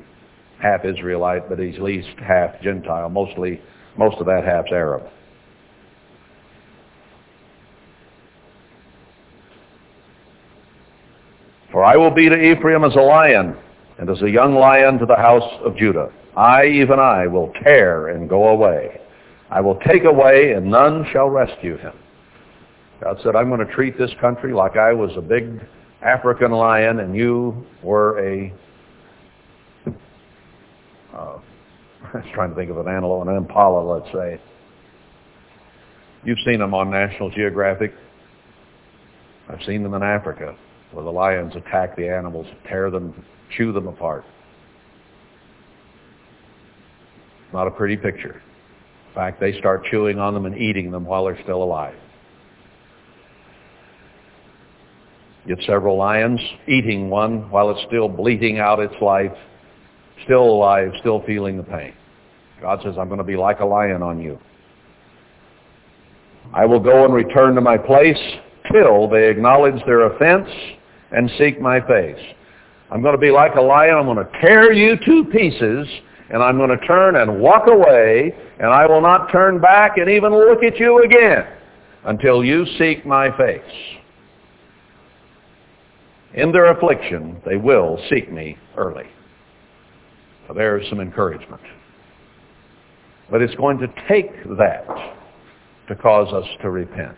half 0.60 0.84
Israelite, 0.84 1.48
but 1.48 1.58
he's 1.58 1.76
at 1.76 1.82
least 1.82 2.08
half 2.18 2.60
Gentile, 2.60 3.08
mostly, 3.08 3.60
most 3.96 4.18
of 4.18 4.26
that 4.26 4.44
half's 4.44 4.72
Arab. 4.72 5.04
For 11.72 11.82
I 11.82 11.96
will 11.96 12.10
be 12.10 12.28
to 12.28 12.36
Ephraim 12.36 12.84
as 12.84 12.94
a 12.94 13.00
lion, 13.00 13.56
and 13.98 14.10
as 14.10 14.20
a 14.22 14.30
young 14.30 14.54
lion 14.54 14.98
to 14.98 15.06
the 15.06 15.16
house 15.16 15.50
of 15.64 15.76
Judah. 15.76 16.12
I, 16.36 16.66
even 16.66 16.98
I, 16.98 17.26
will 17.26 17.50
tear 17.64 18.08
and 18.08 18.28
go 18.28 18.48
away. 18.48 19.00
I 19.50 19.60
will 19.60 19.78
take 19.86 20.04
away, 20.04 20.52
and 20.52 20.70
none 20.70 21.06
shall 21.12 21.28
rescue 21.28 21.78
him. 21.78 21.92
God 23.02 23.18
said, 23.22 23.34
I'm 23.34 23.48
going 23.48 23.66
to 23.66 23.72
treat 23.74 23.98
this 23.98 24.10
country 24.20 24.52
like 24.52 24.76
I 24.76 24.92
was 24.92 25.10
a 25.16 25.20
big 25.20 25.60
African 26.02 26.52
lion, 26.52 27.00
and 27.00 27.16
you 27.16 27.66
were 27.82 28.18
a 28.20 28.52
uh, 31.14 31.38
I 32.14 32.18
was 32.18 32.24
trying 32.34 32.50
to 32.50 32.56
think 32.56 32.70
of 32.70 32.78
an 32.78 32.88
antelope, 32.88 33.26
an 33.26 33.34
impala, 33.34 33.80
let's 33.98 34.12
say. 34.12 34.40
You've 36.24 36.38
seen 36.44 36.58
them 36.58 36.74
on 36.74 36.90
National 36.90 37.30
Geographic. 37.30 37.94
I've 39.48 39.62
seen 39.66 39.82
them 39.82 39.94
in 39.94 40.02
Africa, 40.02 40.56
where 40.92 41.04
the 41.04 41.10
lions 41.10 41.54
attack 41.56 41.96
the 41.96 42.08
animals, 42.08 42.46
tear 42.68 42.90
them, 42.90 43.24
chew 43.56 43.72
them 43.72 43.86
apart. 43.88 44.24
Not 47.52 47.66
a 47.66 47.70
pretty 47.70 47.96
picture. 47.96 48.42
In 49.08 49.14
fact, 49.14 49.40
they 49.40 49.58
start 49.58 49.84
chewing 49.90 50.18
on 50.18 50.34
them 50.34 50.46
and 50.46 50.56
eating 50.56 50.90
them 50.90 51.04
while 51.04 51.24
they're 51.24 51.42
still 51.42 51.62
alive. 51.62 51.94
Get 55.46 55.58
several 55.66 55.96
lions 55.96 56.40
eating 56.68 57.10
one 57.10 57.50
while 57.50 57.70
it's 57.70 57.84
still 57.88 58.08
bleating 58.08 58.58
out 58.58 58.78
its 58.78 58.94
life 59.02 59.32
still 60.24 60.44
alive, 60.44 60.92
still 61.00 61.22
feeling 61.26 61.56
the 61.56 61.62
pain. 61.62 61.94
God 62.60 62.80
says, 62.82 62.94
I'm 62.98 63.08
going 63.08 63.18
to 63.18 63.24
be 63.24 63.36
like 63.36 63.60
a 63.60 63.64
lion 63.64 64.02
on 64.02 64.20
you. 64.20 64.38
I 66.54 66.64
will 66.66 66.80
go 66.80 67.04
and 67.04 67.14
return 67.14 67.54
to 67.54 67.60
my 67.60 67.76
place 67.76 68.18
till 68.72 69.08
they 69.08 69.28
acknowledge 69.28 69.82
their 69.84 70.06
offense 70.06 70.48
and 71.12 71.30
seek 71.38 71.60
my 71.60 71.80
face. 71.86 72.34
I'm 72.90 73.02
going 73.02 73.14
to 73.14 73.20
be 73.20 73.30
like 73.30 73.54
a 73.54 73.60
lion. 73.60 73.96
I'm 73.96 74.06
going 74.06 74.18
to 74.18 74.40
tear 74.40 74.72
you 74.72 74.96
to 74.96 75.24
pieces, 75.30 75.88
and 76.30 76.42
I'm 76.42 76.58
going 76.58 76.76
to 76.76 76.86
turn 76.86 77.16
and 77.16 77.40
walk 77.40 77.66
away, 77.66 78.34
and 78.58 78.68
I 78.68 78.86
will 78.86 79.00
not 79.00 79.30
turn 79.30 79.60
back 79.60 79.98
and 79.98 80.10
even 80.10 80.32
look 80.32 80.62
at 80.62 80.78
you 80.78 81.02
again 81.02 81.46
until 82.04 82.44
you 82.44 82.66
seek 82.78 83.06
my 83.06 83.34
face. 83.36 83.60
In 86.34 86.50
their 86.50 86.72
affliction, 86.72 87.40
they 87.46 87.56
will 87.56 88.02
seek 88.08 88.32
me 88.32 88.56
early 88.76 89.06
there's 90.54 90.88
some 90.88 91.00
encouragement. 91.00 91.62
But 93.30 93.42
it's 93.42 93.54
going 93.54 93.78
to 93.78 93.86
take 94.08 94.30
that 94.58 94.86
to 95.88 95.94
cause 95.96 96.32
us 96.32 96.48
to 96.62 96.70
repent. 96.70 97.16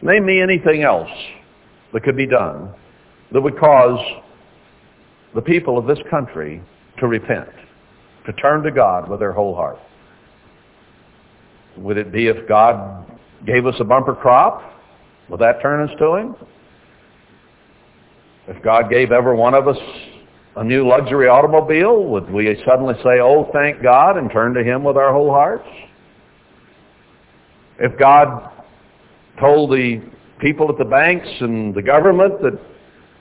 Name 0.00 0.26
me 0.26 0.40
anything 0.40 0.82
else 0.82 1.10
that 1.92 2.02
could 2.02 2.16
be 2.16 2.26
done 2.26 2.72
that 3.32 3.40
would 3.40 3.58
cause 3.58 3.98
the 5.34 5.42
people 5.42 5.78
of 5.78 5.86
this 5.86 5.98
country 6.10 6.62
to 6.98 7.06
repent, 7.06 7.48
to 8.26 8.32
turn 8.34 8.62
to 8.62 8.70
God 8.70 9.08
with 9.08 9.20
their 9.20 9.32
whole 9.32 9.54
heart. 9.54 9.78
Would 11.78 11.96
it 11.96 12.12
be 12.12 12.26
if 12.26 12.46
God 12.48 13.18
gave 13.46 13.66
us 13.66 13.74
a 13.80 13.84
bumper 13.84 14.14
crop? 14.14 14.62
Would 15.30 15.40
that 15.40 15.62
turn 15.62 15.88
us 15.88 15.94
to 15.98 16.14
him? 16.16 16.36
If 18.48 18.62
God 18.62 18.90
gave 18.90 19.12
every 19.12 19.34
one 19.36 19.54
of 19.54 19.68
us 19.68 19.78
a 20.56 20.64
new 20.64 20.86
luxury 20.86 21.28
automobile, 21.28 22.04
would 22.04 22.30
we 22.30 22.62
suddenly 22.66 22.94
say, 23.02 23.20
oh, 23.20 23.48
thank 23.52 23.82
God, 23.82 24.18
and 24.18 24.30
turn 24.30 24.52
to 24.54 24.62
him 24.62 24.84
with 24.84 24.96
our 24.96 25.12
whole 25.12 25.30
hearts? 25.30 25.66
If 27.78 27.98
God 27.98 28.50
told 29.40 29.70
the 29.70 30.02
people 30.42 30.68
at 30.68 30.76
the 30.76 30.84
banks 30.84 31.28
and 31.40 31.74
the 31.74 31.80
government 31.80 32.42
that 32.42 32.60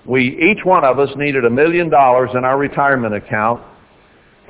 we, 0.06 0.38
each 0.42 0.66
one 0.66 0.84
of 0.84 1.00
us 1.00 1.10
needed 1.16 1.46
a 1.46 1.50
million 1.50 1.90
dollars 1.90 2.32
in 2.34 2.44
our 2.44 2.58
retirement 2.58 3.14
account 3.16 3.62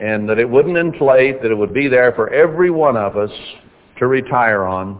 and 0.01 0.27
that 0.27 0.39
it 0.39 0.49
wouldn't 0.49 0.77
inflate, 0.77 1.41
that 1.43 1.51
it 1.51 1.55
would 1.55 1.73
be 1.73 1.87
there 1.87 2.11
for 2.13 2.29
every 2.33 2.71
one 2.71 2.97
of 2.97 3.17
us 3.17 3.29
to 3.99 4.07
retire 4.07 4.63
on, 4.63 4.99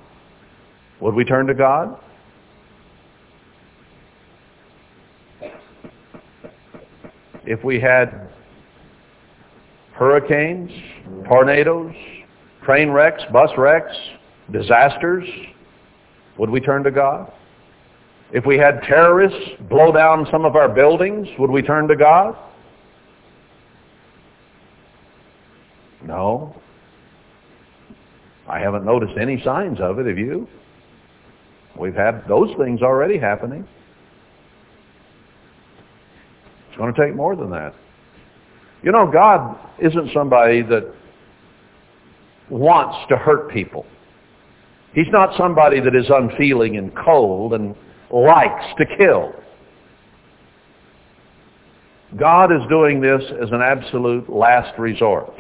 would 1.00 1.16
we 1.16 1.26
turn 1.26 1.48
to 1.48 1.56
God? 1.56 1.98
if 7.46 7.64
we 7.64 7.80
had 7.80 8.30
hurricanes, 9.94 10.72
tornadoes, 11.28 11.94
train 12.64 12.90
wrecks, 12.90 13.22
bus 13.34 13.50
wrecks, 13.58 13.96
disasters, 14.52 15.28
would 16.38 16.50
we 16.50 16.60
turn 16.60 16.84
to 16.84 16.92
God? 16.92 17.32
If 18.34 18.46
we 18.46 18.58
had 18.58 18.82
terrorists 18.84 19.62
blow 19.70 19.92
down 19.92 20.26
some 20.32 20.46
of 20.46 20.56
our 20.56 20.70
buildings, 20.70 21.28
would 21.38 21.52
we 21.52 21.62
turn 21.62 21.88
to 21.90 21.96
God? 21.96 22.36
No. 26.04 26.56
I 28.48 28.60
haven't 28.60 28.86
noticed 28.86 29.14
any 29.20 29.42
signs 29.44 29.80
of 29.82 30.00
it, 30.00 30.08
have 30.08 30.18
you? 30.18 30.48
We've 31.78 31.96
had 31.96 32.24
those 32.28 32.50
things 32.58 32.82
already 32.82 33.18
happening. 33.18 33.68
It's 36.70 36.78
going 36.78 36.94
to 36.94 37.06
take 37.06 37.16
more 37.16 37.36
than 37.36 37.50
that. 37.52 37.74
You 38.82 38.92
know, 38.92 39.10
God 39.12 39.58
isn't 39.80 40.12
somebody 40.14 40.62
that 40.64 40.94
wants 42.50 42.98
to 43.10 43.18
hurt 43.18 43.52
people. 43.52 43.86
He's 44.94 45.08
not 45.10 45.38
somebody 45.38 45.80
that 45.80 45.96
is 45.96 46.06
unfeeling 46.10 46.78
and 46.78 46.92
cold 46.96 47.54
and 47.54 47.76
likes 48.12 48.66
to 48.78 48.86
kill. 48.98 49.34
God 52.20 52.52
is 52.52 52.62
doing 52.70 53.00
this 53.00 53.22
as 53.42 53.50
an 53.52 53.62
absolute 53.62 54.30
last 54.30 54.78
resort. 54.78 55.34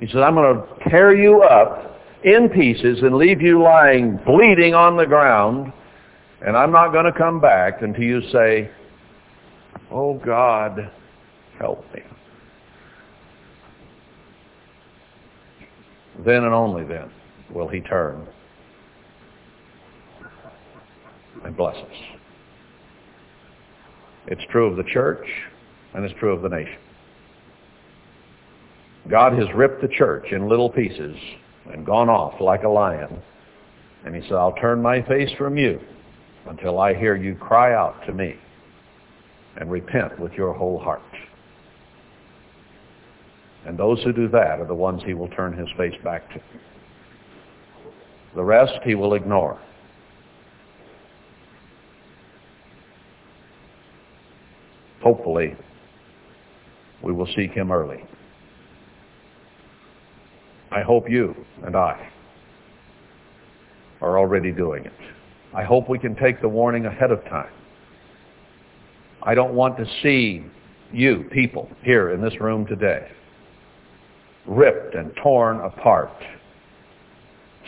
He 0.00 0.06
says, 0.06 0.16
I'm 0.16 0.34
going 0.34 0.56
to 0.56 0.90
tear 0.90 1.14
you 1.14 1.42
up 1.42 2.00
in 2.24 2.48
pieces 2.48 2.98
and 3.02 3.14
leave 3.14 3.40
you 3.40 3.62
lying 3.62 4.18
bleeding 4.26 4.74
on 4.74 4.96
the 4.96 5.06
ground, 5.06 5.72
and 6.44 6.56
I'm 6.56 6.72
not 6.72 6.90
going 6.90 7.04
to 7.04 7.12
come 7.12 7.40
back 7.40 7.82
until 7.82 8.02
you 8.02 8.20
say, 8.32 8.70
oh 9.90 10.14
God, 10.14 10.90
help 11.58 11.84
me. 11.94 12.02
Then 16.24 16.44
and 16.44 16.52
only 16.52 16.84
then 16.84 17.10
will 17.52 17.68
he 17.68 17.80
turn 17.80 18.26
and 21.44 21.56
bless 21.56 21.76
us. 21.76 21.96
It's 24.26 24.42
true 24.50 24.66
of 24.66 24.76
the 24.76 24.90
church, 24.92 25.26
and 25.94 26.04
it's 26.04 26.18
true 26.18 26.32
of 26.32 26.42
the 26.42 26.48
nation. 26.48 26.78
God 29.10 29.32
has 29.32 29.48
ripped 29.54 29.82
the 29.82 29.88
church 29.88 30.26
in 30.30 30.48
little 30.48 30.70
pieces 30.70 31.16
and 31.72 31.84
gone 31.84 32.08
off 32.08 32.40
like 32.40 32.62
a 32.62 32.68
lion. 32.68 33.20
And 34.04 34.14
he 34.14 34.22
said, 34.22 34.32
I'll 34.32 34.54
turn 34.54 34.80
my 34.80 35.02
face 35.02 35.30
from 35.36 35.56
you 35.56 35.80
until 36.48 36.78
I 36.80 36.94
hear 36.94 37.16
you 37.16 37.34
cry 37.34 37.74
out 37.74 38.04
to 38.06 38.12
me 38.12 38.36
and 39.56 39.70
repent 39.70 40.18
with 40.18 40.32
your 40.32 40.52
whole 40.52 40.78
heart. 40.78 41.02
And 43.66 43.78
those 43.78 44.02
who 44.02 44.12
do 44.12 44.28
that 44.28 44.60
are 44.60 44.66
the 44.66 44.74
ones 44.74 45.02
he 45.04 45.14
will 45.14 45.28
turn 45.28 45.56
his 45.56 45.68
face 45.76 45.94
back 46.02 46.28
to. 46.34 46.40
The 48.34 48.42
rest 48.42 48.78
he 48.84 48.94
will 48.94 49.14
ignore. 49.14 49.60
Hopefully, 55.02 55.56
we 57.02 57.12
will 57.12 57.26
seek 57.34 57.50
him 57.52 57.72
early. 57.72 58.04
I 60.70 60.82
hope 60.82 61.10
you 61.10 61.34
and 61.64 61.76
I 61.76 62.08
are 64.00 64.18
already 64.18 64.52
doing 64.52 64.84
it. 64.84 64.92
I 65.54 65.64
hope 65.64 65.88
we 65.88 65.98
can 65.98 66.14
take 66.16 66.40
the 66.40 66.48
warning 66.48 66.86
ahead 66.86 67.10
of 67.10 67.22
time. 67.24 67.52
I 69.22 69.34
don't 69.34 69.54
want 69.54 69.76
to 69.76 69.86
see 70.02 70.44
you, 70.92 71.24
people, 71.30 71.68
here 71.82 72.12
in 72.12 72.20
this 72.20 72.40
room 72.40 72.66
today, 72.66 73.08
ripped 74.46 74.94
and 74.94 75.12
torn 75.22 75.60
apart, 75.60 76.10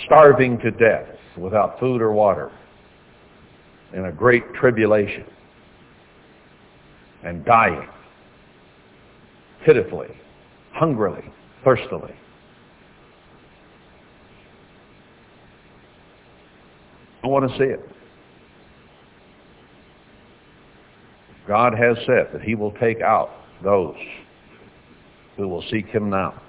starving 0.06 0.58
to 0.60 0.70
death 0.70 1.06
without 1.36 1.78
food 1.78 2.00
or 2.00 2.12
water, 2.12 2.50
in 3.92 4.06
a 4.06 4.12
great 4.12 4.42
tribulation, 4.54 5.24
and 7.24 7.44
dying 7.44 7.88
pitifully, 9.64 10.08
hungrily, 10.72 11.24
thirstily. 11.64 12.14
I 17.22 17.26
want 17.26 17.50
to 17.50 17.56
see 17.58 17.64
it. 17.64 17.80
God 21.48 21.74
has 21.74 21.96
said 22.06 22.28
that 22.32 22.42
he 22.42 22.54
will 22.54 22.72
take 22.72 23.00
out 23.00 23.30
those 23.62 23.96
who 25.36 25.48
will 25.48 25.62
seek 25.70 25.86
him 25.86 26.10
now. 26.10 26.40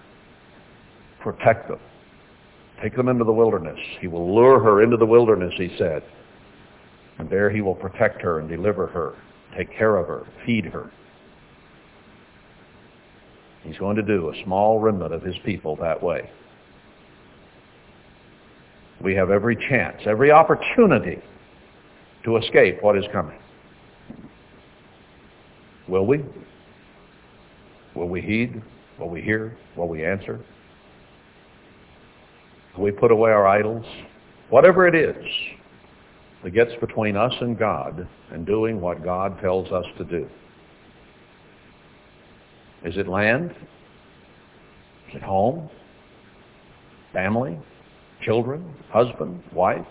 Protect 1.22 1.70
them. 1.70 1.80
Take 2.82 2.96
them 2.96 3.08
into 3.08 3.24
the 3.24 3.32
wilderness. 3.32 3.80
He 4.00 4.08
will 4.08 4.34
lure 4.36 4.60
her 4.60 4.84
into 4.84 4.98
the 4.98 5.06
wilderness, 5.06 5.54
he 5.58 5.74
said. 5.78 6.04
And 7.18 7.30
there 7.30 7.50
he 7.50 7.62
will 7.62 7.76
protect 7.76 8.22
her 8.22 8.40
and 8.40 8.50
deliver 8.50 8.88
her, 8.88 9.16
take 9.56 9.76
care 9.76 9.98
of 9.98 10.08
her, 10.08 10.26
feed 10.46 10.66
her. 10.66 10.92
He's 13.64 13.78
going 13.78 13.96
to 13.96 14.04
do 14.04 14.30
a 14.30 14.44
small 14.44 14.80
remnant 14.80 15.14
of 15.14 15.24
his 15.24 15.36
people 15.44 15.76
that 15.78 16.02
way. 16.02 16.30
We 19.02 19.16
have 19.16 19.32
every 19.32 19.56
chance, 19.56 20.02
every 20.06 20.32
opportunity 20.32 21.20
to 22.24 22.38
escape 22.38 22.82
what 22.82 22.98
is 22.98 23.06
coming. 23.12 23.38
Will 25.88 26.06
we? 26.06 26.24
Will 27.96 28.08
we 28.08 28.22
heed? 28.22 28.62
Will 29.00 29.10
we 29.10 29.22
hear? 29.22 29.58
Will 29.76 29.88
we 29.88 30.06
answer? 30.06 30.44
Will 32.76 32.86
we 32.86 32.92
put 32.92 33.12
away 33.12 33.32
our 33.32 33.48
idols? 33.48 33.86
Whatever 34.50 34.88
it 34.88 34.96
is 34.96 35.16
that 36.46 36.52
gets 36.52 36.74
between 36.80 37.18
us 37.18 37.34
and 37.42 37.58
God 37.58 38.08
and 38.32 38.46
doing 38.46 38.80
what 38.80 39.04
God 39.04 39.42
tells 39.42 39.72
us 39.72 39.86
to 39.98 40.04
do. 40.04 40.30
Is 42.84 42.96
it 42.98 43.08
land? 43.08 43.50
Is 45.10 45.16
it 45.16 45.24
home? 45.24 45.72
Family? 47.14 47.58
Children? 48.22 48.76
Husband? 48.92 49.42
Wife? 49.54 49.88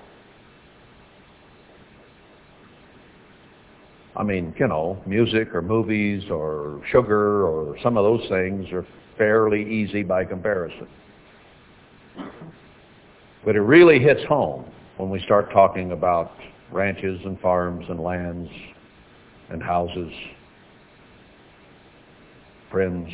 I 4.14 4.22
mean, 4.22 4.54
you 4.56 4.68
know, 4.68 5.02
music 5.06 5.52
or 5.56 5.60
movies 5.60 6.30
or 6.30 6.80
sugar 6.92 7.48
or 7.48 7.76
some 7.82 7.96
of 7.96 8.04
those 8.04 8.28
things 8.28 8.70
are 8.72 8.86
fairly 9.18 9.68
easy 9.68 10.04
by 10.04 10.24
comparison. 10.24 10.86
But 13.44 13.56
it 13.56 13.60
really 13.60 13.98
hits 13.98 14.24
home 14.28 14.66
when 14.96 15.10
we 15.10 15.20
start 15.20 15.50
talking 15.52 15.92
about 15.92 16.30
ranches 16.70 17.20
and 17.24 17.38
farms 17.40 17.84
and 17.88 18.00
lands 18.00 18.50
and 19.50 19.62
houses 19.62 20.12
friends, 22.70 23.08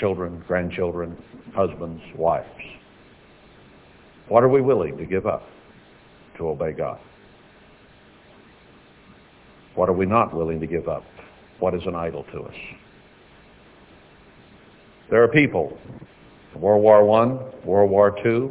children, 0.00 0.42
grandchildren, 0.48 1.22
husbands, 1.54 2.02
wives. 2.16 2.48
What 4.28 4.42
are 4.42 4.48
we 4.48 4.62
willing 4.62 4.96
to 4.96 5.04
give 5.04 5.26
up 5.26 5.42
to 6.38 6.48
obey 6.48 6.72
God? 6.72 6.98
What 9.74 9.90
are 9.90 9.92
we 9.92 10.06
not 10.06 10.34
willing 10.34 10.60
to 10.60 10.66
give 10.66 10.88
up? 10.88 11.04
What 11.58 11.74
is 11.74 11.82
an 11.84 11.94
idol 11.94 12.24
to 12.32 12.40
us? 12.44 12.54
There 15.10 15.22
are 15.22 15.28
people, 15.28 15.76
World 16.56 16.82
War 16.82 17.00
I, 17.22 17.66
World 17.66 17.90
War 17.90 18.16
II, 18.24 18.50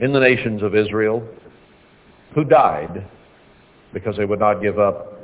in 0.00 0.12
the 0.12 0.20
nations 0.20 0.62
of 0.62 0.74
Israel, 0.74 1.26
who 2.34 2.44
died 2.44 3.06
because 3.92 4.16
they 4.16 4.24
would 4.24 4.38
not 4.38 4.60
give 4.62 4.78
up 4.78 5.18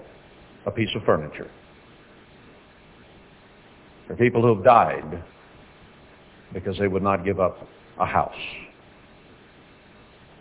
a 0.67 0.71
piece 0.71 0.89
of 0.97 1.03
furniture. 1.05 1.51
There 4.07 4.15
are 4.15 4.19
people 4.19 4.43
who 4.43 4.55
have 4.55 4.65
died 4.65 5.23
because 6.53 6.79
they 6.79 6.89
would 6.89 7.03
not 7.03 7.25
give 7.25 7.41
up 7.41 7.67
a 7.99 8.07
house. 8.07 8.33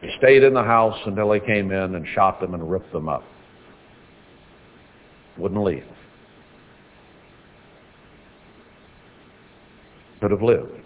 They 0.02 0.10
stayed 0.18 0.44
in 0.44 0.54
the 0.54 0.64
house 0.64 1.00
until 1.06 1.30
they 1.30 1.40
came 1.40 1.72
in 1.72 1.96
and 1.96 2.06
shot 2.14 2.42
them 2.42 2.54
and 2.54 2.70
ripped 2.70 2.92
them 2.92 3.08
up. 3.08 3.24
Wouldn't 5.38 5.64
leave. 5.64 5.86
Could 10.22 10.32
have 10.32 10.42
lived. 10.42 10.83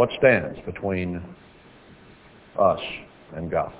What 0.00 0.08
stands 0.16 0.58
between 0.64 1.22
us 2.58 2.80
and 3.36 3.50
God? 3.50 3.70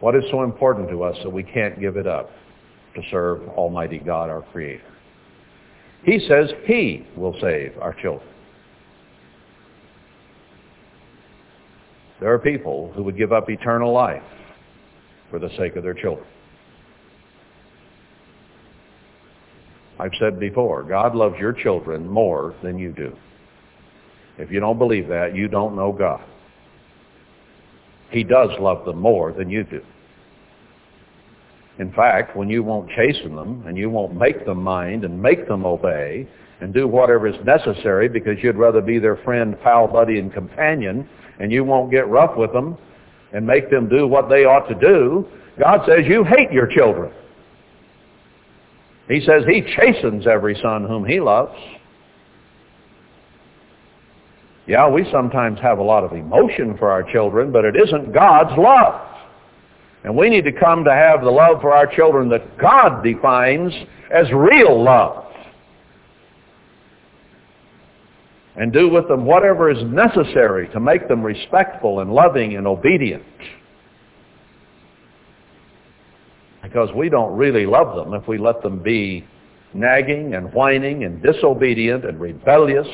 What 0.00 0.16
is 0.16 0.24
so 0.30 0.42
important 0.42 0.88
to 0.88 1.02
us 1.02 1.18
that 1.22 1.28
we 1.28 1.42
can't 1.42 1.78
give 1.78 1.98
it 1.98 2.06
up 2.06 2.30
to 2.94 3.02
serve 3.10 3.46
Almighty 3.50 3.98
God, 3.98 4.30
our 4.30 4.40
Creator? 4.40 4.90
He 6.04 6.18
says 6.26 6.48
he 6.64 7.06
will 7.14 7.36
save 7.42 7.76
our 7.78 7.92
children. 7.92 8.26
There 12.20 12.32
are 12.32 12.38
people 12.38 12.90
who 12.94 13.02
would 13.02 13.18
give 13.18 13.34
up 13.34 13.50
eternal 13.50 13.92
life 13.92 14.22
for 15.28 15.38
the 15.38 15.50
sake 15.58 15.76
of 15.76 15.82
their 15.82 15.92
children. 15.92 16.26
I've 19.98 20.14
said 20.18 20.40
before, 20.40 20.84
God 20.84 21.14
loves 21.14 21.36
your 21.38 21.52
children 21.52 22.08
more 22.08 22.54
than 22.62 22.78
you 22.78 22.92
do. 22.92 23.14
If 24.38 24.50
you 24.50 24.60
don't 24.60 24.78
believe 24.78 25.08
that, 25.08 25.34
you 25.34 25.48
don't 25.48 25.76
know 25.76 25.92
God. 25.92 26.24
He 28.10 28.24
does 28.24 28.50
love 28.60 28.84
them 28.84 28.98
more 29.00 29.32
than 29.32 29.50
you 29.50 29.64
do. 29.64 29.80
In 31.78 31.92
fact, 31.92 32.36
when 32.36 32.48
you 32.48 32.62
won't 32.62 32.88
chasten 32.90 33.34
them 33.34 33.64
and 33.66 33.76
you 33.76 33.90
won't 33.90 34.16
make 34.16 34.44
them 34.46 34.62
mind 34.62 35.04
and 35.04 35.20
make 35.20 35.48
them 35.48 35.66
obey 35.66 36.28
and 36.60 36.72
do 36.72 36.86
whatever 36.86 37.26
is 37.26 37.34
necessary 37.44 38.08
because 38.08 38.38
you'd 38.42 38.56
rather 38.56 38.80
be 38.80 38.98
their 38.98 39.16
friend, 39.18 39.56
pal, 39.62 39.88
buddy, 39.88 40.18
and 40.20 40.32
companion, 40.32 41.08
and 41.40 41.50
you 41.50 41.64
won't 41.64 41.90
get 41.90 42.08
rough 42.08 42.36
with 42.36 42.52
them 42.52 42.78
and 43.32 43.44
make 43.44 43.70
them 43.70 43.88
do 43.88 44.06
what 44.06 44.28
they 44.28 44.44
ought 44.44 44.68
to 44.68 44.74
do, 44.76 45.26
God 45.58 45.80
says 45.86 46.04
you 46.06 46.24
hate 46.24 46.52
your 46.52 46.68
children. 46.68 47.12
He 49.08 49.20
says 49.20 49.42
he 49.46 49.62
chastens 49.76 50.26
every 50.26 50.58
son 50.62 50.84
whom 50.84 51.04
he 51.04 51.20
loves. 51.20 51.58
Yeah, 54.66 54.88
we 54.88 55.06
sometimes 55.12 55.60
have 55.60 55.78
a 55.78 55.82
lot 55.82 56.04
of 56.04 56.12
emotion 56.12 56.76
for 56.78 56.90
our 56.90 57.02
children, 57.02 57.52
but 57.52 57.64
it 57.64 57.76
isn't 57.76 58.12
God's 58.12 58.56
love. 58.58 59.00
And 60.04 60.16
we 60.16 60.30
need 60.30 60.44
to 60.44 60.52
come 60.52 60.84
to 60.84 60.92
have 60.92 61.22
the 61.22 61.30
love 61.30 61.60
for 61.60 61.72
our 61.74 61.86
children 61.86 62.28
that 62.30 62.58
God 62.58 63.02
defines 63.02 63.72
as 64.10 64.26
real 64.32 64.82
love. 64.82 65.24
And 68.56 68.72
do 68.72 68.88
with 68.88 69.08
them 69.08 69.24
whatever 69.24 69.70
is 69.70 69.82
necessary 69.84 70.68
to 70.68 70.80
make 70.80 71.08
them 71.08 71.22
respectful 71.22 72.00
and 72.00 72.12
loving 72.12 72.56
and 72.56 72.66
obedient. 72.66 73.24
Because 76.62 76.88
we 76.94 77.08
don't 77.08 77.36
really 77.36 77.66
love 77.66 77.96
them 77.96 78.14
if 78.14 78.26
we 78.28 78.38
let 78.38 78.62
them 78.62 78.78
be 78.82 79.26
nagging 79.74 80.34
and 80.34 80.52
whining 80.52 81.04
and 81.04 81.20
disobedient 81.22 82.04
and 82.04 82.20
rebellious 82.20 82.86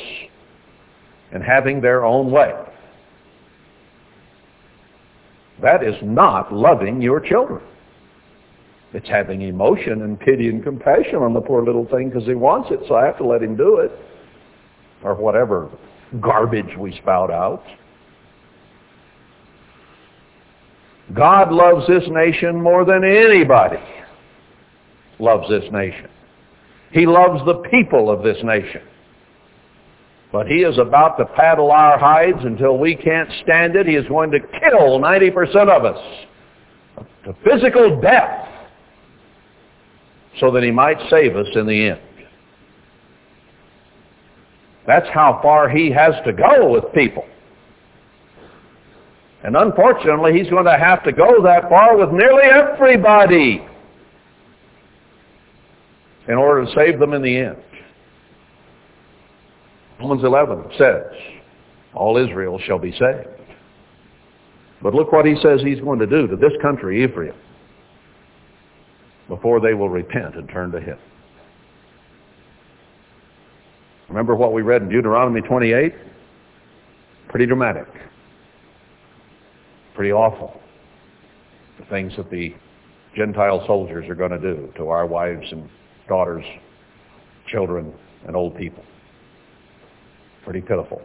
and 1.32 1.42
having 1.42 1.80
their 1.80 2.04
own 2.04 2.30
way. 2.30 2.52
That 5.62 5.82
is 5.82 5.94
not 6.02 6.52
loving 6.52 7.02
your 7.02 7.20
children. 7.20 7.62
It's 8.92 9.08
having 9.08 9.42
emotion 9.42 10.02
and 10.02 10.18
pity 10.18 10.48
and 10.48 10.64
compassion 10.64 11.16
on 11.16 11.32
the 11.32 11.40
poor 11.40 11.64
little 11.64 11.86
thing 11.86 12.08
because 12.10 12.26
he 12.26 12.34
wants 12.34 12.70
it, 12.72 12.80
so 12.88 12.94
I 12.96 13.04
have 13.06 13.18
to 13.18 13.26
let 13.26 13.42
him 13.42 13.56
do 13.56 13.76
it. 13.78 13.92
Or 15.02 15.14
whatever 15.14 15.70
garbage 16.20 16.76
we 16.76 16.96
spout 16.96 17.30
out. 17.30 17.62
God 21.14 21.52
loves 21.52 21.86
this 21.86 22.04
nation 22.08 22.60
more 22.60 22.84
than 22.84 23.04
anybody 23.04 23.78
loves 25.18 25.48
this 25.48 25.64
nation. 25.72 26.08
He 26.92 27.06
loves 27.06 27.44
the 27.46 27.62
people 27.70 28.10
of 28.10 28.22
this 28.22 28.38
nation. 28.42 28.82
But 30.32 30.46
he 30.46 30.58
is 30.58 30.78
about 30.78 31.16
to 31.18 31.24
paddle 31.24 31.72
our 31.72 31.98
hides 31.98 32.38
until 32.44 32.78
we 32.78 32.94
can't 32.94 33.28
stand 33.42 33.74
it. 33.74 33.86
He 33.86 33.96
is 33.96 34.06
going 34.06 34.30
to 34.30 34.38
kill 34.38 35.00
90% 35.00 35.68
of 35.68 35.84
us 35.84 36.26
to 37.24 37.34
physical 37.44 38.00
death 38.00 38.48
so 40.38 40.50
that 40.52 40.62
he 40.62 40.70
might 40.70 40.98
save 41.10 41.36
us 41.36 41.48
in 41.54 41.66
the 41.66 41.88
end. 41.88 42.00
That's 44.86 45.08
how 45.12 45.40
far 45.42 45.68
he 45.68 45.90
has 45.90 46.14
to 46.24 46.32
go 46.32 46.70
with 46.70 46.84
people. 46.94 47.24
And 49.42 49.56
unfortunately, 49.56 50.38
he's 50.38 50.50
going 50.50 50.66
to 50.66 50.78
have 50.78 51.02
to 51.04 51.12
go 51.12 51.42
that 51.42 51.68
far 51.68 51.96
with 51.96 52.10
nearly 52.10 52.44
everybody 52.44 53.66
in 56.28 56.34
order 56.34 56.64
to 56.66 56.72
save 56.74 56.98
them 56.98 57.14
in 57.14 57.22
the 57.22 57.36
end. 57.36 57.56
Romans 60.00 60.24
11 60.24 60.64
says, 60.78 61.04
all 61.94 62.16
Israel 62.16 62.58
shall 62.64 62.78
be 62.78 62.90
saved. 62.92 63.28
But 64.82 64.94
look 64.94 65.12
what 65.12 65.26
he 65.26 65.36
says 65.42 65.60
he's 65.62 65.80
going 65.80 65.98
to 65.98 66.06
do 66.06 66.26
to 66.26 66.36
this 66.36 66.52
country, 66.62 67.04
Ephraim, 67.04 67.34
before 69.28 69.60
they 69.60 69.74
will 69.74 69.90
repent 69.90 70.36
and 70.36 70.48
turn 70.48 70.70
to 70.72 70.80
him. 70.80 70.96
Remember 74.08 74.34
what 74.34 74.54
we 74.54 74.62
read 74.62 74.80
in 74.80 74.88
Deuteronomy 74.88 75.42
28? 75.42 75.92
Pretty 77.28 77.46
dramatic. 77.46 77.86
Pretty 79.94 80.12
awful. 80.12 80.60
The 81.78 81.84
things 81.86 82.14
that 82.16 82.30
the 82.30 82.54
Gentile 83.14 83.64
soldiers 83.66 84.08
are 84.08 84.14
going 84.14 84.30
to 84.30 84.38
do 84.38 84.72
to 84.76 84.88
our 84.88 85.06
wives 85.06 85.46
and 85.52 85.68
daughters, 86.08 86.44
children, 87.48 87.92
and 88.26 88.34
old 88.34 88.56
people. 88.56 88.82
Pretty 90.44 90.60
pitiful. 90.60 91.02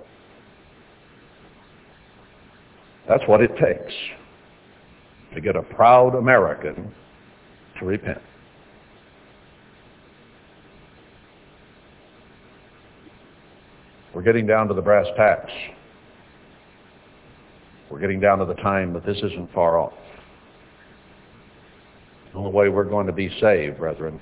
That's 3.08 3.24
what 3.28 3.42
it 3.42 3.52
takes 3.58 3.94
to 5.34 5.42
get 5.42 5.56
a 5.56 5.62
proud 5.62 6.16
American 6.16 6.92
to 7.80 7.86
repent. 7.86 8.22
We're 14.14 14.22
getting 14.22 14.48
down 14.48 14.70
to 14.70 14.74
the 14.74 14.82
brass 14.82 15.06
tacks. 15.18 15.52
We're 17.92 18.00
getting 18.00 18.22
down 18.22 18.40
to 18.40 18.46
the 18.46 18.56
time 18.56 18.94
that 18.94 19.06
this 19.06 19.18
isn't 19.18 19.54
far 19.54 19.78
off. 19.78 19.94
The 22.32 22.40
only 22.40 22.52
way 22.52 22.70
we're 22.70 22.86
going 22.86 23.08
to 23.08 23.14
be 23.14 23.30
saved, 23.42 23.78
brethren, 23.78 24.20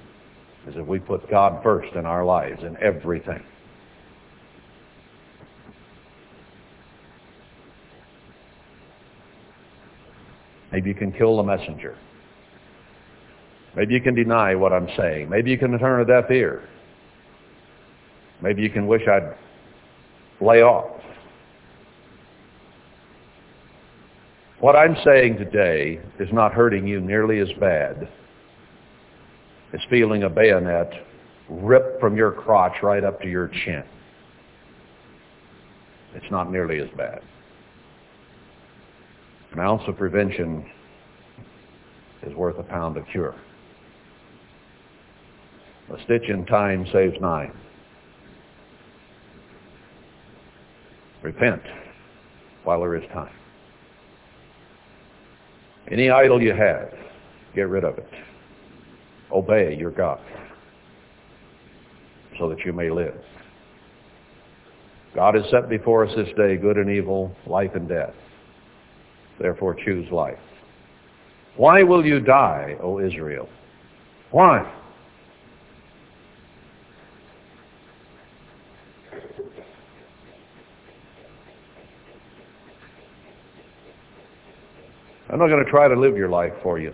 is 0.68 0.76
if 0.76 0.86
we 0.86 1.00
put 1.00 1.30
God 1.30 1.62
first 1.64 1.94
in 1.94 2.06
our 2.06 2.26
lives 2.26 2.64
in 2.64 2.76
everything. 2.82 3.44
Maybe 10.74 10.90
you 10.90 10.96
can 10.96 11.12
kill 11.12 11.38
the 11.38 11.44
messenger. 11.44 11.96
Maybe 13.76 13.94
you 13.94 14.02
can 14.02 14.16
deny 14.16 14.56
what 14.56 14.74
I'm 14.74 14.88
saying. 14.98 15.30
Maybe 15.30 15.52
you 15.52 15.58
can 15.58 15.78
turn 15.78 16.02
a 16.02 16.06
deaf 16.06 16.32
ear. 16.32 16.68
Maybe 18.42 18.64
you 18.64 18.72
can 18.72 18.88
wish 18.88 19.04
I'd 19.08 19.36
lay 20.42 20.64
off. 20.64 21.00
What 24.62 24.76
I'm 24.76 24.96
saying 25.06 25.38
today 25.38 26.00
is 26.20 26.30
not 26.34 26.54
hurting 26.54 26.88
you 26.88 27.00
nearly 27.00 27.40
as 27.40 27.50
bad 27.60 28.10
as 29.74 29.80
feeling 29.92 30.24
a 30.24 30.30
bayonet 30.30 30.92
ripped 31.50 32.00
from 32.00 32.18
your 32.18 32.32
crotch 32.32 32.82
right 32.82 33.04
up 33.04 33.22
to 33.22 33.30
your 33.30 33.50
chin. 33.64 33.84
It's 36.16 36.32
not 36.32 36.52
nearly 36.52 36.80
as 36.80 36.90
bad. 36.98 37.22
An 39.54 39.60
ounce 39.60 39.84
of 39.88 39.98
prevention 39.98 40.66
is 42.24 42.34
worth 42.34 42.58
a 42.58 42.64
pound 42.64 42.98
of 42.98 43.06
cure. 43.12 43.36
A 45.94 46.04
stitch 46.06 46.28
in 46.28 46.46
time 46.46 46.88
saves 46.92 47.16
nine. 47.22 47.54
Repent 51.22 51.62
while 52.64 52.80
there 52.80 52.96
is 52.96 53.04
time. 53.14 53.34
Any 55.92 56.10
idol 56.10 56.42
you 56.42 56.54
have, 56.54 56.90
get 57.54 57.68
rid 57.70 57.84
of 57.84 57.98
it. 58.00 58.10
Obey 59.32 59.76
your 59.78 59.92
God 59.92 60.20
so 62.40 62.50
that 62.50 62.60
you 62.66 62.74
may 62.74 62.90
live. 62.90 63.22
God 65.14 65.36
has 65.36 65.44
set 65.52 65.70
before 65.70 66.06
us 66.08 66.16
this 66.16 66.30
day 66.36 66.58
good 66.58 66.78
and 66.78 66.90
evil, 66.90 67.36
life 67.46 67.72
and 67.76 67.88
death. 67.88 68.14
Therefore 69.44 69.76
choose 69.76 70.10
life. 70.10 70.40
Why 71.58 71.84
will 71.84 72.06
you 72.06 72.22
die, 72.22 72.78
O 72.80 73.02
Israel? 73.02 73.50
Why? 74.32 74.60
I'm 85.30 85.40
not 85.40 85.48
going 85.48 85.62
to 85.62 85.70
try 85.70 85.90
to 85.90 85.96
live 86.00 86.16
your 86.16 86.30
life 86.30 86.54
for 86.64 86.80
you. 86.80 86.94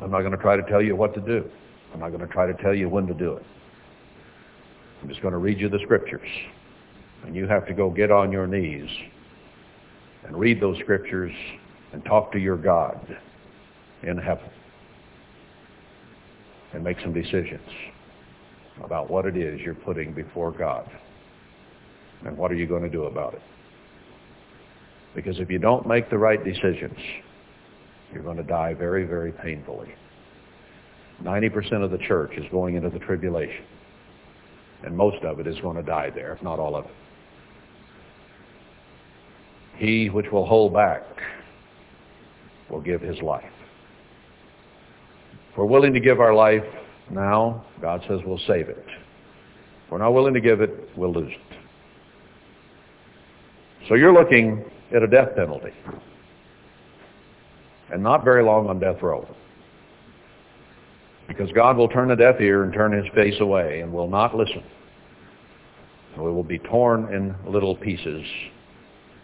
I'm 0.00 0.12
not 0.12 0.20
going 0.20 0.30
to 0.30 0.38
try 0.38 0.54
to 0.54 0.62
tell 0.62 0.80
you 0.80 0.94
what 0.94 1.12
to 1.14 1.20
do. 1.20 1.50
I'm 1.92 1.98
not 1.98 2.10
going 2.10 2.20
to 2.20 2.32
try 2.32 2.46
to 2.46 2.54
tell 2.62 2.72
you 2.72 2.88
when 2.88 3.08
to 3.08 3.14
do 3.14 3.32
it. 3.32 3.42
I'm 5.02 5.08
just 5.08 5.22
going 5.22 5.32
to 5.32 5.38
read 5.38 5.58
you 5.58 5.68
the 5.68 5.80
scriptures. 5.82 6.28
And 7.26 7.34
you 7.34 7.48
have 7.48 7.66
to 7.66 7.74
go 7.74 7.90
get 7.90 8.12
on 8.12 8.30
your 8.30 8.46
knees 8.46 8.88
and 10.24 10.36
read 10.36 10.60
those 10.60 10.78
scriptures 10.78 11.32
and 11.92 12.04
talk 12.04 12.32
to 12.32 12.38
your 12.38 12.56
God 12.56 13.16
in 14.02 14.16
heaven 14.16 14.48
and 16.72 16.84
make 16.84 17.00
some 17.00 17.12
decisions 17.12 17.68
about 18.82 19.10
what 19.10 19.26
it 19.26 19.36
is 19.36 19.60
you're 19.60 19.74
putting 19.74 20.12
before 20.12 20.52
God 20.52 20.88
and 22.24 22.36
what 22.36 22.50
are 22.50 22.54
you 22.54 22.66
going 22.66 22.82
to 22.82 22.88
do 22.88 23.04
about 23.04 23.34
it. 23.34 23.42
Because 25.14 25.40
if 25.40 25.50
you 25.50 25.58
don't 25.58 25.86
make 25.86 26.08
the 26.08 26.18
right 26.18 26.42
decisions, 26.42 26.98
you're 28.12 28.22
going 28.22 28.36
to 28.36 28.42
die 28.42 28.74
very, 28.74 29.04
very 29.04 29.32
painfully. 29.32 29.94
90% 31.22 31.84
of 31.84 31.90
the 31.90 31.98
church 31.98 32.32
is 32.36 32.44
going 32.50 32.76
into 32.76 32.90
the 32.90 32.98
tribulation. 32.98 33.64
And 34.82 34.96
most 34.96 35.22
of 35.24 35.40
it 35.40 35.46
is 35.46 35.58
going 35.60 35.76
to 35.76 35.82
die 35.82 36.10
there, 36.10 36.32
if 36.32 36.42
not 36.42 36.58
all 36.58 36.76
of 36.76 36.86
it. 36.86 36.90
He 39.80 40.10
which 40.10 40.26
will 40.30 40.44
hold 40.44 40.74
back 40.74 41.02
will 42.68 42.82
give 42.82 43.00
his 43.00 43.18
life. 43.22 43.42
If 45.50 45.56
we're 45.56 45.64
willing 45.64 45.94
to 45.94 46.00
give 46.00 46.20
our 46.20 46.34
life 46.34 46.62
now, 47.10 47.64
God 47.80 48.02
says 48.06 48.20
we'll 48.26 48.38
save 48.46 48.68
it. 48.68 48.84
If 48.86 49.90
we're 49.90 49.96
not 49.98 50.10
willing 50.12 50.34
to 50.34 50.40
give 50.40 50.60
it, 50.60 50.70
we'll 50.96 51.14
lose 51.14 51.32
it. 51.32 51.56
So 53.88 53.94
you're 53.94 54.12
looking 54.12 54.62
at 54.94 55.02
a 55.02 55.06
death 55.06 55.34
penalty. 55.34 55.72
And 57.90 58.02
not 58.02 58.22
very 58.22 58.44
long 58.44 58.68
on 58.68 58.78
death 58.78 59.00
row. 59.02 59.26
Because 61.26 61.50
God 61.52 61.78
will 61.78 61.88
turn 61.88 62.10
a 62.10 62.16
deaf 62.16 62.38
ear 62.38 62.64
and 62.64 62.72
turn 62.74 62.92
his 62.92 63.06
face 63.14 63.40
away 63.40 63.80
and 63.80 63.90
will 63.90 64.08
not 64.08 64.36
listen. 64.36 64.62
So 66.14 66.22
we 66.22 66.30
will 66.32 66.44
be 66.44 66.58
torn 66.58 67.12
in 67.14 67.34
little 67.50 67.74
pieces, 67.74 68.26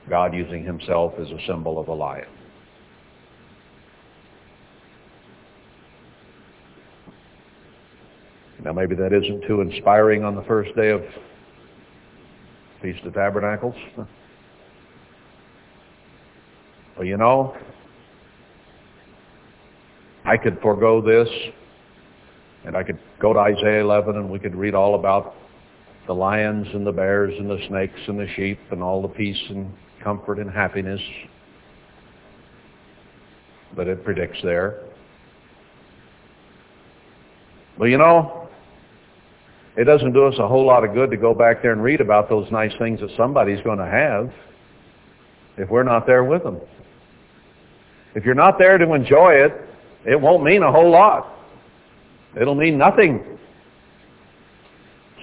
God 0.09 0.35
using 0.35 0.65
himself 0.65 1.15
as 1.21 1.29
a 1.31 1.39
symbol 1.47 1.79
of 1.79 1.89
a 1.89 1.95
lion. 1.95 2.29
Now 8.65 8.73
maybe 8.73 8.95
that 8.97 9.13
isn't 9.13 9.47
too 9.47 9.61
inspiring 9.61 10.25
on 10.25 10.35
the 10.35 10.43
first 10.43 10.75
day 10.77 10.91
of 10.91 11.03
Feast 12.83 13.05
of 13.05 13.15
Tabernacles. 13.15 13.75
Well, 16.97 17.05
you 17.05 17.17
know, 17.17 17.57
I 20.25 20.37
could 20.37 20.59
forego 20.61 21.01
this 21.01 21.29
And 22.65 22.77
I 22.77 22.83
could 22.83 22.99
go 23.21 23.33
to 23.33 23.39
Isaiah 23.39 23.81
11 23.83 24.17
and 24.17 24.29
we 24.31 24.41
could 24.41 24.57
read 24.57 24.75
all 24.75 24.97
about 24.97 25.35
the 26.09 26.15
lions 26.15 26.67
and 26.75 26.85
the 26.87 26.93
bears 26.93 27.35
and 27.39 27.49
the 27.49 27.59
snakes 27.69 28.01
and 28.09 28.19
the 28.19 28.27
sheep 28.35 28.59
and 28.73 28.83
all 28.83 29.01
the 29.03 29.09
peace 29.09 29.41
and 29.51 29.73
comfort 30.07 30.39
and 30.39 30.49
happiness 30.49 31.01
that 33.77 33.89
it 33.89 34.05
predicts 34.05 34.39
there. 34.45 34.85
Well, 37.77 37.89
you 37.89 37.99
know, 37.99 38.49
it 39.77 39.83
doesn't 39.83 40.13
do 40.13 40.27
us 40.27 40.35
a 40.39 40.47
whole 40.47 40.65
lot 40.65 40.85
of 40.85 40.95
good 40.95 41.11
to 41.11 41.17
go 41.17 41.35
back 41.35 41.61
there 41.61 41.73
and 41.73 41.83
read 41.83 42.01
about 42.01 42.29
those 42.29 42.49
nice 42.53 42.71
things 42.79 43.01
that 43.01 43.11
somebody's 43.17 43.61
going 43.63 43.79
to 43.79 43.85
have 43.85 44.33
if 45.59 45.69
we're 45.69 45.83
not 45.83 46.07
there 46.07 46.23
with 46.23 46.45
them. 46.45 46.61
If 48.15 48.25
you're 48.25 48.37
not 48.37 48.61
there 48.61 48.79
to 48.79 48.93
enjoy 48.95 49.33
it, 49.33 49.53
it 50.07 50.21
won't 50.21 50.45
mean 50.45 50.63
a 50.63 50.71
whole 50.71 50.89
lot. 50.89 51.37
It'll 52.41 52.55
mean 52.55 52.79
nothing. 52.79 53.25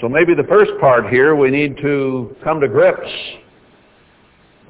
So 0.01 0.09
maybe 0.09 0.35
the 0.35 0.43
first 0.43 0.71
part 0.81 1.07
here, 1.07 1.37
we 1.37 1.51
need 1.51 1.77
to 1.77 2.35
come 2.43 2.59
to 2.59 2.67
grips 2.67 3.09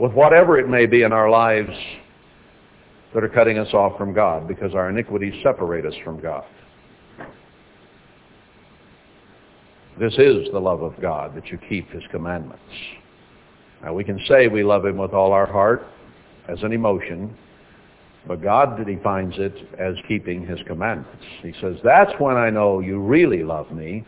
with 0.04 0.12
whatever 0.12 0.60
it 0.60 0.68
may 0.68 0.86
be 0.86 1.04
in 1.04 1.14
our 1.14 1.30
lives 1.30 1.70
that 3.14 3.24
are 3.24 3.30
cutting 3.30 3.58
us 3.58 3.74
off 3.74 3.98
from 3.98 4.14
God 4.14 4.50
because 4.50 4.76
our 4.76 4.90
iniquities 4.90 5.34
separate 5.42 5.86
us 5.86 5.94
from 6.04 6.20
God. 6.20 6.44
This 9.98 10.12
is 10.18 10.50
the 10.52 10.60
love 10.60 10.82
of 10.82 11.00
God, 11.02 11.34
that 11.38 11.48
you 11.48 11.58
keep 11.70 11.90
his 11.90 12.04
commandments. 12.12 12.62
Now 13.82 13.94
we 13.94 14.04
can 14.04 14.20
say 14.28 14.50
we 14.50 14.62
love 14.62 14.86
him 14.86 14.98
with 14.98 15.14
all 15.14 15.32
our 15.32 15.46
heart 15.46 15.84
as 16.50 16.62
an 16.64 16.74
emotion, 16.74 17.34
but 18.28 18.42
God 18.44 18.86
defines 18.86 19.36
it 19.38 19.56
as 19.80 19.96
keeping 20.10 20.46
his 20.46 20.60
commandments. 20.68 21.24
He 21.42 21.54
says, 21.62 21.78
that's 21.82 22.12
when 22.20 22.36
I 22.36 22.50
know 22.50 22.82
you 22.82 23.00
really 23.00 23.42
love 23.42 23.72
me, 23.72 24.04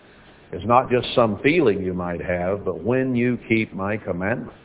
It's 0.52 0.66
not 0.66 0.90
just 0.90 1.08
some 1.16 1.40
feeling 1.42 1.82
you 1.86 1.94
might 1.94 2.22
have, 2.22 2.66
but 2.66 2.84
when 2.84 3.16
you 3.16 3.40
keep 3.48 3.74
my 3.74 3.96
commandments. 3.96 4.60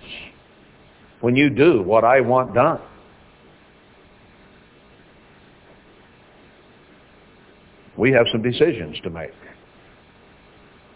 When 1.20 1.36
you 1.36 1.50
do 1.50 1.82
what 1.82 2.04
I 2.04 2.20
want 2.20 2.54
done. 2.54 2.80
We 7.96 8.12
have 8.12 8.26
some 8.32 8.42
decisions 8.42 8.98
to 9.02 9.10
make 9.10 9.32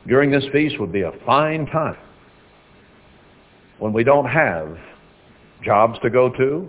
during 0.07 0.31
this 0.31 0.45
feast 0.53 0.79
would 0.79 0.93
be 0.93 1.03
a 1.03 1.13
fine 1.25 1.67
time 1.67 1.97
when 3.79 3.93
we 3.93 4.05
don't 4.05 4.27
have 4.27 4.77
jobs 5.63 5.99
to 6.03 6.11
go 6.11 6.31
to, 6.31 6.69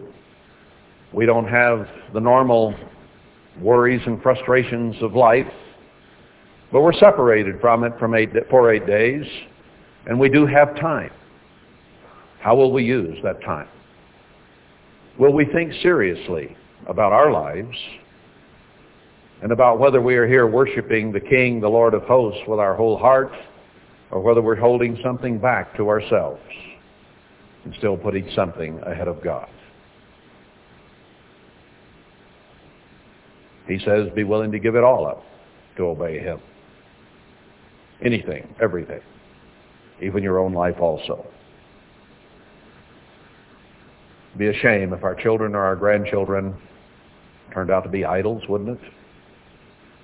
we 1.14 1.26
don't 1.26 1.48
have 1.48 1.88
the 2.14 2.20
normal 2.20 2.74
worries 3.62 4.02
and 4.06 4.22
frustrations 4.22 4.96
of 5.02 5.14
life, 5.14 5.48
but 6.72 6.82
we're 6.82 6.94
separated 6.94 7.60
from 7.62 7.84
it 7.84 7.94
from 8.00 8.16
eight, 8.16 8.30
for 8.50 8.74
eight 8.74 8.86
days, 8.88 9.26
and 10.08 10.20
we 10.20 10.30
do 10.30 10.46
have 10.46 10.76
time. 10.80 11.12
How 12.46 12.56
will 12.56 12.72
we 12.72 12.84
use 12.84 13.18
that 13.24 13.42
time? 13.42 13.68
Will 15.18 15.34
we 15.34 15.46
think 15.46 15.74
seriously 15.82 16.56
about 16.88 17.12
our 17.12 17.32
lives 17.32 17.76
and 19.42 19.52
about 19.52 19.80
whether 19.80 20.00
we 20.00 20.16
are 20.16 20.28
here 20.28 20.46
worshiping 20.46 21.12
the 21.12 21.20
King, 21.20 21.60
the 21.60 21.68
Lord 21.68 21.96
of 21.96 22.04
hosts, 22.04 22.42
with 22.48 22.60
our 22.60 22.76
whole 22.76 23.00
heart, 23.00 23.32
or 24.12 24.22
whether 24.22 24.44
we're 24.44 24.56
holding 24.56 24.96
something 25.04 25.40
back 25.40 25.76
to 25.78 25.90
ourselves 25.90 26.40
and 27.64 27.74
still 27.80 27.98
putting 27.98 28.30
something 28.36 28.80
ahead 28.86 29.08
of 29.08 29.24
God. 29.24 29.50
He 33.68 33.80
says, 33.80 34.10
be 34.14 34.24
willing 34.24 34.52
to 34.52 34.60
give 34.60 34.76
it 34.76 34.84
all 34.84 35.08
up 35.08 35.24
to 35.78 35.88
obey 35.88 36.20
him. 36.20 36.40
Anything, 38.04 38.54
everything, 38.62 39.02
even 40.00 40.22
your 40.22 40.38
own 40.38 40.54
life 40.54 40.76
also. 40.80 41.26
Be 44.38 44.48
a 44.48 44.54
shame 44.54 44.94
if 44.94 45.04
our 45.04 45.16
children 45.16 45.56
or 45.56 45.64
our 45.64 45.76
grandchildren 45.76 46.56
turned 47.54 47.72
out 47.72 47.84
to 47.84 47.90
be 47.90 48.04
idols, 48.04 48.44
wouldn't 48.50 48.70
it? 48.70 48.92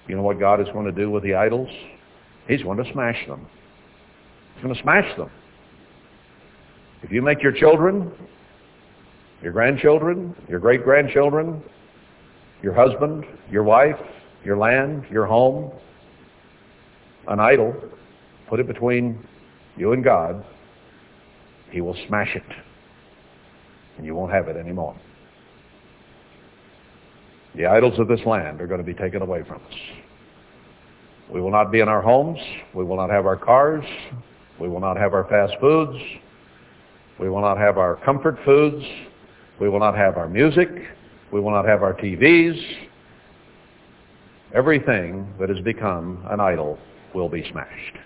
You 0.07 0.15
know 0.15 0.23
what 0.23 0.39
God 0.39 0.61
is 0.61 0.67
going 0.73 0.85
to 0.85 0.91
do 0.91 1.09
with 1.09 1.23
the 1.23 1.35
idols? 1.35 1.69
He's 2.47 2.63
going 2.63 2.83
to 2.83 2.91
smash 2.91 3.27
them. 3.27 3.47
He's 4.55 4.63
going 4.63 4.75
to 4.75 4.81
smash 4.81 5.17
them. 5.17 5.29
If 7.03 7.11
you 7.11 7.21
make 7.21 7.41
your 7.41 7.51
children, 7.51 8.11
your 9.41 9.51
grandchildren, 9.51 10.35
your 10.47 10.59
great-grandchildren, 10.59 11.63
your 12.61 12.73
husband, 12.73 13.25
your 13.49 13.63
wife, 13.63 13.99
your 14.45 14.57
land, 14.57 15.05
your 15.09 15.25
home, 15.25 15.71
an 17.27 17.39
idol, 17.39 17.75
put 18.47 18.59
it 18.59 18.67
between 18.67 19.25
you 19.77 19.93
and 19.93 20.03
God, 20.03 20.45
he 21.71 21.81
will 21.81 21.97
smash 22.07 22.35
it. 22.35 22.43
And 23.97 24.05
you 24.05 24.15
won't 24.15 24.31
have 24.31 24.47
it 24.47 24.57
anymore. 24.57 24.95
The 27.55 27.65
idols 27.65 27.99
of 27.99 28.07
this 28.07 28.21
land 28.25 28.61
are 28.61 28.67
going 28.67 28.79
to 28.79 28.85
be 28.85 28.93
taken 28.93 29.21
away 29.21 29.43
from 29.43 29.57
us. 29.57 29.73
We 31.31 31.41
will 31.41 31.51
not 31.51 31.71
be 31.71 31.79
in 31.79 31.87
our 31.87 32.01
homes. 32.01 32.39
We 32.73 32.83
will 32.83 32.97
not 32.97 33.09
have 33.09 33.25
our 33.25 33.37
cars. 33.37 33.85
We 34.59 34.67
will 34.67 34.79
not 34.79 34.97
have 34.97 35.13
our 35.13 35.25
fast 35.25 35.53
foods. 35.59 35.97
We 37.19 37.29
will 37.29 37.41
not 37.41 37.57
have 37.57 37.77
our 37.77 37.97
comfort 37.97 38.37
foods. 38.45 38.83
We 39.59 39.69
will 39.69 39.79
not 39.79 39.95
have 39.95 40.17
our 40.17 40.27
music. 40.27 40.69
We 41.31 41.39
will 41.39 41.51
not 41.51 41.65
have 41.65 41.83
our 41.83 41.93
TVs. 41.93 42.59
Everything 44.53 45.33
that 45.39 45.49
has 45.49 45.59
become 45.61 46.25
an 46.29 46.39
idol 46.39 46.77
will 47.13 47.29
be 47.29 47.49
smashed. 47.51 47.97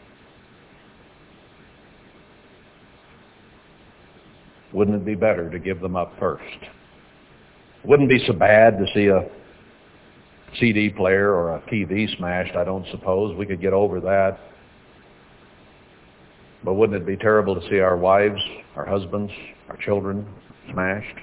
Wouldn't 4.75 4.97
it 4.97 5.05
be 5.05 5.15
better 5.15 5.49
to 5.49 5.57
give 5.57 5.79
them 5.79 5.95
up 5.95 6.11
first? 6.19 6.43
wouldn't 7.85 8.09
be 8.09 8.21
so 8.27 8.33
bad 8.33 8.77
to 8.77 8.85
see 8.93 9.07
a 9.07 9.25
CD 10.59 10.89
player 10.89 11.33
or 11.33 11.55
a 11.55 11.61
TV 11.61 12.13
smashed, 12.17 12.55
I 12.57 12.65
don't 12.65 12.85
suppose. 12.91 13.37
We 13.37 13.45
could 13.45 13.61
get 13.61 13.71
over 13.71 14.01
that. 14.01 14.37
But 16.63 16.73
wouldn't 16.73 17.01
it 17.01 17.05
be 17.05 17.15
terrible 17.15 17.55
to 17.55 17.69
see 17.69 17.79
our 17.79 17.95
wives, 17.95 18.41
our 18.75 18.85
husbands, 18.85 19.31
our 19.69 19.77
children 19.77 20.27
smashed? 20.71 21.19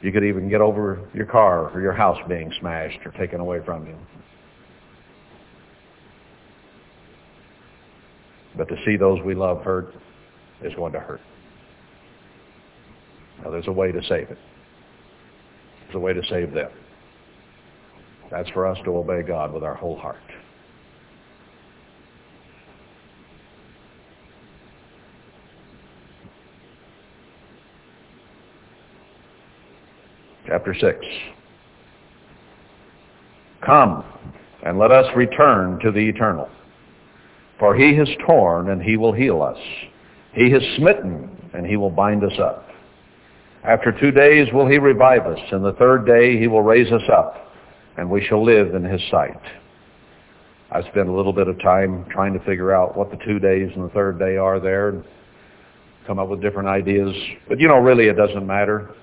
You 0.00 0.10
could 0.10 0.24
even 0.24 0.48
get 0.48 0.60
over 0.60 1.08
your 1.14 1.26
car 1.26 1.68
or 1.70 1.80
your 1.80 1.92
house 1.92 2.18
being 2.26 2.52
smashed 2.58 2.98
or 3.04 3.12
taken 3.12 3.38
away 3.38 3.60
from 3.64 3.86
you. 3.86 3.96
But 8.56 8.68
to 8.68 8.76
see 8.84 8.96
those 8.96 9.20
we 9.22 9.34
love 9.34 9.62
hurt 9.62 9.94
is 10.62 10.74
going 10.74 10.92
to 10.92 11.00
hurt. 11.00 11.20
Now 13.42 13.50
there's 13.50 13.68
a 13.68 13.72
way 13.72 13.92
to 13.92 14.02
save 14.02 14.30
it. 14.30 14.38
There's 15.84 15.94
a 15.94 15.98
way 15.98 16.12
to 16.12 16.22
save 16.28 16.52
them. 16.52 16.70
That's 18.30 18.50
for 18.50 18.66
us 18.66 18.78
to 18.84 18.96
obey 18.96 19.22
God 19.22 19.52
with 19.52 19.64
our 19.64 19.74
whole 19.74 19.98
heart. 19.98 20.18
Chapter 30.46 30.74
6. 30.74 30.98
Come, 33.64 34.04
and 34.64 34.78
let 34.78 34.90
us 34.90 35.06
return 35.14 35.78
to 35.80 35.92
the 35.92 36.00
eternal. 36.00 36.48
For 37.60 37.76
he 37.76 37.94
has 37.96 38.08
torn, 38.26 38.70
and 38.70 38.82
he 38.82 38.96
will 38.96 39.12
heal 39.12 39.42
us. 39.42 39.58
He 40.32 40.50
has 40.50 40.62
smitten, 40.78 41.30
and 41.52 41.66
he 41.66 41.76
will 41.76 41.90
bind 41.90 42.24
us 42.24 42.36
up. 42.42 42.66
After 43.62 43.92
two 43.92 44.10
days 44.10 44.48
will 44.54 44.66
he 44.66 44.78
revive 44.78 45.26
us, 45.26 45.38
and 45.52 45.62
the 45.62 45.74
third 45.74 46.06
day 46.06 46.38
he 46.38 46.48
will 46.48 46.62
raise 46.62 46.90
us 46.90 47.02
up, 47.12 47.52
and 47.98 48.08
we 48.08 48.24
shall 48.24 48.42
live 48.42 48.74
in 48.74 48.82
his 48.82 49.02
sight. 49.10 49.38
I 50.72 50.80
spent 50.88 51.10
a 51.10 51.12
little 51.12 51.34
bit 51.34 51.48
of 51.48 51.60
time 51.60 52.06
trying 52.10 52.32
to 52.32 52.38
figure 52.46 52.74
out 52.74 52.96
what 52.96 53.10
the 53.10 53.18
two 53.26 53.38
days 53.38 53.70
and 53.74 53.84
the 53.84 53.90
third 53.90 54.18
day 54.18 54.38
are 54.38 54.58
there, 54.58 54.88
and 54.88 55.04
come 56.06 56.18
up 56.18 56.28
with 56.28 56.40
different 56.40 56.68
ideas. 56.68 57.14
But 57.46 57.60
you 57.60 57.68
know, 57.68 57.78
really 57.78 58.06
it 58.06 58.16
doesn't 58.16 58.46
matter. 58.46 58.94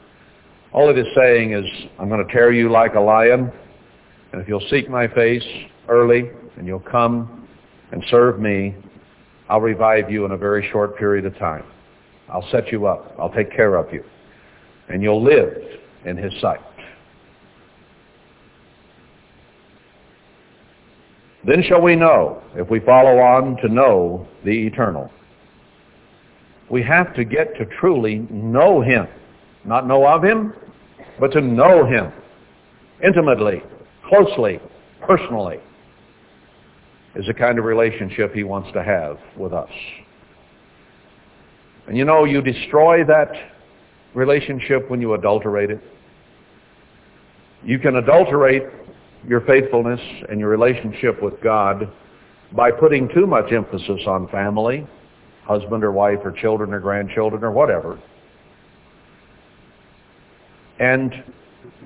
All 0.73 0.89
it 0.89 0.97
is 0.97 1.05
saying 1.15 1.53
is, 1.53 1.65
I'm 1.99 2.09
going 2.09 2.25
to 2.25 2.33
tear 2.33 2.51
you 2.51 2.71
like 2.71 2.95
a 2.95 2.99
lion, 2.99 3.51
and 4.31 4.41
if 4.41 4.47
you'll 4.47 4.67
seek 4.71 4.89
my 4.89 5.07
face 5.07 5.45
early, 5.87 6.31
and 6.57 6.65
you'll 6.65 6.79
come 6.79 7.36
and 7.91 8.03
serve 8.09 8.39
me, 8.39 8.75
I'll 9.49 9.61
revive 9.61 10.11
you 10.11 10.25
in 10.25 10.31
a 10.31 10.37
very 10.37 10.69
short 10.71 10.97
period 10.97 11.25
of 11.25 11.37
time. 11.37 11.63
I'll 12.29 12.47
set 12.51 12.71
you 12.71 12.87
up. 12.87 13.15
I'll 13.17 13.31
take 13.31 13.51
care 13.51 13.75
of 13.75 13.93
you 13.93 14.03
and 14.89 15.01
you'll 15.01 15.23
live 15.23 15.53
in 16.05 16.17
his 16.17 16.33
sight. 16.41 16.59
Then 21.45 21.63
shall 21.63 21.81
we 21.81 21.95
know, 21.95 22.41
if 22.55 22.69
we 22.69 22.79
follow 22.81 23.19
on 23.19 23.55
to 23.57 23.69
know 23.69 24.27
the 24.43 24.51
eternal. 24.67 25.09
We 26.69 26.83
have 26.83 27.15
to 27.15 27.23
get 27.23 27.55
to 27.57 27.65
truly 27.79 28.27
know 28.29 28.81
him. 28.81 29.07
Not 29.63 29.87
know 29.87 30.05
of 30.05 30.23
him, 30.23 30.53
but 31.19 31.31
to 31.33 31.41
know 31.41 31.85
him 31.85 32.11
intimately, 33.03 33.61
closely, 34.09 34.59
personally, 35.05 35.59
is 37.17 37.25
the 37.25 37.33
kind 37.33 37.57
of 37.57 37.65
relationship 37.65 38.33
he 38.33 38.43
wants 38.43 38.71
to 38.73 38.83
have 38.83 39.17
with 39.35 39.51
us. 39.51 39.71
And 41.87 41.97
you 41.97 42.05
know, 42.05 42.25
you 42.25 42.41
destroy 42.41 43.03
that 43.05 43.31
relationship 44.13 44.89
when 44.89 45.01
you 45.01 45.13
adulterate 45.13 45.71
it. 45.71 45.81
You 47.63 47.79
can 47.79 47.95
adulterate 47.95 48.63
your 49.27 49.41
faithfulness 49.41 49.99
and 50.29 50.39
your 50.39 50.49
relationship 50.49 51.21
with 51.21 51.41
God 51.41 51.91
by 52.53 52.71
putting 52.71 53.09
too 53.09 53.25
much 53.25 53.51
emphasis 53.51 54.01
on 54.05 54.27
family, 54.29 54.87
husband 55.43 55.83
or 55.83 55.91
wife 55.91 56.19
or 56.23 56.31
children 56.31 56.73
or 56.73 56.79
grandchildren 56.79 57.43
or 57.43 57.51
whatever. 57.51 57.99
And 60.79 61.23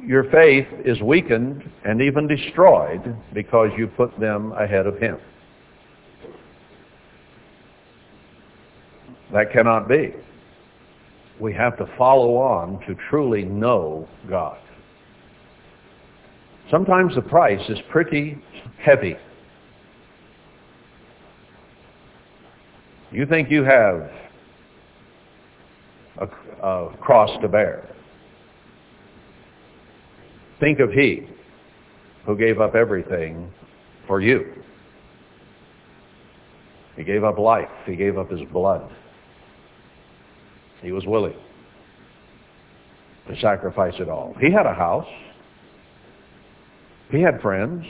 your 0.06 0.24
faith 0.32 0.68
is 0.84 1.00
weakened 1.02 1.70
and 1.86 2.02
even 2.02 2.28
destroyed 2.28 3.16
because 3.34 3.70
you 3.78 3.88
put 3.88 4.18
them 4.20 4.52
ahead 4.54 4.88
of 4.88 4.98
him. 5.00 5.18
That 9.34 9.52
cannot 9.54 9.88
be. 9.88 10.14
We 11.40 11.54
have 11.54 11.78
to 11.78 11.88
follow 11.98 12.36
on 12.38 12.80
to 12.88 12.96
truly 13.10 13.44
know 13.44 14.08
God. 14.30 14.58
Sometimes 16.70 17.16
the 17.16 17.22
price 17.22 17.62
is 17.70 17.78
pretty 17.90 18.38
heavy. 18.80 19.16
You 23.12 23.26
think 23.26 23.52
you 23.52 23.64
have 23.64 24.10
a, 26.18 26.28
a 26.66 26.98
cross 27.02 27.30
to 27.42 27.48
bear. 27.48 27.90
Think 30.62 30.80
of 30.80 30.92
he 30.92 31.28
who 32.26 32.38
gave 32.38 32.62
up 32.62 32.76
everything 32.76 33.52
for 34.08 34.22
you. 34.22 34.54
He 36.96 37.04
gave 37.04 37.24
up 37.24 37.40
life. 37.40 37.68
He 37.86 37.96
gave 37.96 38.18
up 38.18 38.30
his 38.30 38.42
blood. 38.54 38.90
He 40.84 40.92
was 40.92 41.06
willing 41.08 41.36
to 43.28 43.40
sacrifice 43.42 43.96
it 44.00 44.08
all. 44.08 44.36
He 44.40 44.52
had 44.52 44.68
a 44.68 44.74
house. 44.74 45.08
He 47.10 47.22
had 47.22 47.42
friends. 47.42 47.84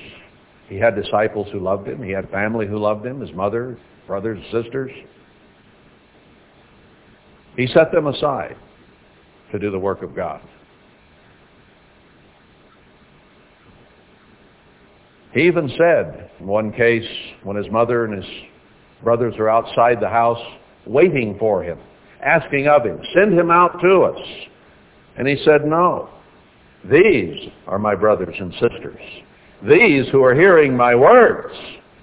He 0.69 0.77
had 0.77 0.95
disciples 0.95 1.49
who 1.51 1.59
loved 1.59 1.89
him. 1.89 2.01
He 2.01 2.11
had 2.11 2.29
family 2.29 2.67
who 2.67 2.77
loved 2.77 3.05
him, 3.05 3.19
his 3.19 3.33
mother, 3.33 3.77
brothers, 4.07 4.41
sisters. 4.49 4.91
He 7.57 7.67
set 7.67 7.91
them 7.91 8.07
aside 8.07 8.55
to 9.51 9.59
do 9.59 9.71
the 9.71 9.79
work 9.79 10.03
of 10.03 10.15
God. 10.15 10.41
He 15.33 15.41
even 15.43 15.69
said 15.77 16.29
in 16.39 16.47
one 16.47 16.71
case 16.73 17.07
when 17.43 17.55
his 17.55 17.69
mother 17.71 18.05
and 18.05 18.21
his 18.21 18.31
brothers 19.03 19.35
are 19.37 19.49
outside 19.49 19.99
the 19.99 20.09
house 20.09 20.41
waiting 20.85 21.37
for 21.39 21.63
him, 21.63 21.79
asking 22.23 22.67
of 22.67 22.85
him, 22.85 22.99
send 23.13 23.37
him 23.37 23.49
out 23.49 23.79
to 23.81 24.01
us. 24.01 24.19
And 25.17 25.27
he 25.27 25.37
said, 25.45 25.65
no. 25.65 26.09
These 26.89 27.49
are 27.67 27.79
my 27.79 27.95
brothers 27.95 28.35
and 28.39 28.51
sisters. 28.53 28.99
These 29.67 30.09
who 30.11 30.23
are 30.23 30.33
hearing 30.33 30.75
my 30.75 30.95
words 30.95 31.53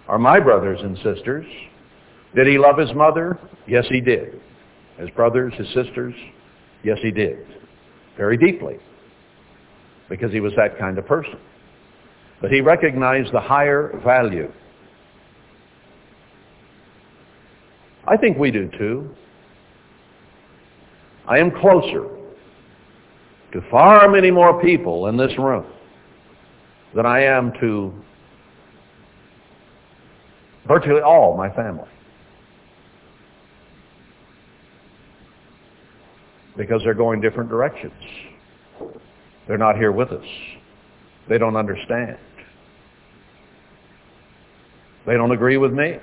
are 0.06 0.18
my 0.18 0.38
brothers 0.38 0.78
and 0.80 0.96
sisters. 0.98 1.46
Did 2.34 2.46
he 2.46 2.58
love 2.58 2.78
his 2.78 2.92
mother? 2.94 3.38
Yes, 3.66 3.86
he 3.88 4.00
did. 4.00 4.40
His 4.98 5.10
brothers, 5.10 5.52
his 5.54 5.66
sisters? 5.74 6.14
Yes, 6.84 6.98
he 7.02 7.10
did. 7.10 7.38
Very 8.16 8.36
deeply. 8.36 8.78
Because 10.08 10.32
he 10.32 10.40
was 10.40 10.52
that 10.56 10.78
kind 10.78 10.98
of 10.98 11.06
person. 11.06 11.38
But 12.40 12.52
he 12.52 12.60
recognized 12.60 13.32
the 13.32 13.40
higher 13.40 13.98
value. 14.04 14.52
I 18.06 18.16
think 18.16 18.38
we 18.38 18.50
do 18.50 18.70
too. 18.78 19.10
I 21.26 21.38
am 21.38 21.50
closer 21.50 22.08
to 23.52 23.60
far 23.70 24.08
many 24.08 24.30
more 24.30 24.62
people 24.62 25.08
in 25.08 25.16
this 25.16 25.32
room 25.38 25.66
than 26.94 27.04
I 27.06 27.22
am 27.24 27.52
to 27.60 27.92
virtually 30.66 31.02
all 31.02 31.36
my 31.36 31.50
family. 31.54 31.88
Because 36.56 36.82
they're 36.82 36.94
going 36.94 37.20
different 37.20 37.50
directions. 37.50 37.92
They're 39.46 39.58
not 39.58 39.76
here 39.76 39.92
with 39.92 40.12
us. 40.12 40.24
They 41.28 41.38
don't 41.38 41.56
understand. 41.56 42.18
They 45.08 45.14
don't 45.14 45.32
agree 45.32 45.56
with 45.56 45.72
me. 45.72 45.96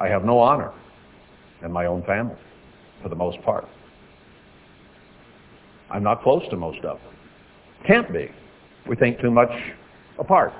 I 0.00 0.08
have 0.08 0.24
no 0.24 0.40
honor 0.40 0.72
in 1.62 1.70
my 1.70 1.86
own 1.86 2.02
family, 2.02 2.34
for 3.00 3.08
the 3.08 3.14
most 3.14 3.40
part. 3.42 3.66
I'm 5.92 6.02
not 6.02 6.24
close 6.24 6.42
to 6.50 6.56
most 6.56 6.78
of 6.78 6.98
them. 6.98 7.14
Can't 7.86 8.12
be. 8.12 8.28
We 8.88 8.96
think 8.96 9.20
too 9.20 9.30
much 9.30 9.50
apart. 10.18 10.52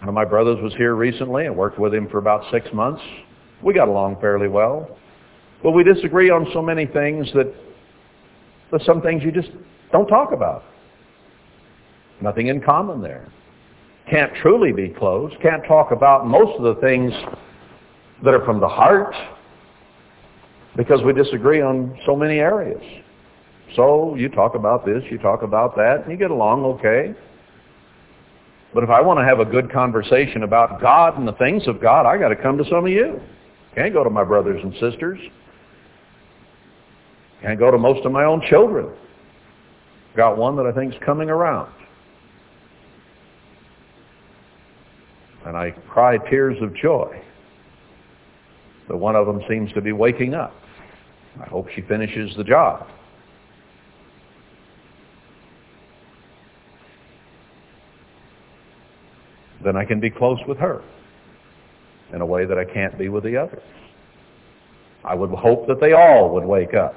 One 0.00 0.10
of 0.10 0.14
my 0.14 0.26
brothers 0.26 0.58
was 0.62 0.74
here 0.74 0.94
recently. 0.94 1.46
I 1.46 1.50
worked 1.50 1.78
with 1.78 1.94
him 1.94 2.06
for 2.10 2.18
about 2.18 2.42
six 2.52 2.66
months. 2.74 3.00
We 3.62 3.72
got 3.72 3.88
along 3.88 4.20
fairly 4.20 4.48
well. 4.48 4.98
But 5.62 5.70
we 5.70 5.84
disagree 5.84 6.28
on 6.28 6.46
so 6.52 6.60
many 6.60 6.84
things 6.84 7.28
that 7.32 7.50
there's 8.70 8.84
some 8.84 9.00
things 9.00 9.22
you 9.22 9.32
just 9.32 9.52
don't 9.90 10.06
talk 10.06 10.32
about. 10.32 10.64
Nothing 12.20 12.48
in 12.48 12.60
common 12.60 13.00
there 13.00 13.32
can't 14.12 14.34
truly 14.42 14.72
be 14.72 14.90
close, 14.90 15.32
can't 15.40 15.64
talk 15.66 15.90
about 15.90 16.26
most 16.26 16.58
of 16.58 16.64
the 16.64 16.80
things 16.82 17.10
that 18.22 18.34
are 18.34 18.44
from 18.44 18.60
the 18.60 18.68
heart 18.68 19.14
because 20.76 21.00
we 21.02 21.14
disagree 21.14 21.62
on 21.62 21.98
so 22.04 22.14
many 22.14 22.38
areas. 22.38 22.82
So 23.74 24.14
you 24.14 24.28
talk 24.28 24.54
about 24.54 24.84
this, 24.84 25.02
you 25.10 25.16
talk 25.16 25.42
about 25.42 25.74
that, 25.76 26.02
and 26.02 26.10
you 26.10 26.18
get 26.18 26.30
along 26.30 26.62
okay. 26.66 27.14
But 28.74 28.84
if 28.84 28.90
I 28.90 29.00
want 29.00 29.18
to 29.18 29.24
have 29.24 29.40
a 29.40 29.50
good 29.50 29.72
conversation 29.72 30.42
about 30.42 30.78
God 30.82 31.18
and 31.18 31.26
the 31.26 31.32
things 31.32 31.66
of 31.66 31.80
God, 31.80 32.04
I 32.04 32.18
got 32.18 32.28
to 32.28 32.36
come 32.36 32.58
to 32.58 32.64
some 32.64 32.84
of 32.84 32.90
you. 32.90 33.18
Can't 33.74 33.94
go 33.94 34.04
to 34.04 34.10
my 34.10 34.24
brothers 34.24 34.60
and 34.62 34.74
sisters. 34.74 35.18
Can't 37.40 37.58
go 37.58 37.70
to 37.70 37.78
most 37.78 38.04
of 38.04 38.12
my 38.12 38.24
own 38.24 38.42
children. 38.50 38.90
Got 40.14 40.36
one 40.36 40.54
that 40.56 40.66
I 40.66 40.72
think 40.72 40.92
is 40.92 41.00
coming 41.02 41.30
around. 41.30 41.72
And 45.46 45.56
I 45.56 45.70
cry 45.88 46.18
tears 46.18 46.56
of 46.62 46.74
joy 46.74 47.20
that 48.88 48.96
one 48.96 49.16
of 49.16 49.26
them 49.26 49.40
seems 49.48 49.72
to 49.72 49.80
be 49.80 49.92
waking 49.92 50.34
up. 50.34 50.54
I 51.40 51.46
hope 51.46 51.68
she 51.74 51.82
finishes 51.82 52.34
the 52.36 52.44
job. 52.44 52.86
Then 59.64 59.76
I 59.76 59.84
can 59.84 60.00
be 60.00 60.10
close 60.10 60.38
with 60.46 60.58
her 60.58 60.82
in 62.12 62.20
a 62.20 62.26
way 62.26 62.44
that 62.44 62.58
I 62.58 62.64
can't 62.64 62.98
be 62.98 63.08
with 63.08 63.24
the 63.24 63.36
others. 63.36 63.62
I 65.04 65.14
would 65.14 65.30
hope 65.30 65.66
that 65.68 65.80
they 65.80 65.92
all 65.92 66.30
would 66.34 66.44
wake 66.44 66.74
up. 66.74 66.94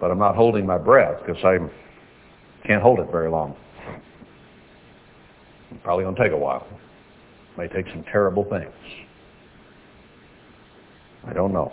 But 0.00 0.10
I'm 0.10 0.18
not 0.18 0.34
holding 0.34 0.66
my 0.66 0.78
breath 0.78 1.20
because 1.24 1.42
I 1.44 1.58
can't 2.66 2.82
hold 2.82 2.98
it 3.00 3.10
very 3.10 3.30
long. 3.30 3.56
Probably 5.82 6.04
going 6.04 6.16
to 6.16 6.22
take 6.22 6.32
a 6.32 6.36
while. 6.36 6.66
May 7.56 7.68
take 7.68 7.86
some 7.88 8.04
terrible 8.04 8.44
things. 8.44 8.72
I 11.26 11.32
don't 11.32 11.52
know. 11.52 11.72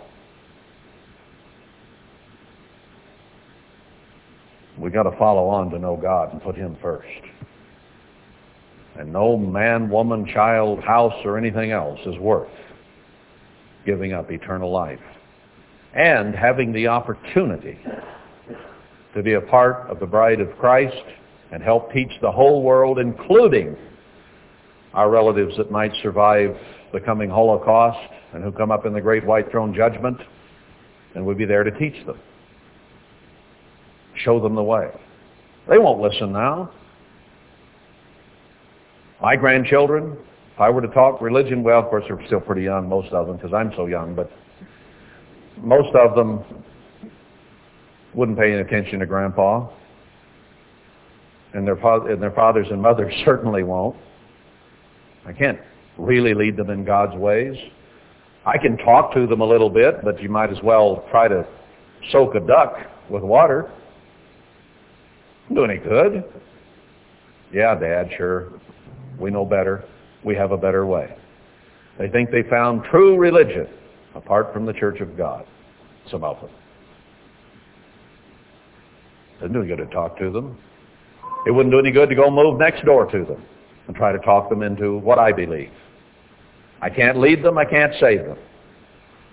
We 4.78 4.90
got 4.90 5.02
to 5.02 5.16
follow 5.18 5.48
on 5.48 5.70
to 5.70 5.78
know 5.78 5.96
God 5.96 6.32
and 6.32 6.42
put 6.42 6.56
him 6.56 6.76
first. 6.80 7.06
And 8.98 9.12
no 9.12 9.36
man, 9.36 9.90
woman, 9.90 10.26
child, 10.26 10.80
house, 10.80 11.14
or 11.24 11.36
anything 11.36 11.70
else 11.70 12.00
is 12.06 12.18
worth 12.18 12.48
giving 13.84 14.12
up 14.12 14.30
eternal 14.30 14.70
life. 14.70 15.00
And 15.94 16.34
having 16.34 16.72
the 16.72 16.86
opportunity 16.86 17.78
to 19.14 19.22
be 19.22 19.34
a 19.34 19.40
part 19.40 19.90
of 19.90 19.98
the 20.00 20.06
bride 20.06 20.40
of 20.40 20.56
Christ 20.58 21.02
and 21.50 21.62
help 21.62 21.92
teach 21.92 22.12
the 22.20 22.30
whole 22.30 22.62
world, 22.62 22.98
including 22.98 23.76
our 24.94 25.10
relatives 25.10 25.56
that 25.56 25.70
might 25.70 25.92
survive 26.02 26.56
the 26.92 27.00
coming 27.00 27.30
Holocaust 27.30 27.98
and 28.32 28.42
who 28.42 28.52
come 28.52 28.70
up 28.70 28.86
in 28.86 28.92
the 28.92 29.00
great 29.00 29.24
white 29.24 29.50
throne 29.50 29.74
judgment, 29.74 30.18
and 31.14 31.24
we'd 31.24 31.38
be 31.38 31.44
there 31.44 31.64
to 31.64 31.70
teach 31.78 32.04
them. 32.06 32.18
Show 34.16 34.40
them 34.40 34.54
the 34.54 34.62
way. 34.62 34.88
They 35.68 35.78
won't 35.78 36.00
listen 36.00 36.32
now. 36.32 36.70
My 39.22 39.36
grandchildren, 39.36 40.16
if 40.54 40.60
I 40.60 40.70
were 40.70 40.80
to 40.80 40.88
talk 40.88 41.20
religion, 41.20 41.62
well, 41.62 41.80
of 41.80 41.86
course, 41.86 42.04
they're 42.08 42.24
still 42.26 42.40
pretty 42.40 42.62
young, 42.62 42.88
most 42.88 43.12
of 43.12 43.26
them, 43.26 43.36
because 43.36 43.52
I'm 43.52 43.72
so 43.76 43.86
young, 43.86 44.14
but 44.14 44.30
most 45.58 45.94
of 45.94 46.16
them 46.16 46.42
wouldn't 48.14 48.38
pay 48.38 48.52
any 48.52 48.60
attention 48.62 48.98
to 49.00 49.06
Grandpa. 49.06 49.68
and 51.52 51.66
their, 51.66 51.74
and 52.10 52.22
their 52.22 52.30
fathers 52.32 52.66
and 52.70 52.80
mothers 52.80 53.12
certainly 53.24 53.62
won't. 53.62 53.96
I 55.26 55.32
can't 55.32 55.58
really 55.98 56.34
lead 56.34 56.56
them 56.56 56.70
in 56.70 56.84
God's 56.84 57.14
ways. 57.16 57.56
I 58.46 58.56
can 58.56 58.76
talk 58.78 59.12
to 59.14 59.26
them 59.26 59.40
a 59.40 59.44
little 59.44 59.68
bit, 59.68 60.02
but 60.02 60.20
you 60.22 60.28
might 60.28 60.50
as 60.50 60.62
well 60.62 61.04
try 61.10 61.28
to 61.28 61.46
soak 62.10 62.34
a 62.34 62.40
duck 62.40 62.74
with 63.10 63.22
water. 63.22 63.70
Do 65.54 65.64
any 65.64 65.76
good. 65.76 66.24
Yeah, 67.52 67.74
Dad, 67.78 68.10
sure. 68.16 68.52
We 69.18 69.30
know 69.30 69.44
better. 69.44 69.84
We 70.24 70.34
have 70.36 70.52
a 70.52 70.56
better 70.56 70.86
way. 70.86 71.16
They 71.98 72.08
think 72.08 72.30
they 72.30 72.42
found 72.48 72.84
true 72.84 73.18
religion 73.18 73.66
apart 74.14 74.52
from 74.54 74.64
the 74.64 74.72
church 74.72 75.00
of 75.00 75.16
God. 75.16 75.44
Some 76.10 76.24
of 76.24 76.40
them. 76.40 76.50
Doesn't 79.40 79.52
do 79.52 79.60
any 79.60 79.68
good 79.68 79.78
to 79.78 79.86
talk 79.86 80.18
to 80.18 80.30
them. 80.30 80.56
It 81.46 81.50
wouldn't 81.50 81.72
do 81.72 81.78
any 81.78 81.90
good 81.90 82.08
to 82.08 82.14
go 82.14 82.30
move 82.30 82.58
next 82.58 82.84
door 82.84 83.10
to 83.10 83.24
them 83.24 83.42
and 83.90 83.96
try 83.96 84.12
to 84.12 84.18
talk 84.20 84.48
them 84.48 84.62
into 84.62 84.98
what 84.98 85.18
I 85.18 85.32
believe. 85.32 85.72
I 86.80 86.88
can't 86.90 87.18
lead 87.18 87.42
them. 87.42 87.58
I 87.58 87.64
can't 87.64 87.92
save 87.98 88.20
them. 88.24 88.38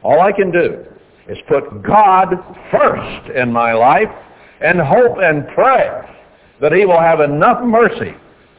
All 0.01 0.19
I 0.19 0.31
can 0.31 0.49
do 0.51 0.83
is 1.29 1.37
put 1.47 1.83
God 1.83 2.29
first 2.71 3.29
in 3.35 3.53
my 3.53 3.73
life 3.73 4.09
and 4.59 4.79
hope 4.79 5.17
and 5.21 5.47
pray 5.53 6.09
that 6.59 6.71
he 6.71 6.85
will 6.87 6.99
have 6.99 7.19
enough 7.19 7.63
mercy 7.63 8.15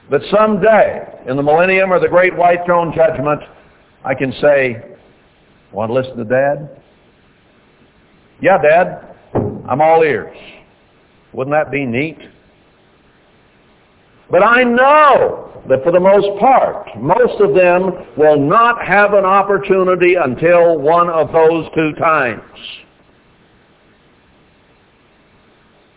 that 0.08 0.20
someday 0.30 1.04
in 1.26 1.36
the 1.36 1.42
millennium 1.42 1.92
or 1.92 1.98
the 1.98 2.06
great 2.06 2.36
white 2.36 2.64
throne 2.64 2.92
judgment 2.94 3.40
I 4.04 4.14
can 4.14 4.32
say, 4.40 4.80
want 5.72 5.90
to 5.90 5.94
listen 5.94 6.16
to 6.16 6.24
Dad? 6.24 6.80
Yeah, 8.40 8.58
Dad, 8.62 9.16
I'm 9.68 9.80
all 9.80 10.04
ears. 10.04 10.36
Wouldn't 11.32 11.52
that 11.56 11.72
be 11.72 11.84
neat? 11.84 12.18
But 14.30 14.42
I 14.42 14.62
know 14.62 15.62
that 15.68 15.82
for 15.82 15.92
the 15.92 16.00
most 16.00 16.38
part, 16.38 16.88
most 16.98 17.40
of 17.40 17.54
them 17.54 18.06
will 18.16 18.38
not 18.38 18.84
have 18.86 19.14
an 19.14 19.24
opportunity 19.24 20.14
until 20.14 20.78
one 20.78 21.08
of 21.08 21.32
those 21.32 21.66
two 21.74 21.92
times. 21.98 22.42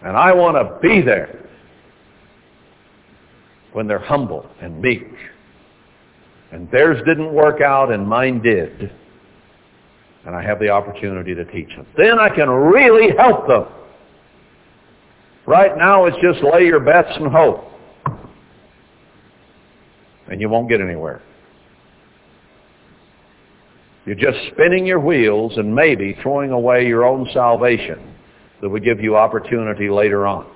And 0.03 0.17
I 0.17 0.33
want 0.33 0.55
to 0.57 0.79
be 0.87 1.01
there 1.01 1.47
when 3.73 3.87
they're 3.87 3.99
humble 3.99 4.49
and 4.61 4.81
meek. 4.81 5.07
And 6.51 6.69
theirs 6.71 7.01
didn't 7.05 7.33
work 7.33 7.61
out 7.61 7.91
and 7.91 8.07
mine 8.07 8.41
did. 8.41 8.91
And 10.25 10.35
I 10.35 10.43
have 10.43 10.59
the 10.59 10.69
opportunity 10.69 11.33
to 11.33 11.45
teach 11.45 11.69
them. 11.75 11.87
Then 11.97 12.19
I 12.19 12.29
can 12.29 12.49
really 12.49 13.15
help 13.17 13.47
them. 13.47 13.65
Right 15.47 15.75
now 15.77 16.05
it's 16.05 16.17
just 16.21 16.43
lay 16.43 16.65
your 16.65 16.79
bets 16.79 17.09
and 17.15 17.31
hope. 17.31 17.70
And 20.31 20.39
you 20.39 20.47
won't 20.47 20.69
get 20.69 20.79
anywhere. 20.79 21.21
You're 24.05 24.15
just 24.15 24.37
spinning 24.53 24.85
your 24.85 24.99
wheels 25.01 25.57
and 25.57 25.75
maybe 25.75 26.17
throwing 26.23 26.51
away 26.51 26.87
your 26.87 27.05
own 27.05 27.27
salvation 27.33 28.15
that 28.61 28.69
would 28.69 28.85
give 28.85 29.01
you 29.01 29.17
opportunity 29.17 29.89
later 29.89 30.25
on. 30.25 30.49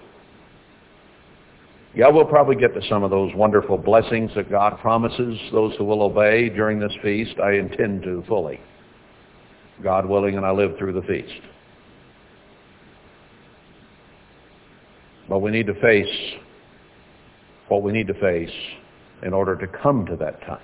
Yeah, 1.93 2.07
we'll 2.09 2.25
probably 2.25 2.55
get 2.55 2.73
to 2.73 2.81
some 2.87 3.03
of 3.03 3.11
those 3.11 3.33
wonderful 3.35 3.77
blessings 3.77 4.31
that 4.35 4.49
God 4.49 4.79
promises 4.79 5.37
those 5.51 5.75
who 5.77 5.83
will 5.83 6.03
obey 6.03 6.47
during 6.47 6.79
this 6.79 6.93
feast. 7.03 7.37
I 7.43 7.51
intend 7.53 8.03
to 8.03 8.23
fully. 8.29 8.61
God 9.83 10.05
willing, 10.05 10.37
and 10.37 10.45
I 10.45 10.51
live 10.51 10.77
through 10.77 10.93
the 10.93 11.01
feast. 11.01 11.41
But 15.27 15.39
we 15.39 15.51
need 15.51 15.67
to 15.67 15.73
face 15.81 16.33
what 17.67 17.83
we 17.83 17.91
need 17.91 18.07
to 18.07 18.13
face 18.13 18.49
in 19.23 19.33
order 19.33 19.55
to 19.55 19.67
come 19.67 20.05
to 20.05 20.15
that 20.17 20.41
time. 20.41 20.61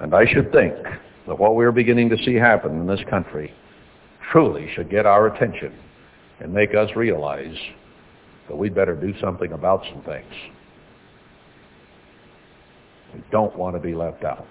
And 0.00 0.14
I 0.14 0.26
should 0.26 0.52
think 0.52 0.74
that 1.26 1.38
what 1.38 1.56
we're 1.56 1.72
beginning 1.72 2.08
to 2.10 2.16
see 2.24 2.34
happen 2.34 2.72
in 2.80 2.86
this 2.86 3.00
country 3.10 3.52
truly 4.32 4.68
should 4.74 4.90
get 4.90 5.06
our 5.06 5.26
attention 5.26 5.74
and 6.40 6.52
make 6.52 6.74
us 6.74 6.88
realize 6.94 7.56
that 8.48 8.56
we'd 8.56 8.74
better 8.74 8.94
do 8.94 9.12
something 9.20 9.52
about 9.52 9.82
some 9.92 10.02
things. 10.02 10.32
We 13.14 13.22
don't 13.30 13.56
want 13.56 13.74
to 13.74 13.80
be 13.80 13.94
left 13.94 14.24
out. 14.24 14.46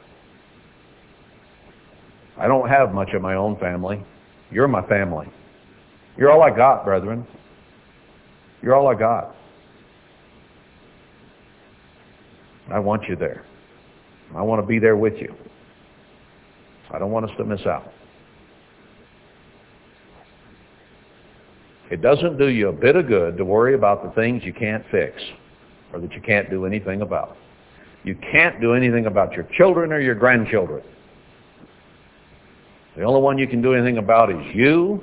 I 2.37 2.47
don't 2.47 2.67
have 2.69 2.93
much 2.93 3.13
of 3.13 3.21
my 3.21 3.35
own 3.35 3.57
family. 3.57 4.03
You're 4.51 4.67
my 4.67 4.85
family. 4.87 5.27
You're 6.17 6.31
all 6.31 6.43
I 6.43 6.55
got, 6.55 6.83
brethren. 6.83 7.25
You're 8.61 8.75
all 8.75 8.87
I 8.87 8.95
got. 8.95 9.35
I 12.71 12.79
want 12.79 13.07
you 13.07 13.15
there. 13.15 13.43
I 14.35 14.41
want 14.41 14.61
to 14.61 14.67
be 14.67 14.79
there 14.79 14.97
with 14.97 15.13
you. 15.17 15.33
I 16.91 16.99
don't 16.99 17.11
want 17.11 17.29
us 17.29 17.31
to 17.37 17.45
miss 17.45 17.65
out. 17.65 17.91
It 21.89 22.01
doesn't 22.01 22.37
do 22.37 22.47
you 22.47 22.67
a 22.67 22.73
bit 22.73 22.95
of 22.97 23.07
good 23.07 23.37
to 23.37 23.45
worry 23.45 23.73
about 23.73 24.03
the 24.03 24.09
things 24.21 24.43
you 24.43 24.53
can't 24.53 24.83
fix 24.91 25.21
or 25.93 25.99
that 26.01 26.11
you 26.11 26.21
can't 26.21 26.49
do 26.49 26.65
anything 26.65 27.01
about. 27.01 27.37
You 28.03 28.15
can't 28.15 28.59
do 28.59 28.73
anything 28.73 29.05
about 29.05 29.33
your 29.33 29.47
children 29.57 29.93
or 29.93 29.99
your 30.01 30.15
grandchildren. 30.15 30.83
The 32.97 33.03
only 33.03 33.21
one 33.21 33.37
you 33.37 33.47
can 33.47 33.61
do 33.61 33.73
anything 33.73 33.97
about 33.99 34.31
is 34.31 34.55
you 34.55 35.01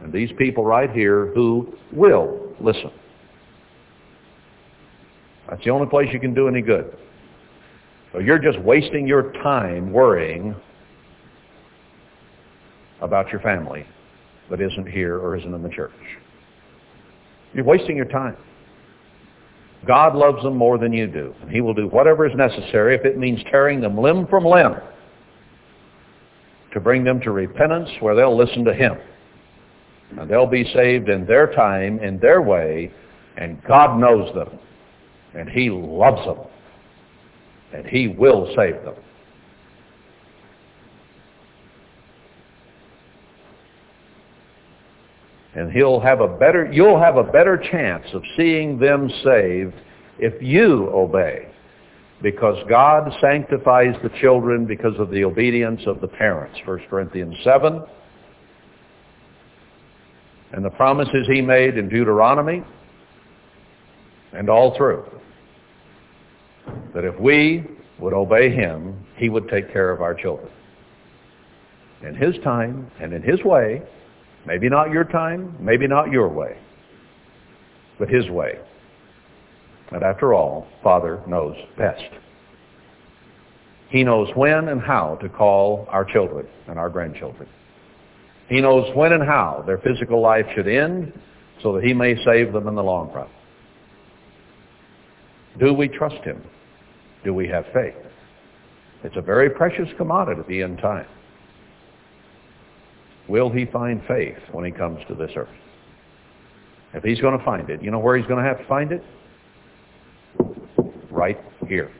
and 0.00 0.12
these 0.12 0.30
people 0.38 0.64
right 0.64 0.90
here 0.90 1.26
who 1.34 1.74
will 1.92 2.45
listen. 2.60 2.90
That's 5.48 5.62
the 5.64 5.70
only 5.70 5.86
place 5.86 6.08
you 6.12 6.20
can 6.20 6.34
do 6.34 6.48
any 6.48 6.62
good. 6.62 6.96
So 8.12 8.18
you're 8.18 8.38
just 8.38 8.58
wasting 8.60 9.06
your 9.06 9.32
time 9.42 9.92
worrying 9.92 10.54
about 13.00 13.28
your 13.30 13.40
family 13.40 13.86
that 14.50 14.60
isn't 14.60 14.88
here 14.88 15.18
or 15.18 15.36
isn't 15.36 15.52
in 15.52 15.62
the 15.62 15.68
church. 15.68 15.92
You're 17.52 17.64
wasting 17.64 17.96
your 17.96 18.06
time. 18.06 18.36
God 19.86 20.16
loves 20.16 20.42
them 20.42 20.56
more 20.56 20.78
than 20.78 20.92
you 20.92 21.06
do. 21.06 21.34
And 21.42 21.50
he 21.50 21.60
will 21.60 21.74
do 21.74 21.88
whatever 21.88 22.26
is 22.26 22.34
necessary 22.34 22.94
if 22.94 23.04
it 23.04 23.18
means 23.18 23.40
tearing 23.50 23.80
them 23.80 23.98
limb 23.98 24.26
from 24.26 24.44
limb 24.44 24.76
to 26.72 26.80
bring 26.80 27.04
them 27.04 27.20
to 27.20 27.30
repentance 27.30 27.88
where 28.00 28.14
they'll 28.14 28.36
listen 28.36 28.64
to 28.64 28.74
him. 28.74 28.96
And 30.18 30.30
they'll 30.30 30.46
be 30.46 30.70
saved 30.74 31.08
in 31.08 31.26
their 31.26 31.52
time, 31.52 31.98
in 32.00 32.18
their 32.18 32.42
way, 32.42 32.92
and 33.36 33.62
God 33.64 33.98
knows 33.98 34.32
them. 34.34 34.58
And 35.34 35.48
he 35.48 35.68
loves 35.70 36.24
them. 36.24 36.46
And 37.72 37.86
he 37.86 38.08
will 38.08 38.52
save 38.56 38.82
them. 38.84 38.94
and 45.56 45.72
he'll 45.72 46.00
have 46.00 46.20
a 46.20 46.28
better 46.28 46.70
you'll 46.70 47.00
have 47.00 47.16
a 47.16 47.24
better 47.24 47.56
chance 47.56 48.04
of 48.12 48.22
seeing 48.36 48.78
them 48.78 49.10
saved 49.24 49.74
if 50.18 50.40
you 50.40 50.88
obey 50.90 51.48
because 52.22 52.56
God 52.68 53.10
sanctifies 53.20 53.94
the 54.02 54.10
children 54.20 54.66
because 54.66 54.98
of 54.98 55.10
the 55.10 55.24
obedience 55.24 55.80
of 55.86 56.00
the 56.00 56.08
parents 56.08 56.58
1 56.64 56.80
Corinthians 56.90 57.34
7 57.42 57.82
and 60.52 60.64
the 60.64 60.70
promises 60.70 61.26
he 61.26 61.40
made 61.40 61.76
in 61.76 61.88
Deuteronomy 61.88 62.62
and 64.32 64.48
all 64.48 64.76
through 64.76 65.04
that 66.94 67.04
if 67.04 67.18
we 67.20 67.64
would 67.98 68.12
obey 68.12 68.50
him 68.50 69.06
he 69.16 69.28
would 69.28 69.48
take 69.48 69.72
care 69.72 69.90
of 69.90 70.00
our 70.00 70.14
children 70.14 70.48
in 72.02 72.14
his 72.14 72.34
time 72.42 72.90
and 73.00 73.12
in 73.12 73.22
his 73.22 73.42
way 73.44 73.82
Maybe 74.46 74.68
not 74.68 74.90
your 74.90 75.04
time, 75.04 75.56
maybe 75.58 75.88
not 75.88 76.12
your 76.12 76.28
way, 76.28 76.56
but 77.98 78.08
his 78.08 78.30
way. 78.30 78.58
And 79.90 80.02
after 80.04 80.34
all, 80.34 80.68
Father 80.82 81.20
knows 81.26 81.56
best. 81.76 82.04
He 83.88 84.04
knows 84.04 84.28
when 84.36 84.68
and 84.68 84.80
how 84.80 85.16
to 85.20 85.28
call 85.28 85.86
our 85.90 86.04
children 86.04 86.46
and 86.68 86.78
our 86.78 86.88
grandchildren. 86.88 87.48
He 88.48 88.60
knows 88.60 88.94
when 88.94 89.12
and 89.12 89.24
how 89.24 89.64
their 89.66 89.78
physical 89.78 90.20
life 90.20 90.46
should 90.54 90.68
end 90.68 91.12
so 91.62 91.72
that 91.74 91.84
he 91.84 91.92
may 91.92 92.14
save 92.24 92.52
them 92.52 92.68
in 92.68 92.74
the 92.74 92.82
long 92.82 93.12
run. 93.12 93.28
Do 95.58 95.72
we 95.72 95.88
trust 95.88 96.22
him? 96.24 96.42
Do 97.24 97.34
we 97.34 97.48
have 97.48 97.64
faith? 97.72 97.94
It's 99.02 99.16
a 99.16 99.22
very 99.22 99.50
precious 99.50 99.88
commodity 99.96 100.40
at 100.40 100.48
the 100.48 100.62
end 100.62 100.78
time. 100.78 101.06
Will 103.28 103.50
he 103.50 103.66
find 103.66 104.00
faith 104.06 104.38
when 104.52 104.64
he 104.64 104.70
comes 104.70 105.00
to 105.08 105.14
this 105.14 105.30
earth? 105.34 105.48
If 106.94 107.02
he's 107.02 107.20
going 107.20 107.36
to 107.36 107.44
find 107.44 107.68
it, 107.68 107.82
you 107.82 107.90
know 107.90 107.98
where 107.98 108.16
he's 108.16 108.26
going 108.26 108.42
to 108.42 108.48
have 108.48 108.58
to 108.58 108.66
find 108.66 108.92
it? 108.92 109.02
Right 111.10 111.38
here. 111.68 111.90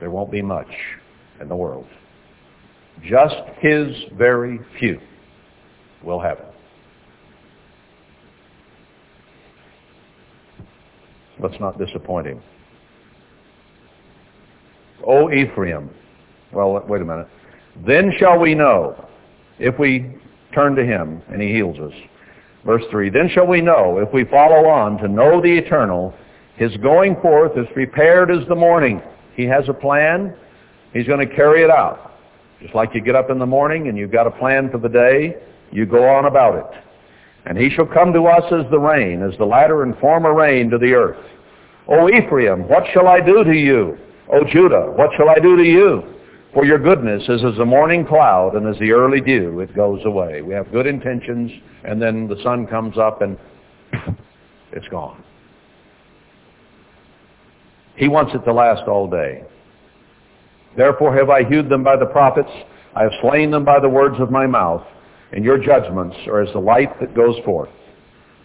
There 0.00 0.10
won't 0.10 0.30
be 0.30 0.42
much 0.42 0.68
in 1.40 1.48
the 1.48 1.56
world. 1.56 1.86
Just 3.04 3.36
his 3.60 3.88
very 4.16 4.60
few 4.78 5.00
will 6.02 6.20
have 6.20 6.38
it. 6.38 6.44
Let's 11.40 11.58
not 11.60 11.78
disappoint 11.78 12.26
him. 12.26 12.42
O 15.06 15.30
Ephraim. 15.30 15.90
Well, 16.52 16.84
wait 16.88 17.02
a 17.02 17.04
minute. 17.04 17.28
Then 17.86 18.12
shall 18.18 18.38
we 18.38 18.54
know 18.54 19.08
if 19.58 19.78
we 19.78 20.14
turn 20.54 20.74
to 20.74 20.84
him 20.84 21.22
and 21.28 21.40
he 21.40 21.52
heals 21.52 21.78
us. 21.78 21.92
Verse 22.64 22.82
3, 22.90 23.10
then 23.10 23.30
shall 23.32 23.46
we 23.46 23.60
know, 23.60 23.98
if 23.98 24.12
we 24.12 24.24
follow 24.24 24.68
on, 24.68 24.98
to 24.98 25.08
know 25.08 25.40
the 25.40 25.52
eternal. 25.52 26.12
His 26.56 26.76
going 26.78 27.16
forth 27.22 27.56
is 27.56 27.66
prepared 27.72 28.30
as 28.30 28.46
the 28.48 28.54
morning. 28.54 29.00
He 29.34 29.44
has 29.44 29.68
a 29.68 29.72
plan. 29.72 30.34
He's 30.92 31.06
going 31.06 31.26
to 31.26 31.34
carry 31.34 31.62
it 31.62 31.70
out. 31.70 32.07
Just 32.60 32.74
like 32.74 32.94
you 32.94 33.00
get 33.00 33.14
up 33.14 33.30
in 33.30 33.38
the 33.38 33.46
morning 33.46 33.88
and 33.88 33.96
you've 33.96 34.10
got 34.12 34.26
a 34.26 34.30
plan 34.30 34.70
for 34.70 34.78
the 34.78 34.88
day, 34.88 35.36
you 35.70 35.86
go 35.86 36.08
on 36.08 36.24
about 36.24 36.56
it. 36.56 36.84
And 37.46 37.56
he 37.56 37.70
shall 37.70 37.86
come 37.86 38.12
to 38.12 38.26
us 38.26 38.44
as 38.52 38.70
the 38.70 38.78
rain, 38.78 39.22
as 39.22 39.36
the 39.38 39.44
latter 39.44 39.82
and 39.82 39.96
former 39.98 40.34
rain 40.34 40.68
to 40.70 40.78
the 40.78 40.92
earth. 40.92 41.24
O 41.88 42.08
Ephraim, 42.08 42.68
what 42.68 42.84
shall 42.92 43.08
I 43.08 43.20
do 43.20 43.44
to 43.44 43.54
you? 43.54 43.96
O 44.32 44.44
Judah, 44.44 44.92
what 44.96 45.10
shall 45.16 45.30
I 45.30 45.38
do 45.38 45.56
to 45.56 45.64
you? 45.64 46.02
For 46.52 46.64
your 46.64 46.78
goodness 46.78 47.22
is 47.28 47.44
as 47.44 47.56
the 47.56 47.64
morning 47.64 48.06
cloud 48.06 48.54
and 48.54 48.66
as 48.66 48.78
the 48.80 48.92
early 48.92 49.20
dew, 49.20 49.60
it 49.60 49.74
goes 49.74 50.00
away. 50.04 50.42
We 50.42 50.54
have 50.54 50.72
good 50.72 50.86
intentions, 50.86 51.52
and 51.84 52.00
then 52.00 52.26
the 52.26 52.42
sun 52.42 52.66
comes 52.66 52.98
up 52.98 53.22
and 53.22 53.38
it's 54.72 54.88
gone. 54.88 55.22
He 57.96 58.08
wants 58.08 58.34
it 58.34 58.44
to 58.44 58.52
last 58.52 58.88
all 58.88 59.08
day. 59.08 59.44
Therefore 60.78 61.14
have 61.16 61.28
I 61.28 61.42
hewed 61.42 61.68
them 61.68 61.82
by 61.82 61.96
the 61.96 62.06
prophets. 62.06 62.48
I 62.94 63.02
have 63.02 63.12
slain 63.20 63.50
them 63.50 63.64
by 63.64 63.80
the 63.80 63.88
words 63.88 64.14
of 64.20 64.30
my 64.30 64.46
mouth. 64.46 64.86
And 65.32 65.44
your 65.44 65.58
judgments 65.58 66.16
are 66.28 66.40
as 66.40 66.52
the 66.52 66.60
light 66.60 66.98
that 67.00 67.16
goes 67.16 67.34
forth. 67.44 67.68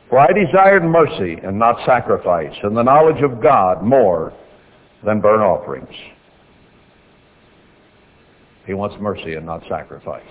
For 0.10 0.20
I 0.20 0.28
desired 0.34 0.84
mercy 0.84 1.38
and 1.44 1.58
not 1.58 1.86
sacrifice, 1.86 2.54
and 2.64 2.76
the 2.76 2.84
knowledge 2.84 3.24
of 3.24 3.42
God 3.42 3.84
more 3.84 4.34
than 5.06 5.22
burnt 5.22 5.44
offerings. 5.44 5.94
He 8.66 8.74
wants 8.74 8.96
mercy 9.00 9.36
and 9.36 9.46
not 9.46 9.62
sacrifice. 9.70 10.24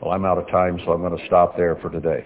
Well, 0.00 0.12
I'm 0.12 0.24
out 0.24 0.38
of 0.38 0.48
time, 0.48 0.80
so 0.84 0.92
I'm 0.92 1.02
going 1.02 1.16
to 1.16 1.26
stop 1.26 1.56
there 1.56 1.76
for 1.76 1.90
today. 1.90 2.24